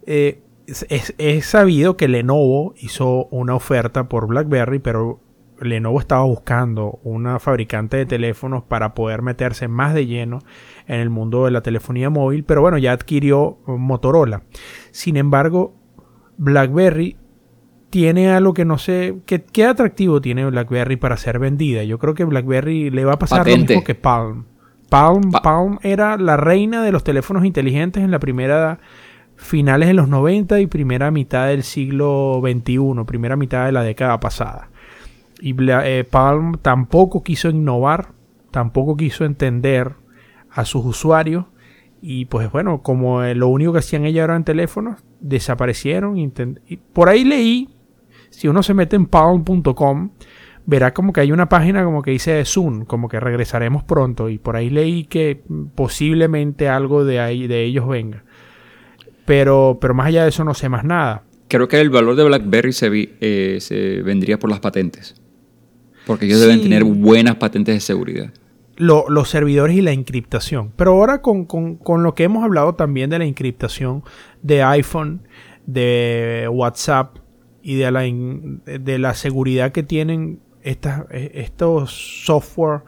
Eh, 0.05 0.39
es, 0.89 1.45
sabido 1.45 1.97
que 1.97 2.07
Lenovo 2.07 2.73
hizo 2.77 3.25
una 3.25 3.55
oferta 3.55 4.09
por 4.09 4.27
BlackBerry, 4.27 4.79
pero 4.79 5.21
Lenovo 5.59 5.99
estaba 5.99 6.23
buscando 6.23 6.99
una 7.03 7.39
fabricante 7.39 7.97
de 7.97 8.05
teléfonos 8.05 8.63
para 8.63 8.93
poder 8.93 9.21
meterse 9.21 9.67
más 9.67 9.93
de 9.93 10.05
lleno 10.05 10.39
en 10.87 10.99
el 10.99 11.09
mundo 11.09 11.45
de 11.45 11.51
la 11.51 11.61
telefonía 11.61 12.09
móvil, 12.09 12.43
pero 12.43 12.61
bueno, 12.61 12.77
ya 12.77 12.91
adquirió 12.91 13.59
Motorola. 13.65 14.43
Sin 14.91 15.17
embargo, 15.17 15.75
BlackBerry 16.37 17.17
tiene 17.89 18.31
algo 18.31 18.53
que 18.53 18.65
no 18.65 18.77
sé, 18.77 19.17
¿qué, 19.25 19.65
atractivo 19.65 20.21
tiene 20.21 20.45
BlackBerry 20.45 20.97
para 20.97 21.17
ser 21.17 21.39
vendida? 21.39 21.83
Yo 21.83 21.97
creo 21.99 22.13
que 22.13 22.23
BlackBerry 22.23 22.89
le 22.89 23.05
va 23.05 23.13
a 23.13 23.19
pasar 23.19 23.47
lo 23.47 23.57
mismo 23.57 23.83
que 23.83 23.95
Palm. 23.95 24.45
Palm, 24.89 25.31
Palm 25.43 25.77
era 25.83 26.17
la 26.17 26.35
reina 26.35 26.83
de 26.83 26.91
los 26.91 27.03
teléfonos 27.03 27.45
inteligentes 27.45 28.03
en 28.03 28.09
la 28.09 28.19
primera 28.19 28.79
finales 29.39 29.87
de 29.87 29.93
los 29.93 30.09
90 30.09 30.59
y 30.59 30.67
primera 30.67 31.11
mitad 31.11 31.47
del 31.47 31.63
siglo 31.63 32.41
XXI, 32.43 33.05
primera 33.07 33.37
mitad 33.37 33.65
de 33.65 33.71
la 33.71 33.83
década 33.83 34.19
pasada. 34.19 34.69
Y 35.39 35.55
eh, 35.57 36.03
Palm 36.09 36.57
tampoco 36.61 37.23
quiso 37.23 37.49
innovar, 37.49 38.09
tampoco 38.51 38.97
quiso 38.97 39.23
entender 39.23 39.93
a 40.51 40.65
sus 40.65 40.85
usuarios. 40.85 41.45
Y 42.01 42.25
pues 42.25 42.51
bueno, 42.51 42.81
como 42.81 43.23
eh, 43.23 43.33
lo 43.33 43.47
único 43.47 43.71
que 43.71 43.79
hacían 43.79 44.05
ellos 44.05 44.25
eran 44.25 44.43
teléfonos, 44.43 45.01
desaparecieron. 45.21 46.31
Por 46.91 47.07
ahí 47.07 47.23
leí, 47.23 47.69
si 48.29 48.49
uno 48.49 48.61
se 48.61 48.73
mete 48.73 48.97
en 48.97 49.05
palm.com, 49.05 50.11
verá 50.65 50.93
como 50.93 51.13
que 51.13 51.21
hay 51.21 51.31
una 51.31 51.47
página 51.47 51.85
como 51.85 52.01
que 52.01 52.11
dice 52.11 52.43
Zoom, 52.43 52.83
como 52.83 53.07
que 53.07 53.21
regresaremos 53.21 53.83
pronto. 53.83 54.27
Y 54.27 54.37
por 54.37 54.57
ahí 54.57 54.69
leí 54.69 55.05
que 55.05 55.41
posiblemente 55.75 56.67
algo 56.67 57.05
de, 57.05 57.21
ahí, 57.21 57.47
de 57.47 57.63
ellos 57.63 57.87
venga. 57.87 58.25
Pero, 59.29 59.77
pero 59.79 59.93
más 59.93 60.07
allá 60.07 60.23
de 60.23 60.29
eso 60.29 60.43
no 60.43 60.55
sé 60.55 60.69
más 60.69 60.83
nada. 60.83 61.21
Creo 61.49 61.67
que 61.67 61.79
el 61.79 61.91
valor 61.91 62.15
de 62.15 62.23
BlackBerry 62.23 62.73
se, 62.73 62.89
eh, 63.21 63.57
se 63.61 64.01
vendría 64.01 64.39
por 64.39 64.49
las 64.49 64.59
patentes. 64.59 65.21
Porque 66.07 66.25
ellos 66.25 66.41
deben 66.41 66.63
tener 66.63 66.83
buenas 66.83 67.35
patentes 67.35 67.75
de 67.75 67.79
seguridad. 67.79 68.33
los 68.75 69.29
servidores 69.29 69.77
y 69.77 69.81
la 69.81 69.91
encriptación. 69.91 70.73
Pero 70.75 70.93
ahora 70.93 71.21
con, 71.21 71.45
lo 72.01 72.15
que 72.15 72.23
hemos 72.23 72.43
hablado 72.43 72.73
también 72.73 73.11
de 73.11 73.19
la 73.19 73.25
encriptación 73.25 74.01
de 74.41 74.63
iPhone, 74.63 75.27
de 75.67 76.47
WhatsApp 76.51 77.17
y 77.61 77.75
de 77.75 77.91
la, 77.91 78.01
de 78.01 78.97
la 78.97 79.13
seguridad 79.13 79.71
que 79.71 79.83
tienen 79.83 80.39
estas, 80.63 81.05
estos 81.11 82.23
software 82.25 82.81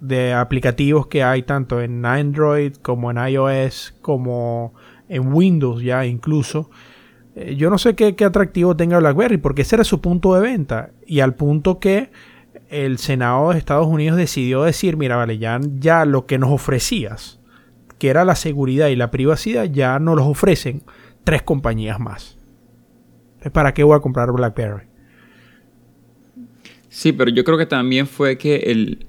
de 0.00 0.32
aplicativos 0.32 1.06
que 1.06 1.22
hay 1.22 1.42
tanto 1.44 1.80
en 1.80 2.04
Android 2.04 2.74
como 2.82 3.12
en 3.12 3.18
iOS 3.28 3.94
como 4.00 4.74
en 5.08 5.32
Windows 5.32 5.82
ya 5.82 6.04
incluso. 6.06 6.70
Eh, 7.34 7.56
yo 7.56 7.70
no 7.70 7.78
sé 7.78 7.94
qué, 7.94 8.14
atractivo 8.24 8.76
tenga 8.76 8.98
BlackBerry, 8.98 9.38
porque 9.38 9.62
ese 9.62 9.76
era 9.76 9.84
su 9.84 10.00
punto 10.00 10.34
de 10.34 10.40
venta. 10.40 10.90
Y 11.06 11.20
al 11.20 11.34
punto 11.34 11.78
que 11.78 12.10
el 12.68 12.98
Senado 12.98 13.50
de 13.50 13.58
Estados 13.58 13.86
Unidos 13.86 14.16
decidió 14.16 14.62
decir, 14.62 14.96
mira, 14.96 15.16
vale, 15.16 15.38
ya, 15.38 15.60
ya 15.78 16.04
lo 16.04 16.26
que 16.26 16.38
nos 16.38 16.50
ofrecías, 16.50 17.40
que 17.98 18.08
era 18.08 18.24
la 18.24 18.34
seguridad 18.34 18.88
y 18.88 18.96
la 18.96 19.10
privacidad, 19.10 19.64
ya 19.64 19.98
nos 19.98 20.16
los 20.16 20.26
ofrecen 20.26 20.82
tres 21.24 21.42
compañías 21.42 22.00
más. 22.00 22.36
¿Para 23.52 23.72
qué 23.72 23.84
voy 23.84 23.96
a 23.96 24.00
comprar 24.00 24.32
BlackBerry? 24.32 24.86
Sí, 26.88 27.12
pero 27.12 27.30
yo 27.30 27.44
creo 27.44 27.58
que 27.58 27.66
también 27.66 28.06
fue 28.06 28.38
que 28.38 28.56
el... 28.56 29.06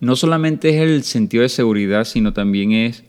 No 0.00 0.16
solamente 0.16 0.70
es 0.70 0.80
el 0.82 1.04
sentido 1.04 1.42
de 1.42 1.48
seguridad, 1.48 2.04
sino 2.04 2.32
también 2.32 2.72
es... 2.72 3.04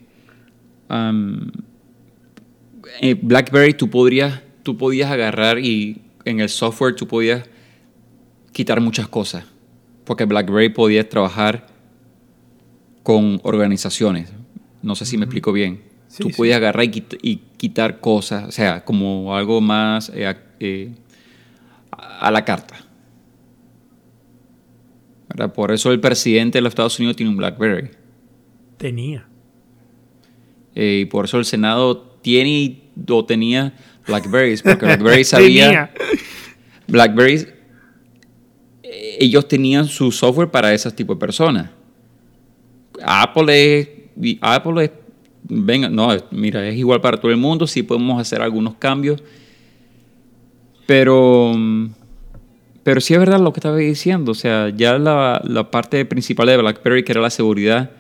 Eh, 3.01 3.13
BlackBerry 3.21 3.73
tú, 3.73 3.89
podrías, 3.89 4.41
tú 4.63 4.77
podías 4.77 5.11
agarrar 5.11 5.59
y 5.59 6.01
en 6.25 6.39
el 6.39 6.49
software 6.49 6.95
tú 6.95 7.07
podías 7.07 7.43
quitar 8.51 8.81
muchas 8.81 9.07
cosas. 9.07 9.45
Porque 10.05 10.25
BlackBerry 10.25 10.69
podía 10.69 11.07
trabajar 11.07 11.67
con 13.03 13.39
organizaciones. 13.43 14.31
No 14.81 14.95
sé 14.95 15.05
si 15.05 15.17
me 15.17 15.25
explico 15.25 15.51
bien. 15.51 15.81
tú 16.17 16.29
podías 16.31 16.57
agarrar 16.57 16.85
y, 16.85 17.41
quitar 17.57 17.99
cosas, 17.99 18.47
o 18.47 18.51
sea, 18.51 18.85
como 18.85 19.35
algo 19.35 19.61
más 19.61 20.11
eh, 20.13 20.35
eh, 20.59 20.91
a 21.91 22.31
la 22.31 22.45
carta. 22.45 22.75
Por 25.53 25.71
eso 25.71 25.91
el 25.91 25.99
presidente 25.99 26.57
de 26.57 26.61
los 26.61 26.71
Estados 26.71 26.97
Unidos 26.99 27.15
tiene 27.15 27.31
un 27.31 27.37
BlackBerry. 27.37 27.91
Tenía. 28.77 29.27
Y 30.79 31.05
por 31.05 31.25
eso 31.25 31.39
el 31.39 31.45
Senado 31.45 32.17
tiene 32.21 32.81
o 33.09 33.25
tenía 33.25 33.73
Blackberries, 34.05 34.61
porque 34.61 34.85
BlackBerry 34.85 35.23
sabía. 35.23 35.91
Blackberry, 36.87 37.47
eh, 38.83 39.17
ellos 39.19 39.47
tenían 39.47 39.87
su 39.87 40.11
software 40.11 40.49
para 40.49 40.73
ese 40.73 40.91
tipo 40.91 41.15
de 41.15 41.19
personas. 41.19 41.69
Apple 43.03 43.79
es, 43.79 43.89
Apple 44.41 44.85
es, 44.85 44.91
venga, 45.43 45.89
no, 45.89 46.09
mira, 46.31 46.67
es 46.67 46.75
igual 46.75 47.01
para 47.01 47.17
todo 47.17 47.31
el 47.31 47.37
mundo, 47.37 47.67
sí 47.67 47.83
podemos 47.83 48.19
hacer 48.19 48.41
algunos 48.41 48.75
cambios, 48.75 49.23
pero, 50.85 51.53
pero 52.83 53.01
sí 53.01 53.13
es 53.13 53.19
verdad 53.19 53.39
lo 53.39 53.51
que 53.51 53.59
estaba 53.59 53.77
diciendo, 53.77 54.31
o 54.31 54.35
sea, 54.35 54.69
ya 54.69 54.97
la, 54.97 55.41
la 55.43 55.69
parte 55.69 56.05
principal 56.05 56.47
de 56.47 56.57
BlackBerry, 56.57 57.03
que 57.03 57.11
era 57.11 57.21
la 57.21 57.29
seguridad, 57.29 57.91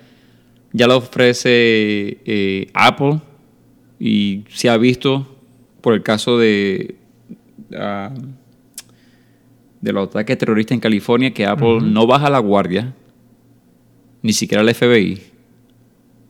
ya 0.77 0.87
la 0.87 0.95
ofrece 0.95 1.49
eh, 2.25 2.69
Apple 2.73 3.19
y 3.99 4.43
se 4.49 4.69
ha 4.69 4.77
visto 4.77 5.27
por 5.81 5.95
el 5.95 6.03
caso 6.03 6.37
de, 6.37 6.95
uh, 7.71 8.13
de 9.81 9.91
los 9.91 10.09
ataques 10.09 10.37
terroristas 10.37 10.75
en 10.75 10.79
California 10.79 11.33
que 11.33 11.47
Apple 11.47 11.79
no 11.81 12.05
baja 12.05 12.29
la 12.29 12.39
guardia, 12.39 12.93
ni 14.21 14.33
siquiera 14.33 14.61
el 14.61 14.73
FBI. 14.73 15.19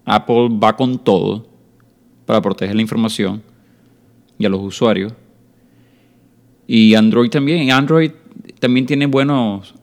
Apple 0.06 0.50
va 0.64 0.78
con 0.78 0.98
todo 0.98 1.46
para 2.26 2.42
proteger 2.42 2.76
la 2.76 2.82
información 2.82 3.44
y 4.38 4.46
a 4.46 4.50
los 4.50 4.62
usuarios. 4.62 5.12
Y 6.68 6.96
Android 6.96 7.30
también. 7.30 7.70
Android 7.72 8.12
también 8.60 8.86
tiene 8.86 9.08
buenos, 9.08 9.76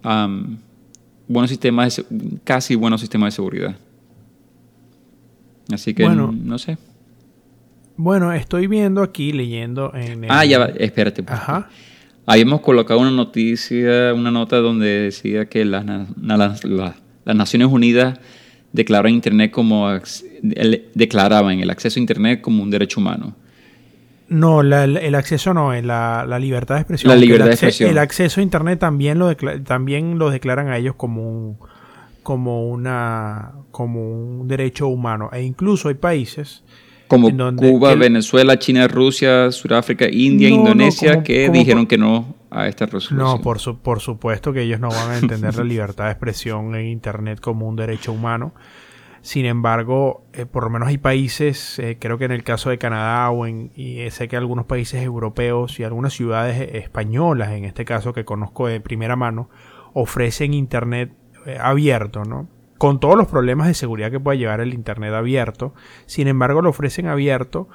buenos 1.28 1.50
sistemas, 1.50 2.02
casi 2.44 2.74
buenos 2.74 3.02
sistemas 3.02 3.32
de 3.32 3.36
seguridad. 3.36 3.76
Así 5.72 5.94
que 5.94 6.08
no 6.08 6.58
sé. 6.58 6.78
Bueno, 7.96 8.32
estoy 8.32 8.66
viendo 8.66 9.02
aquí, 9.02 9.32
leyendo 9.32 9.92
en... 9.94 10.26
Ah, 10.28 10.44
ya 10.44 10.58
va, 10.58 10.66
espérate. 10.66 11.22
Pues. 11.22 11.38
Ajá. 11.38 11.68
Habíamos 12.26 12.60
colocado 12.60 13.00
una 13.00 13.10
noticia, 13.10 14.14
una 14.14 14.30
nota 14.30 14.56
donde 14.56 14.86
decía 14.86 15.46
que 15.46 15.64
las, 15.64 15.84
Naciones 17.26 17.68
Unidas 17.68 18.18
declararon 18.72 19.12
Internet 19.12 19.50
como 19.50 19.88
declaraban 20.94 21.60
el 21.60 21.70
acceso 21.70 21.98
a 21.98 22.00
Internet 22.00 22.40
como 22.40 22.62
un 22.62 22.70
derecho 22.70 23.00
humano. 23.00 23.36
No, 24.28 24.62
el 24.62 25.14
acceso 25.14 25.52
no, 25.52 25.72
la, 25.74 26.24
la, 26.26 26.38
libertad 26.38 26.76
de 26.76 26.80
expresión. 26.80 27.10
La 27.10 27.16
libertad 27.16 27.46
de 27.46 27.52
expresión. 27.52 27.90
El 27.90 27.98
acceso 27.98 28.40
a 28.40 28.42
Internet 28.42 28.78
también 28.78 29.18
lo, 29.18 29.36
también 29.36 30.18
lo 30.18 30.30
declaran 30.30 30.68
a 30.68 30.78
ellos 30.78 30.94
como 30.96 31.28
un, 31.28 31.58
como, 32.24 32.68
una, 32.68 33.52
como 33.70 34.10
un 34.10 34.48
derecho 34.48 34.88
humano. 34.88 35.30
E 35.32 35.42
incluso 35.42 35.88
hay 35.88 35.94
países 35.94 36.64
como 37.06 37.30
Cuba, 37.54 37.94
Venezuela, 37.94 38.58
China, 38.58 38.88
Rusia, 38.88 39.52
Sudáfrica, 39.52 40.08
India, 40.10 40.48
Indonesia, 40.48 41.22
que 41.22 41.48
dijeron 41.50 41.86
que 41.86 41.98
no 41.98 42.34
a 42.50 42.66
esta 42.66 42.86
resolución. 42.86 43.18
No, 43.18 43.40
por, 43.40 43.60
por 43.80 44.00
supuesto 44.00 44.52
que 44.52 44.62
ellos 44.62 44.80
no 44.80 44.88
van 44.88 45.10
a 45.10 45.18
entender 45.18 45.54
la 45.54 45.64
libertad 45.74 46.06
de 46.06 46.12
expresión 46.12 46.74
en 46.74 46.86
Internet 46.86 47.40
como 47.40 47.68
un 47.68 47.76
derecho 47.76 48.12
humano. 48.12 48.54
Sin 49.20 49.46
embargo, 49.46 50.26
eh, 50.34 50.44
por 50.44 50.64
lo 50.64 50.70
menos 50.70 50.88
hay 50.88 50.98
países, 50.98 51.78
eh, 51.78 51.96
creo 51.98 52.18
que 52.18 52.26
en 52.26 52.32
el 52.32 52.44
caso 52.44 52.68
de 52.68 52.76
Canadá 52.76 53.30
o 53.30 53.46
en, 53.46 53.70
y 53.74 54.00
eh, 54.00 54.10
sé 54.10 54.28
que 54.28 54.36
algunos 54.36 54.66
países 54.66 55.02
europeos 55.02 55.80
y 55.80 55.84
algunas 55.84 56.12
ciudades 56.12 56.74
españolas, 56.74 57.52
en 57.52 57.64
este 57.64 57.84
caso 57.84 58.12
que 58.12 58.24
conozco 58.24 58.66
de 58.66 58.80
primera 58.80 59.16
mano, 59.16 59.48
ofrecen 59.94 60.52
Internet 60.52 61.12
abierto, 61.60 62.24
¿no? 62.24 62.48
con 62.78 63.00
todos 63.00 63.16
los 63.16 63.28
problemas 63.28 63.66
de 63.66 63.74
seguridad 63.74 64.10
que 64.10 64.20
puede 64.20 64.38
llevar 64.38 64.60
el 64.60 64.74
Internet 64.74 65.14
abierto. 65.14 65.74
Sin 66.06 66.28
embargo, 66.28 66.60
lo 66.60 66.70
ofrecen 66.70 67.06
abierto, 67.06 67.68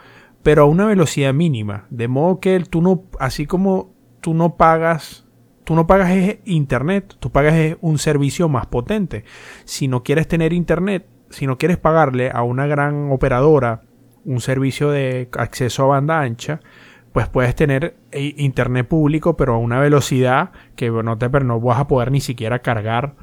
pero 0.43 0.63
a 0.63 0.65
una 0.65 0.85
velocidad 0.85 1.33
mínima. 1.33 1.85
De 1.89 2.07
modo 2.07 2.39
que 2.39 2.59
tú 2.59 2.81
no, 2.81 3.05
así 3.19 3.45
como 3.45 3.93
tú 4.21 4.33
no 4.33 4.55
pagas, 4.55 5.25
tú 5.63 5.75
no 5.75 5.87
pagas 5.87 6.11
Internet, 6.45 7.15
tú 7.19 7.31
pagas 7.31 7.77
un 7.81 7.97
servicio 7.97 8.49
más 8.49 8.67
potente. 8.67 9.23
Si 9.65 9.87
no 9.87 10.03
quieres 10.03 10.27
tener 10.27 10.53
Internet, 10.53 11.07
si 11.29 11.47
no 11.47 11.57
quieres 11.57 11.77
pagarle 11.77 12.31
a 12.31 12.43
una 12.43 12.67
gran 12.67 13.11
operadora 13.11 13.81
un 14.25 14.41
servicio 14.41 14.91
de 14.91 15.29
acceso 15.33 15.85
a 15.85 15.87
banda 15.87 16.19
ancha, 16.19 16.59
pues 17.13 17.27
puedes 17.29 17.55
tener 17.55 17.95
eh, 18.11 18.35
internet 18.37 18.87
público, 18.87 19.35
pero 19.35 19.55
a 19.55 19.57
una 19.57 19.79
velocidad 19.79 20.51
que 20.75 20.91
no 20.91 21.17
te 21.17 21.29
no 21.29 21.59
vas 21.59 21.79
a 21.79 21.87
poder 21.87 22.11
ni 22.11 22.21
siquiera 22.21 22.59
cargar 22.59 23.15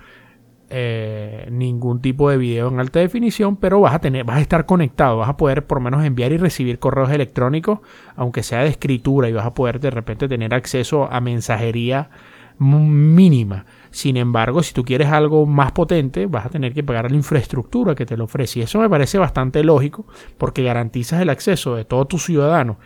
eh, 0.69 1.49
ningún 1.51 2.01
tipo 2.01 2.29
de 2.29 2.37
video 2.37 2.69
en 2.69 2.81
alta 2.81 2.99
definición, 2.99 3.57
pero 3.57 3.81
vas 3.81 3.95
a 3.95 4.01
tener, 4.01 4.25
vas 4.25 4.39
a 4.39 4.41
estar 4.41 4.67
conectado, 4.67 5.19
vas 5.19 5.29
a 5.29 5.37
poder 5.37 5.67
por 5.67 5.79
lo 5.79 5.85
menos 5.85 6.05
enviar 6.05 6.33
y 6.33 6.39
recibir 6.39 6.79
correos 6.81 7.11
electrónicos, 7.11 7.81
aunque 8.17 8.43
sea 8.43 8.63
de 8.63 8.71
escritura, 8.71 9.29
y 9.29 9.33
vas 9.33 9.47
a 9.47 9.55
poder 9.55 9.79
de 9.79 9.91
repente 9.91 10.29
tener 10.29 10.55
acceso 10.55 11.09
a 11.11 11.21
mensajería 11.21 12.11
mínima. 12.59 13.67
Sin 13.91 14.17
embargo, 14.17 14.63
si 14.63 14.75
tú 14.75 14.85
quieres 14.85 15.09
algo 15.09 15.47
más 15.47 15.73
potente, 15.73 16.27
vas 16.27 16.47
a 16.47 16.51
tener 16.51 16.75
que 16.75 16.83
pagar 16.83 17.11
la 17.11 17.17
infraestructura 17.17 17.95
que 17.95 18.07
te 18.07 18.17
lo 18.17 18.25
ofrece. 18.25 18.61
Y 18.61 18.63
eso 18.63 18.81
me 18.81 18.91
parece 18.91 19.19
bastante 19.19 19.63
lógico, 19.63 20.07
porque 20.37 20.65
garantizas 20.65 21.21
el 21.21 21.31
acceso 21.31 21.77
de 21.77 21.85
todos 21.85 22.09
tus 22.09 22.25
ciudadanos 22.25 22.79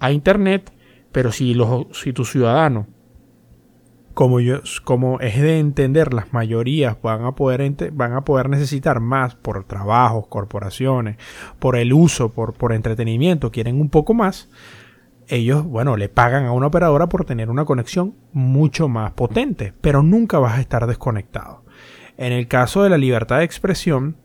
a 0.00 0.10
Internet, 0.12 0.72
pero 1.12 1.30
si, 1.32 1.54
los, 1.54 1.86
si 1.92 2.12
tu 2.12 2.24
ciudadano 2.24 2.86
como, 4.18 4.40
yo, 4.40 4.56
como 4.82 5.20
es 5.20 5.40
de 5.40 5.60
entender, 5.60 6.12
las 6.12 6.32
mayorías 6.32 7.00
van 7.00 7.24
a, 7.24 7.36
poder 7.36 7.92
van 7.92 8.14
a 8.14 8.22
poder 8.22 8.48
necesitar 8.48 8.98
más 8.98 9.36
por 9.36 9.62
trabajos, 9.62 10.26
corporaciones, 10.26 11.18
por 11.60 11.76
el 11.76 11.92
uso, 11.92 12.32
por, 12.32 12.54
por 12.54 12.72
entretenimiento, 12.72 13.52
quieren 13.52 13.80
un 13.80 13.90
poco 13.90 14.14
más, 14.14 14.50
ellos, 15.28 15.62
bueno, 15.62 15.96
le 15.96 16.08
pagan 16.08 16.46
a 16.46 16.52
una 16.52 16.66
operadora 16.66 17.08
por 17.08 17.24
tener 17.26 17.48
una 17.48 17.64
conexión 17.64 18.16
mucho 18.32 18.88
más 18.88 19.12
potente, 19.12 19.72
pero 19.80 20.02
nunca 20.02 20.40
vas 20.40 20.58
a 20.58 20.62
estar 20.62 20.88
desconectado. 20.88 21.62
En 22.16 22.32
el 22.32 22.48
caso 22.48 22.82
de 22.82 22.90
la 22.90 22.98
libertad 22.98 23.38
de 23.38 23.44
expresión, 23.44 24.16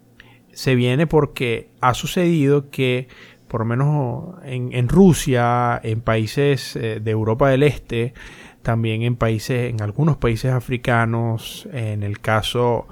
se 0.54 0.74
viene 0.74 1.06
porque 1.06 1.70
ha 1.82 1.94
sucedido 1.94 2.72
que, 2.72 3.10
por 3.48 3.60
lo 3.60 3.68
menos 3.68 4.40
en, 4.44 4.90
Rusia, 4.90 5.80
en 5.84 6.02
países 6.02 6.76
eh, 6.78 7.00
de 7.00 7.12
Europa 7.12 7.48
del 7.52 7.62
Este, 7.62 8.16
también 8.64 9.04
en 9.04 9.16
países, 9.16 9.70
en 9.70 9.82
algunos 9.82 10.18
países 10.18 10.52
africanos, 10.52 11.68
en 11.72 12.02
el 12.02 12.20
caso 12.20 12.88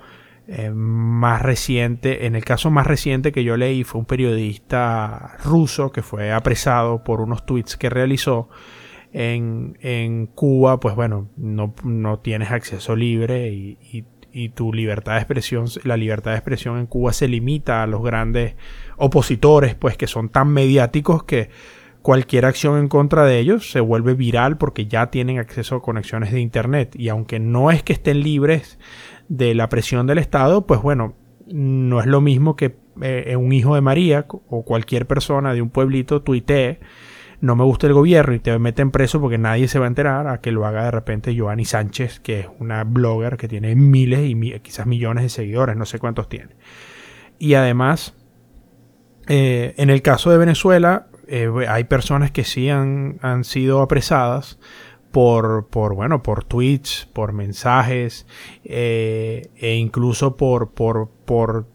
eh, 0.47 0.69
más 0.69 1.41
reciente, 1.41 2.25
en 2.25 2.35
el 2.35 2.43
caso 2.43 2.69
más 2.69 2.85
reciente 2.85 3.31
que 3.31 3.43
yo 3.43 3.57
leí 3.57 3.83
fue 3.83 3.99
un 3.99 4.05
periodista 4.05 5.37
ruso 5.43 5.91
que 5.91 6.01
fue 6.01 6.31
apresado 6.31 7.03
por 7.03 7.21
unos 7.21 7.45
tweets 7.45 7.77
que 7.77 7.89
realizó 7.89 8.49
en, 9.13 9.77
en 9.81 10.27
Cuba, 10.27 10.79
pues 10.79 10.95
bueno, 10.95 11.29
no, 11.37 11.73
no 11.83 12.19
tienes 12.19 12.51
acceso 12.51 12.95
libre 12.95 13.49
y, 13.49 13.77
y, 13.91 14.05
y, 14.33 14.49
tu 14.49 14.73
libertad 14.73 15.13
de 15.13 15.19
expresión, 15.19 15.65
la 15.83 15.95
libertad 15.95 16.31
de 16.31 16.37
expresión 16.37 16.79
en 16.79 16.85
Cuba 16.85 17.13
se 17.13 17.27
limita 17.27 17.83
a 17.83 17.87
los 17.87 18.01
grandes 18.03 18.55
opositores, 18.97 19.75
pues 19.75 19.95
que 19.95 20.07
son 20.07 20.29
tan 20.29 20.49
mediáticos 20.49 21.23
que 21.23 21.49
cualquier 22.01 22.45
acción 22.45 22.77
en 22.77 22.87
contra 22.87 23.25
de 23.25 23.39
ellos 23.39 23.71
se 23.71 23.79
vuelve 23.79 24.13
viral 24.13 24.57
porque 24.57 24.87
ya 24.87 25.11
tienen 25.11 25.39
acceso 25.39 25.75
a 25.75 25.81
conexiones 25.81 26.31
de 26.31 26.39
Internet. 26.39 26.95
Y 26.95 27.09
aunque 27.09 27.39
no 27.39 27.71
es 27.71 27.83
que 27.83 27.93
estén 27.93 28.21
libres 28.21 28.79
de 29.29 29.53
la 29.53 29.69
presión 29.69 30.07
del 30.07 30.17
Estado, 30.17 30.65
pues 30.65 30.81
bueno, 30.81 31.15
no 31.47 31.99
es 31.99 32.05
lo 32.05 32.21
mismo 32.21 32.55
que 32.55 32.75
eh, 33.01 33.35
un 33.35 33.51
hijo 33.53 33.75
de 33.75 33.81
María 33.81 34.25
o 34.27 34.63
cualquier 34.63 35.07
persona 35.07 35.53
de 35.53 35.61
un 35.61 35.69
pueblito 35.69 36.21
tuitee 36.21 36.79
no 37.41 37.55
me 37.55 37.63
gusta 37.63 37.87
el 37.87 37.93
gobierno 37.93 38.35
y 38.35 38.39
te 38.39 38.57
meten 38.59 38.91
preso 38.91 39.19
porque 39.19 39.39
nadie 39.39 39.67
se 39.67 39.79
va 39.79 39.85
a 39.85 39.87
enterar 39.87 40.27
a 40.27 40.41
que 40.41 40.51
lo 40.51 40.65
haga 40.65 40.85
de 40.85 40.91
repente 40.91 41.33
Giovanni 41.33 41.65
Sánchez, 41.65 42.19
que 42.19 42.41
es 42.41 42.47
una 42.59 42.83
blogger 42.83 43.35
que 43.35 43.47
tiene 43.47 43.75
miles 43.75 44.21
y 44.23 44.59
quizás 44.59 44.85
millones 44.85 45.23
de 45.23 45.29
seguidores, 45.29 45.75
no 45.75 45.85
sé 45.85 45.97
cuántos 45.97 46.29
tiene. 46.29 46.51
Y 47.39 47.55
además, 47.55 48.15
eh, 49.27 49.73
en 49.77 49.89
el 49.89 50.03
caso 50.03 50.29
de 50.29 50.37
Venezuela, 50.37 51.07
eh, 51.33 51.49
hay 51.69 51.85
personas 51.85 52.29
que 52.29 52.43
sí 52.43 52.69
han, 52.69 53.17
sido 53.45 53.81
apresadas 53.81 54.59
por, 55.11 55.67
por, 55.67 55.95
bueno, 55.95 56.21
por 56.21 56.43
tweets, 56.43 57.07
por 57.13 57.31
mensajes 57.31 58.27
eh, 58.65 59.49
e 59.55 59.75
incluso 59.75 60.35
por, 60.35 60.71
por, 60.71 61.09
por 61.23 61.67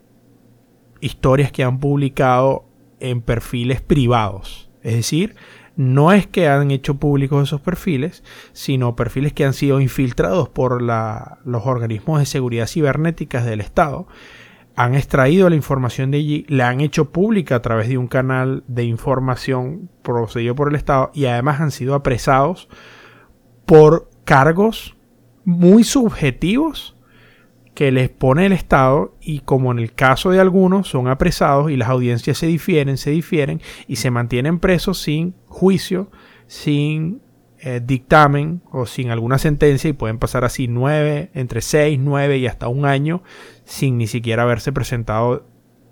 historias 1.00 1.52
que 1.52 1.64
han 1.64 1.80
publicado 1.80 2.66
en 3.00 3.22
perfiles 3.22 3.80
privados. 3.80 4.68
Es 4.82 4.94
decir, 4.94 5.36
no 5.74 6.12
es 6.12 6.26
que 6.26 6.48
han 6.48 6.70
hecho 6.70 6.96
públicos 6.96 7.48
esos 7.48 7.62
perfiles, 7.62 8.24
sino 8.52 8.94
perfiles 8.94 9.32
que 9.32 9.46
han 9.46 9.54
sido 9.54 9.80
infiltrados 9.80 10.50
por 10.50 10.82
los 10.82 11.66
organismos 11.66 12.20
de 12.20 12.26
seguridad 12.26 12.66
cibernéticas 12.66 13.46
del 13.46 13.62
Estado. 13.62 14.07
Han 14.77 14.95
extraído 14.95 15.49
la 15.49 15.57
información 15.57 16.11
de 16.11 16.18
allí, 16.18 16.47
la 16.49 16.68
han 16.68 16.81
hecho 16.81 17.11
pública 17.11 17.57
a 17.57 17.62
través 17.62 17.89
de 17.89 17.97
un 17.97 18.09
canal 18.09 18.62
de 18.68 18.85
información 18.85 19.91
procedido 20.03 20.55
por 20.55 20.68
el 20.68 20.74
Estado 20.77 21.11
y 21.14 21.24
además 21.24 21.61
han 21.61 21.70
sido 21.70 21.95
apresados 21.95 22.68
por 23.64 24.11
cargos 24.24 24.95
muy 25.45 25.83
subjetivos 25.83 26.97
que 27.77 27.93
les 27.93 28.09
pone 28.09 28.47
el 28.47 28.53
Estado 28.53 29.14
y 29.20 29.41
como 29.41 29.70
en 29.70 29.79
el 29.79 29.93
caso 29.93 30.31
de 30.31 30.41
algunos 30.41 30.89
son 30.89 31.09
apresados 31.09 31.70
y 31.70 31.77
las 31.77 31.89
audiencias 31.89 32.39
se 32.39 32.47
difieren, 32.47 32.97
se 32.97 33.11
difieren 33.11 33.61
y 33.87 33.97
se 33.97 34.11
mantienen 34.11 34.61
presos 34.61 34.99
sin 34.99 35.35
juicio, 35.47 36.11
sin 36.47 37.20
eh, 37.61 37.80
dictamen 37.84 38.62
o 38.70 38.86
sin 38.86 39.11
alguna 39.11 39.38
sentencia 39.38 39.88
y 39.88 39.94
pueden 39.94 40.18
pasar 40.18 40.44
así 40.44 40.68
nueve, 40.68 41.30
entre 41.34 41.61
seis, 41.61 41.98
nueve 42.00 42.38
y 42.38 42.46
hasta 42.46 42.68
un 42.68 42.84
año 42.84 43.22
sin 43.64 43.98
ni 43.98 44.07
siquiera 44.07 44.42
haberse 44.42 44.72
presentado 44.72 45.46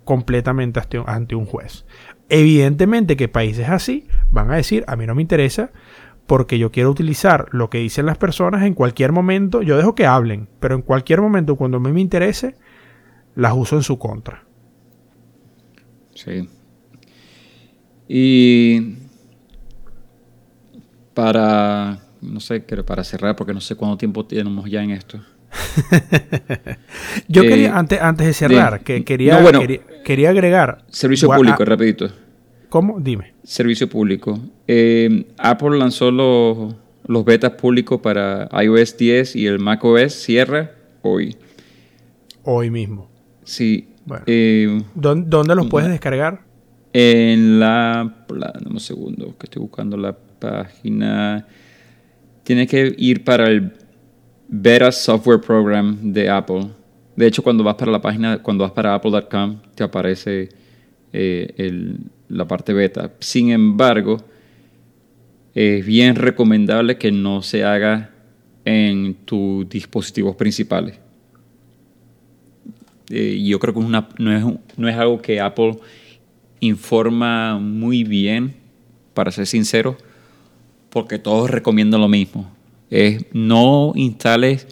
completamente 0.04 0.80
ante 1.06 1.34
un 1.34 1.46
juez. 1.46 1.86
Evidentemente 2.28 3.16
que 3.16 3.28
países 3.28 3.68
así 3.68 4.06
van 4.30 4.50
a 4.50 4.56
decir, 4.56 4.84
a 4.86 4.96
mí 4.96 5.06
no 5.06 5.14
me 5.14 5.22
interesa 5.22 5.72
porque 6.26 6.58
yo 6.58 6.70
quiero 6.70 6.90
utilizar 6.90 7.48
lo 7.52 7.70
que 7.70 7.78
dicen 7.78 8.06
las 8.06 8.18
personas 8.18 8.62
en 8.62 8.74
cualquier 8.74 9.12
momento. 9.12 9.62
Yo 9.62 9.76
dejo 9.76 9.94
que 9.94 10.06
hablen, 10.06 10.48
pero 10.60 10.74
en 10.74 10.82
cualquier 10.82 11.20
momento, 11.20 11.56
cuando 11.56 11.76
a 11.76 11.80
mí 11.80 11.92
me 11.92 12.00
interese, 12.00 12.56
las 13.34 13.54
uso 13.54 13.76
en 13.76 13.82
su 13.82 13.98
contra. 13.98 14.44
Sí. 16.14 16.48
Y 18.08 18.96
para, 21.14 22.00
no 22.20 22.40
sé, 22.40 22.60
para 22.60 23.04
cerrar, 23.04 23.36
porque 23.36 23.54
no 23.54 23.60
sé 23.60 23.76
cuánto 23.76 23.96
tiempo 23.96 24.26
tenemos 24.26 24.68
ya 24.68 24.82
en 24.82 24.90
esto. 24.90 25.20
yo 27.28 27.42
quería, 27.42 27.68
eh, 27.68 27.72
antes, 27.72 28.00
antes 28.00 28.26
de 28.26 28.32
cerrar, 28.32 28.80
que 28.82 29.04
quería, 29.04 29.40
quería, 30.04 30.30
agregar... 30.30 30.84
Servicio 30.88 31.30
público, 31.30 31.64
rapidito. 31.64 32.10
¿Cómo? 32.68 32.98
Dime. 33.00 33.34
Servicio 33.44 33.88
público. 33.88 34.40
Eh, 34.66 35.26
Apple 35.38 35.78
lanzó 35.78 36.10
los, 36.10 36.74
los 37.06 37.24
betas 37.24 37.52
públicos 37.52 38.00
para 38.00 38.48
iOS 38.62 38.96
10 38.96 39.36
y 39.36 39.46
el 39.46 39.60
macOS 39.60 40.12
Sierra 40.12 40.72
hoy. 41.02 41.36
Hoy 42.42 42.70
mismo. 42.70 43.08
Sí. 43.44 43.88
Eh, 44.26 44.82
¿Dónde, 44.94 45.54
los 45.54 45.68
puedes 45.68 45.88
descargar? 45.88 46.42
En 46.92 47.58
la, 47.60 48.12
Dame 48.28 48.70
un 48.70 48.80
segundo, 48.80 49.36
que 49.38 49.46
estoy 49.46 49.62
buscando 49.62 49.96
la 49.96 50.16
página. 50.44 51.46
Tienes 52.42 52.68
que 52.68 52.94
ir 52.98 53.24
para 53.24 53.48
el 53.48 53.72
Beta 54.48 54.92
Software 54.92 55.40
Program 55.40 56.12
de 56.12 56.28
Apple. 56.28 56.68
De 57.16 57.26
hecho, 57.26 57.42
cuando 57.42 57.64
vas 57.64 57.76
para 57.76 57.90
la 57.90 58.00
página, 58.00 58.38
cuando 58.38 58.64
vas 58.64 58.72
para 58.72 58.94
apple.com, 58.94 59.60
te 59.74 59.84
aparece 59.84 60.48
eh, 61.12 61.96
la 62.28 62.46
parte 62.46 62.72
beta. 62.72 63.12
Sin 63.20 63.50
embargo, 63.50 64.18
es 65.54 65.84
bien 65.86 66.16
recomendable 66.16 66.98
que 66.98 67.12
no 67.12 67.42
se 67.42 67.64
haga 67.64 68.10
en 68.64 69.14
tus 69.24 69.68
dispositivos 69.68 70.34
principales. 70.36 70.98
Eh, 73.10 73.42
yo 73.44 73.58
creo 73.58 73.74
que 73.74 73.80
no, 73.80 73.98
es, 74.36 74.44
no 74.76 74.88
es 74.88 74.96
algo 74.96 75.20
que 75.22 75.40
Apple 75.40 75.78
informa 76.60 77.58
muy 77.58 78.04
bien, 78.04 78.54
para 79.12 79.30
ser 79.30 79.46
sincero, 79.46 79.96
porque 80.94 81.18
todos 81.18 81.50
recomiendan 81.50 82.00
lo 82.00 82.08
mismo. 82.08 82.48
Es 82.88 83.26
no 83.32 83.92
instales 83.96 84.68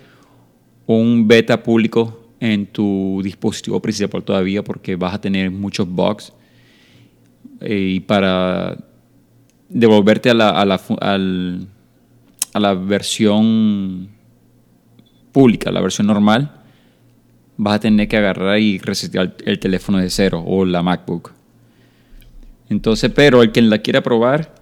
un 0.87 1.27
beta 1.27 1.65
público 1.65 2.29
en 2.39 2.67
tu 2.67 3.21
dispositivo 3.25 3.83
principal 3.83 4.23
todavía 4.23 4.63
porque 4.63 4.95
vas 4.95 5.15
a 5.15 5.21
tener 5.21 5.51
muchos 5.51 5.89
bugs 5.89 6.33
y 7.61 7.99
para 8.01 8.79
devolverte 9.69 10.31
a 10.31 10.35
la, 10.35 10.51
a 10.51 10.65
la, 10.65 10.81
a 12.53 12.61
la 12.61 12.75
versión 12.75 14.09
pública, 15.33 15.73
la 15.73 15.81
versión 15.81 16.07
normal, 16.07 16.53
vas 17.57 17.75
a 17.75 17.81
tener 17.81 18.07
que 18.07 18.17
agarrar 18.17 18.61
y 18.61 18.79
resetear 18.79 19.35
el 19.45 19.59
teléfono 19.59 19.99
de 19.99 20.09
cero 20.09 20.45
o 20.47 20.65
la 20.65 20.85
MacBook. 20.85 21.33
Entonces, 22.69 23.11
pero 23.13 23.43
el 23.43 23.51
que 23.51 23.61
la 23.61 23.79
quiera 23.79 24.03
probar 24.03 24.62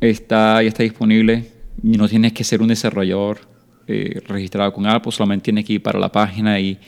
está, 0.00 0.62
ya 0.62 0.68
está 0.68 0.82
disponible. 0.82 1.50
No 1.82 2.08
tienes 2.08 2.32
que 2.32 2.44
ser 2.44 2.62
un 2.62 2.68
desarrollador 2.68 3.38
eh, 3.86 4.20
registrado 4.26 4.72
con 4.72 4.86
Apple, 4.86 5.12
solamente 5.12 5.44
tienes 5.44 5.64
que 5.64 5.74
ir 5.74 5.82
para 5.82 5.98
la 5.98 6.10
página 6.10 6.58
y 6.58 6.78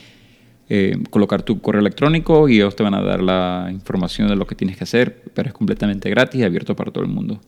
eh, 0.69 0.97
colocar 1.11 1.43
tu 1.43 1.61
correo 1.61 1.81
electrónico 1.81 2.49
y 2.49 2.57
ellos 2.57 2.75
te 2.75 2.83
van 2.83 2.95
a 2.95 3.01
dar 3.01 3.23
la 3.23 3.69
información 3.71 4.29
de 4.29 4.37
lo 4.37 4.47
que 4.47 4.55
tienes 4.55 4.77
que 4.77 4.85
hacer, 4.85 5.23
pero 5.33 5.49
es 5.49 5.55
completamente 5.55 6.11
gratis 6.11 6.41
y 6.41 6.45
abierto 6.45 6.75
para 6.75 6.91
todo 6.91 7.05
el 7.05 7.11
mundo. 7.11 7.41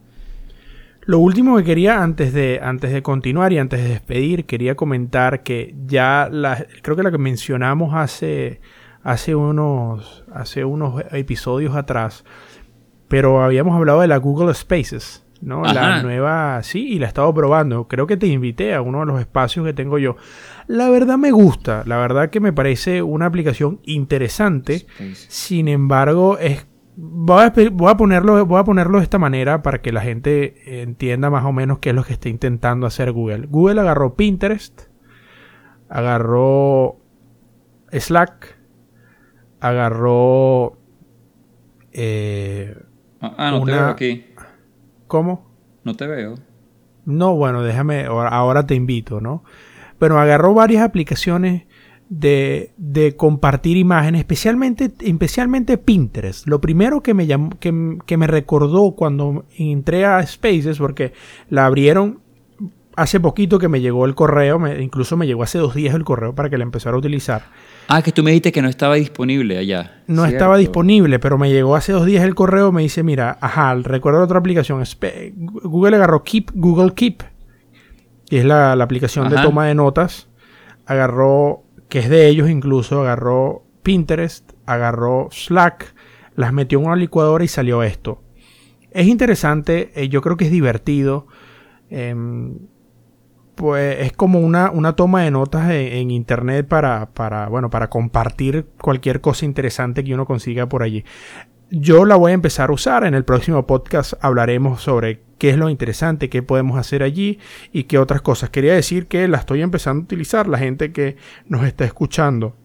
Lo 1.02 1.18
último 1.18 1.56
que 1.56 1.64
quería 1.64 2.02
antes 2.02 2.32
de, 2.32 2.60
antes 2.62 2.92
de 2.92 3.02
continuar 3.02 3.52
y 3.52 3.58
antes 3.58 3.82
de 3.82 3.88
despedir, 3.88 4.44
quería 4.44 4.74
comentar 4.74 5.42
que 5.42 5.74
ya 5.86 6.28
la, 6.30 6.64
creo 6.82 6.96
que 6.96 7.02
la 7.02 7.10
que 7.10 7.18
mencionamos 7.18 7.92
hace, 7.94 8.60
hace, 9.02 9.34
unos, 9.34 10.24
hace 10.32 10.64
unos 10.64 11.02
episodios 11.10 11.74
atrás, 11.74 12.24
pero 13.08 13.42
habíamos 13.42 13.74
hablado 13.76 14.02
de 14.02 14.08
la 14.08 14.18
Google 14.18 14.54
Spaces. 14.54 15.24
¿No? 15.40 15.62
La 15.64 16.02
nueva, 16.02 16.62
sí, 16.62 16.88
y 16.88 16.98
la 16.98 17.06
he 17.06 17.08
estado 17.08 17.32
probando. 17.32 17.88
Creo 17.88 18.06
que 18.06 18.16
te 18.16 18.26
invité 18.26 18.74
a 18.74 18.82
uno 18.82 19.00
de 19.00 19.06
los 19.06 19.20
espacios 19.20 19.64
que 19.66 19.72
tengo 19.72 19.98
yo. 19.98 20.16
La 20.66 20.88
verdad 20.90 21.18
me 21.18 21.30
gusta, 21.30 21.82
la 21.86 21.96
verdad 21.98 22.30
que 22.30 22.40
me 22.40 22.52
parece 22.52 23.02
una 23.02 23.26
aplicación 23.26 23.80
interesante. 23.84 24.86
Sin 25.28 25.68
embargo, 25.68 26.38
es 26.38 26.66
Voy 27.02 27.44
a, 27.44 27.52
voy 27.72 27.90
a, 27.90 27.96
ponerlo, 27.96 28.44
voy 28.44 28.60
a 28.60 28.64
ponerlo 28.64 28.98
de 28.98 29.04
esta 29.04 29.18
manera 29.18 29.62
para 29.62 29.80
que 29.80 29.90
la 29.90 30.02
gente 30.02 30.82
entienda 30.82 31.30
más 31.30 31.46
o 31.46 31.52
menos 31.52 31.78
qué 31.78 31.90
es 31.90 31.96
lo 31.96 32.04
que 32.04 32.12
está 32.12 32.28
intentando 32.28 32.86
hacer 32.86 33.12
Google. 33.12 33.46
Google 33.46 33.80
agarró 33.80 34.16
Pinterest, 34.16 34.82
agarró 35.88 36.98
Slack, 37.90 38.58
agarró 39.60 40.78
eh, 41.92 42.76
ah, 43.20 43.34
ah, 43.38 43.50
no 43.50 43.64
te 43.64 43.72
veo 43.72 43.86
aquí. 43.86 44.26
¿Cómo? 45.10 45.44
No 45.82 45.96
te 45.96 46.06
veo. 46.06 46.36
No, 47.04 47.34
bueno, 47.34 47.64
déjame, 47.64 48.04
ahora 48.04 48.64
te 48.64 48.76
invito, 48.76 49.20
¿no? 49.20 49.42
Pero 49.98 50.20
agarró 50.20 50.54
varias 50.54 50.84
aplicaciones 50.84 51.64
de, 52.08 52.70
de, 52.76 53.16
compartir 53.16 53.76
imágenes, 53.76 54.20
especialmente, 54.20 54.92
especialmente 55.00 55.78
Pinterest. 55.78 56.46
Lo 56.46 56.60
primero 56.60 57.02
que 57.02 57.14
me, 57.14 57.26
llamó, 57.26 57.50
que, 57.58 57.72
me 57.72 58.26
recordó 58.28 58.92
cuando 58.92 59.46
entré 59.58 60.04
a 60.04 60.24
Spaces, 60.24 60.78
porque 60.78 61.12
la 61.48 61.66
abrieron 61.66 62.19
hace 63.00 63.18
poquito 63.18 63.58
que 63.58 63.68
me 63.68 63.80
llegó 63.80 64.04
el 64.04 64.14
correo, 64.14 64.60
incluso 64.78 65.16
me 65.16 65.26
llegó 65.26 65.42
hace 65.42 65.58
dos 65.58 65.74
días 65.74 65.94
el 65.94 66.04
correo 66.04 66.34
para 66.34 66.50
que 66.50 66.58
la 66.58 66.64
empezara 66.64 66.94
a 66.94 66.98
utilizar. 66.98 67.44
Ah, 67.88 68.02
que 68.02 68.12
tú 68.12 68.22
me 68.22 68.30
dijiste 68.30 68.52
que 68.52 68.60
no 68.60 68.68
estaba 68.68 68.96
disponible 68.96 69.56
allá. 69.56 70.02
No 70.06 70.26
estaba 70.26 70.58
disponible, 70.58 71.18
pero 71.18 71.38
me 71.38 71.50
llegó 71.50 71.76
hace 71.76 71.92
dos 71.92 72.04
días 72.04 72.24
el 72.24 72.34
correo. 72.34 72.72
Me 72.72 72.82
dice, 72.82 73.02
mira, 73.02 73.38
ajá, 73.40 73.74
recuerdo 73.74 74.22
otra 74.22 74.38
aplicación. 74.38 74.82
Google 75.34 75.96
agarró 75.96 76.22
Keep, 76.22 76.50
Google 76.54 76.92
Keep, 76.92 77.22
que 78.28 78.38
es 78.38 78.44
la, 78.44 78.72
aplicación 78.72 79.30
de 79.30 79.36
toma 79.36 79.66
de 79.66 79.74
notas. 79.74 80.28
Agarró, 80.84 81.62
que 81.88 82.00
es 82.00 82.10
de 82.10 82.28
ellos 82.28 82.50
incluso, 82.50 83.00
agarró 83.00 83.64
Pinterest, 83.82 84.52
agarró 84.66 85.28
Slack, 85.32 85.94
las 86.36 86.52
metió 86.52 86.78
en 86.80 86.86
una 86.86 86.96
licuadora 86.96 87.44
y 87.44 87.48
salió 87.48 87.82
esto. 87.82 88.22
Es 88.90 89.06
interesante, 89.06 89.90
eh, 89.94 90.10
yo 90.10 90.20
creo 90.20 90.36
que 90.36 90.44
es 90.44 90.50
divertido. 90.50 91.28
Em, 91.88 92.58
pues 93.54 93.98
es 94.00 94.12
como 94.12 94.40
una, 94.40 94.70
una 94.70 94.94
toma 94.94 95.22
de 95.22 95.30
notas 95.30 95.70
en, 95.70 96.10
internet 96.10 96.66
para, 96.66 97.10
para, 97.10 97.48
bueno, 97.48 97.70
para 97.70 97.90
compartir 97.90 98.66
cualquier 98.80 99.20
cosa 99.20 99.44
interesante 99.44 100.02
que 100.04 100.14
uno 100.14 100.26
consiga 100.26 100.66
por 100.66 100.82
allí. 100.82 101.04
Yo 101.70 102.04
la 102.04 102.16
voy 102.16 102.32
a 102.32 102.34
empezar 102.34 102.70
a 102.70 102.72
usar. 102.72 103.04
En 103.04 103.14
el 103.14 103.24
próximo 103.24 103.66
podcast 103.66 104.14
hablaremos 104.20 104.82
sobre 104.82 105.22
qué 105.38 105.50
es 105.50 105.56
lo 105.56 105.68
interesante, 105.68 106.28
qué 106.28 106.42
podemos 106.42 106.78
hacer 106.78 107.02
allí 107.02 107.38
y 107.72 107.84
qué 107.84 107.98
otras 107.98 108.22
cosas. 108.22 108.50
Quería 108.50 108.74
decir 108.74 109.06
que 109.06 109.28
la 109.28 109.38
estoy 109.38 109.62
empezando 109.62 110.00
a 110.00 110.04
utilizar. 110.04 110.48
La 110.48 110.58
gente 110.58 110.92
que 110.92 111.16
nos 111.46 111.64
está 111.64 111.84
escuchando 111.84 112.56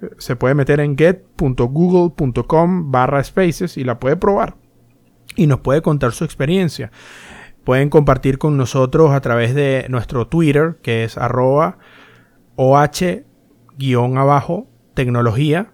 eh, 0.00 0.10
se 0.18 0.36
puede 0.36 0.54
meter 0.54 0.78
en 0.80 0.96
get.google.com 0.96 2.92
barra 2.92 3.24
spaces 3.24 3.76
y 3.76 3.84
la 3.84 3.98
puede 3.98 4.16
probar 4.16 4.56
y 5.36 5.46
nos 5.46 5.60
puede 5.60 5.82
contar 5.82 6.12
su 6.12 6.24
experiencia. 6.24 6.90
Pueden 7.64 7.90
compartir 7.90 8.38
con 8.38 8.56
nosotros 8.56 9.10
a 9.12 9.20
través 9.20 9.54
de 9.54 9.86
nuestro 9.88 10.26
Twitter, 10.26 10.78
que 10.82 11.04
es 11.04 11.18
arroba 11.18 11.78
OH-abajo 12.56 13.24
tecnología. 14.94 15.72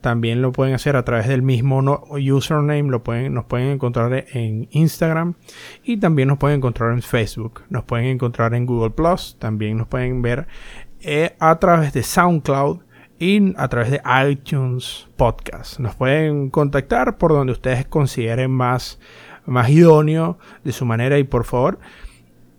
También 0.00 0.42
lo 0.42 0.52
pueden 0.52 0.74
hacer 0.74 0.94
a 0.96 1.04
través 1.04 1.26
del 1.26 1.42
mismo 1.42 1.80
username, 2.10 2.88
lo 2.88 3.02
pueden, 3.02 3.34
nos 3.34 3.46
pueden 3.46 3.68
encontrar 3.68 4.26
en 4.32 4.68
Instagram 4.70 5.34
y 5.82 5.96
también 5.96 6.28
nos 6.28 6.38
pueden 6.38 6.58
encontrar 6.58 6.92
en 6.92 7.02
Facebook, 7.02 7.62
nos 7.68 7.84
pueden 7.84 8.06
encontrar 8.06 8.54
en 8.54 8.64
Google 8.64 8.90
Plus, 8.90 9.36
también 9.40 9.76
nos 9.76 9.88
pueden 9.88 10.22
ver 10.22 10.46
eh, 11.00 11.34
a 11.40 11.58
través 11.58 11.92
de 11.92 12.04
SoundCloud 12.04 12.78
y 13.18 13.54
a 13.56 13.68
través 13.68 13.90
de 13.90 14.00
iTunes 14.30 15.08
Podcast. 15.16 15.80
Nos 15.80 15.96
pueden 15.96 16.50
contactar 16.50 17.18
por 17.18 17.32
donde 17.32 17.52
ustedes 17.52 17.84
consideren 17.86 18.52
más, 18.52 19.00
más 19.48 19.70
idóneo 19.70 20.38
de 20.64 20.72
su 20.72 20.84
manera 20.84 21.18
y 21.18 21.24
por 21.24 21.44
favor 21.44 21.78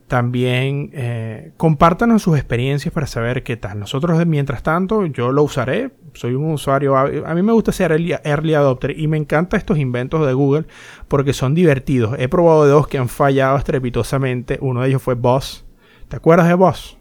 también 0.09 0.89
eh, 0.93 1.51
compártanos 1.55 2.23
sus 2.23 2.35
experiencias 2.35 2.91
para 2.91 3.05
saber 3.05 3.43
qué 3.43 3.55
tal. 3.55 3.79
Nosotros, 3.79 4.25
mientras 4.25 4.63
tanto, 4.63 5.05
yo 5.05 5.31
lo 5.31 5.43
usaré. 5.43 5.91
Soy 6.13 6.33
un 6.33 6.51
usuario. 6.51 6.97
A, 6.97 7.35
mí 7.35 7.43
me 7.43 7.53
gusta 7.53 7.71
ser 7.71 7.91
early, 7.91 8.53
adopter 8.55 8.99
y 8.99 9.07
me 9.07 9.17
encantan 9.17 9.59
estos 9.59 9.77
inventos 9.77 10.25
de 10.25 10.33
Google 10.33 10.65
porque 11.07 11.31
son 11.31 11.53
divertidos. 11.53 12.15
He 12.17 12.27
probado 12.27 12.67
dos 12.67 12.87
que 12.87 12.97
han 12.97 13.07
fallado 13.07 13.55
estrepitosamente. 13.57 14.57
Uno 14.61 14.81
de 14.81 14.89
ellos 14.89 15.01
fue 15.01 15.13
Boss. 15.13 15.63
¿Te 16.07 16.15
acuerdas 16.15 16.47
de 16.47 16.55
Boss? 16.55 16.97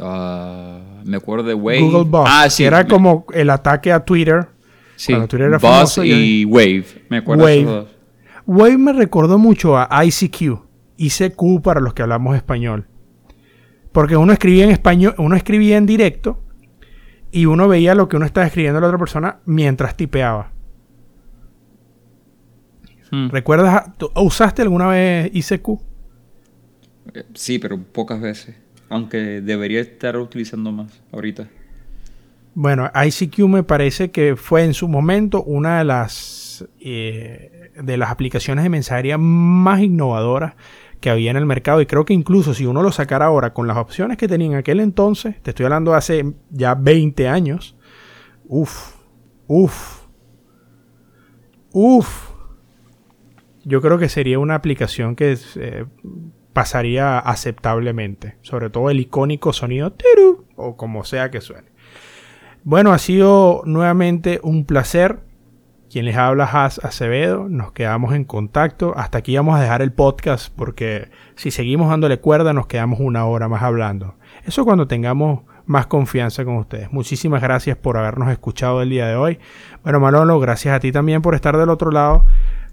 Ah, 0.00 0.78
me 1.04 1.16
acuerdo 1.16 1.48
de 1.48 1.54
Wave. 1.54 1.80
Google 1.80 2.08
Boss. 2.08 2.30
Ah, 2.32 2.48
sí. 2.48 2.64
era 2.64 2.86
como 2.86 3.26
el 3.34 3.50
ataque 3.50 3.92
a 3.92 4.04
Twitter. 4.04 4.46
Sí. 4.98 5.14
Y, 6.04 6.44
Wave. 6.44 6.84
Me 7.08 7.18
acuerdo 7.18 7.44
Wave. 7.44 7.56
De 7.56 7.64
dos. 7.64 7.96
Wave 8.46 8.78
me 8.78 8.92
recordó 8.92 9.38
mucho 9.38 9.78
a 9.78 9.88
ICQ. 10.04 10.60
ICQ 10.96 11.62
para 11.62 11.80
los 11.80 11.94
que 11.94 12.02
hablamos 12.02 12.34
español. 12.34 12.88
Porque 13.92 14.16
uno 14.16 14.32
escribía 14.32 14.64
en 14.64 14.70
español, 14.70 15.14
uno 15.18 15.36
escribía 15.36 15.76
en 15.76 15.86
directo 15.86 16.42
y 17.30 17.46
uno 17.46 17.68
veía 17.68 17.94
lo 17.94 18.08
que 18.08 18.16
uno 18.16 18.26
estaba 18.26 18.46
escribiendo 18.46 18.78
a 18.78 18.80
la 18.80 18.88
otra 18.88 18.98
persona 18.98 19.38
mientras 19.44 19.96
tipeaba. 19.96 20.50
Hmm. 23.10 23.28
¿Recuerdas? 23.28 23.90
¿Usaste 24.16 24.62
alguna 24.62 24.88
vez 24.88 25.30
ICQ? 25.32 25.68
Eh, 27.14 27.24
sí, 27.34 27.58
pero 27.60 27.80
pocas 27.80 28.20
veces. 28.20 28.56
Aunque 28.88 29.40
debería 29.42 29.80
estar 29.80 30.16
utilizando 30.16 30.72
más 30.72 31.00
ahorita. 31.12 31.48
Bueno, 32.60 32.90
ICQ 32.92 33.38
me 33.46 33.62
parece 33.62 34.10
que 34.10 34.34
fue 34.34 34.64
en 34.64 34.74
su 34.74 34.88
momento 34.88 35.44
una 35.44 35.78
de 35.78 35.84
las, 35.84 36.66
eh, 36.80 37.70
de 37.80 37.96
las 37.96 38.10
aplicaciones 38.10 38.64
de 38.64 38.68
mensajería 38.68 39.16
más 39.16 39.80
innovadoras 39.80 40.54
que 40.98 41.08
había 41.08 41.30
en 41.30 41.36
el 41.36 41.46
mercado 41.46 41.80
y 41.80 41.86
creo 41.86 42.04
que 42.04 42.14
incluso 42.14 42.54
si 42.54 42.66
uno 42.66 42.82
lo 42.82 42.90
sacara 42.90 43.26
ahora 43.26 43.54
con 43.54 43.68
las 43.68 43.76
opciones 43.76 44.16
que 44.16 44.26
tenía 44.26 44.48
en 44.48 44.54
aquel 44.56 44.80
entonces, 44.80 45.40
te 45.40 45.50
estoy 45.50 45.66
hablando 45.66 45.92
de 45.92 45.98
hace 45.98 46.32
ya 46.50 46.74
20 46.74 47.28
años, 47.28 47.76
uff, 48.48 48.96
uff, 49.46 50.06
uff, 51.70 52.30
yo 53.62 53.80
creo 53.80 53.98
que 53.98 54.08
sería 54.08 54.40
una 54.40 54.56
aplicación 54.56 55.14
que 55.14 55.38
eh, 55.54 55.84
pasaría 56.52 57.20
aceptablemente, 57.20 58.36
sobre 58.42 58.68
todo 58.68 58.90
el 58.90 58.98
icónico 58.98 59.52
sonido 59.52 59.94
o 60.56 60.76
como 60.76 61.04
sea 61.04 61.30
que 61.30 61.40
suene. 61.40 61.77
Bueno, 62.64 62.92
ha 62.92 62.98
sido 62.98 63.62
nuevamente 63.64 64.40
un 64.42 64.64
placer 64.64 65.20
quien 65.90 66.04
les 66.04 66.16
habla, 66.16 66.44
Has 66.44 66.84
Acevedo. 66.84 67.48
Nos 67.48 67.72
quedamos 67.72 68.14
en 68.14 68.24
contacto. 68.24 68.92
Hasta 68.96 69.18
aquí 69.18 69.36
vamos 69.36 69.58
a 69.58 69.62
dejar 69.62 69.80
el 69.80 69.92
podcast 69.92 70.52
porque 70.54 71.10
si 71.34 71.50
seguimos 71.50 71.88
dándole 71.88 72.20
cuerda 72.20 72.52
nos 72.52 72.66
quedamos 72.66 73.00
una 73.00 73.24
hora 73.24 73.48
más 73.48 73.62
hablando. 73.62 74.16
Eso 74.44 74.64
cuando 74.64 74.86
tengamos 74.86 75.40
más 75.64 75.86
confianza 75.86 76.44
con 76.44 76.56
ustedes. 76.56 76.92
Muchísimas 76.92 77.42
gracias 77.42 77.76
por 77.76 77.96
habernos 77.96 78.30
escuchado 78.30 78.82
el 78.82 78.90
día 78.90 79.06
de 79.06 79.16
hoy. 79.16 79.38
Bueno, 79.82 80.00
Manolo, 80.00 80.38
gracias 80.40 80.74
a 80.74 80.80
ti 80.80 80.92
también 80.92 81.22
por 81.22 81.34
estar 81.34 81.56
del 81.56 81.70
otro 81.70 81.90
lado. 81.90 82.24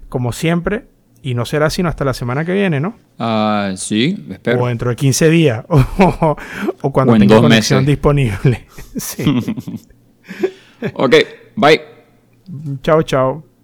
Como 0.08 0.32
siempre, 0.32 0.86
y 1.26 1.34
no 1.34 1.44
será 1.44 1.70
sino 1.70 1.88
hasta 1.88 2.04
la 2.04 2.14
semana 2.14 2.44
que 2.44 2.52
viene, 2.52 2.78
¿no? 2.78 2.94
Ah, 3.18 3.72
sí, 3.76 4.26
espero. 4.30 4.62
O 4.62 4.68
dentro 4.68 4.90
de 4.90 4.96
15 4.96 5.28
días. 5.28 5.64
O, 6.82 6.92
cuando 6.92 7.18
tenga 7.18 7.40
conexión 7.40 7.84
disponible. 7.84 8.66
sí. 8.96 9.24
ok, 10.94 11.14
bye. 11.56 11.80
Chao, 12.80 13.02
chao. 13.02 13.45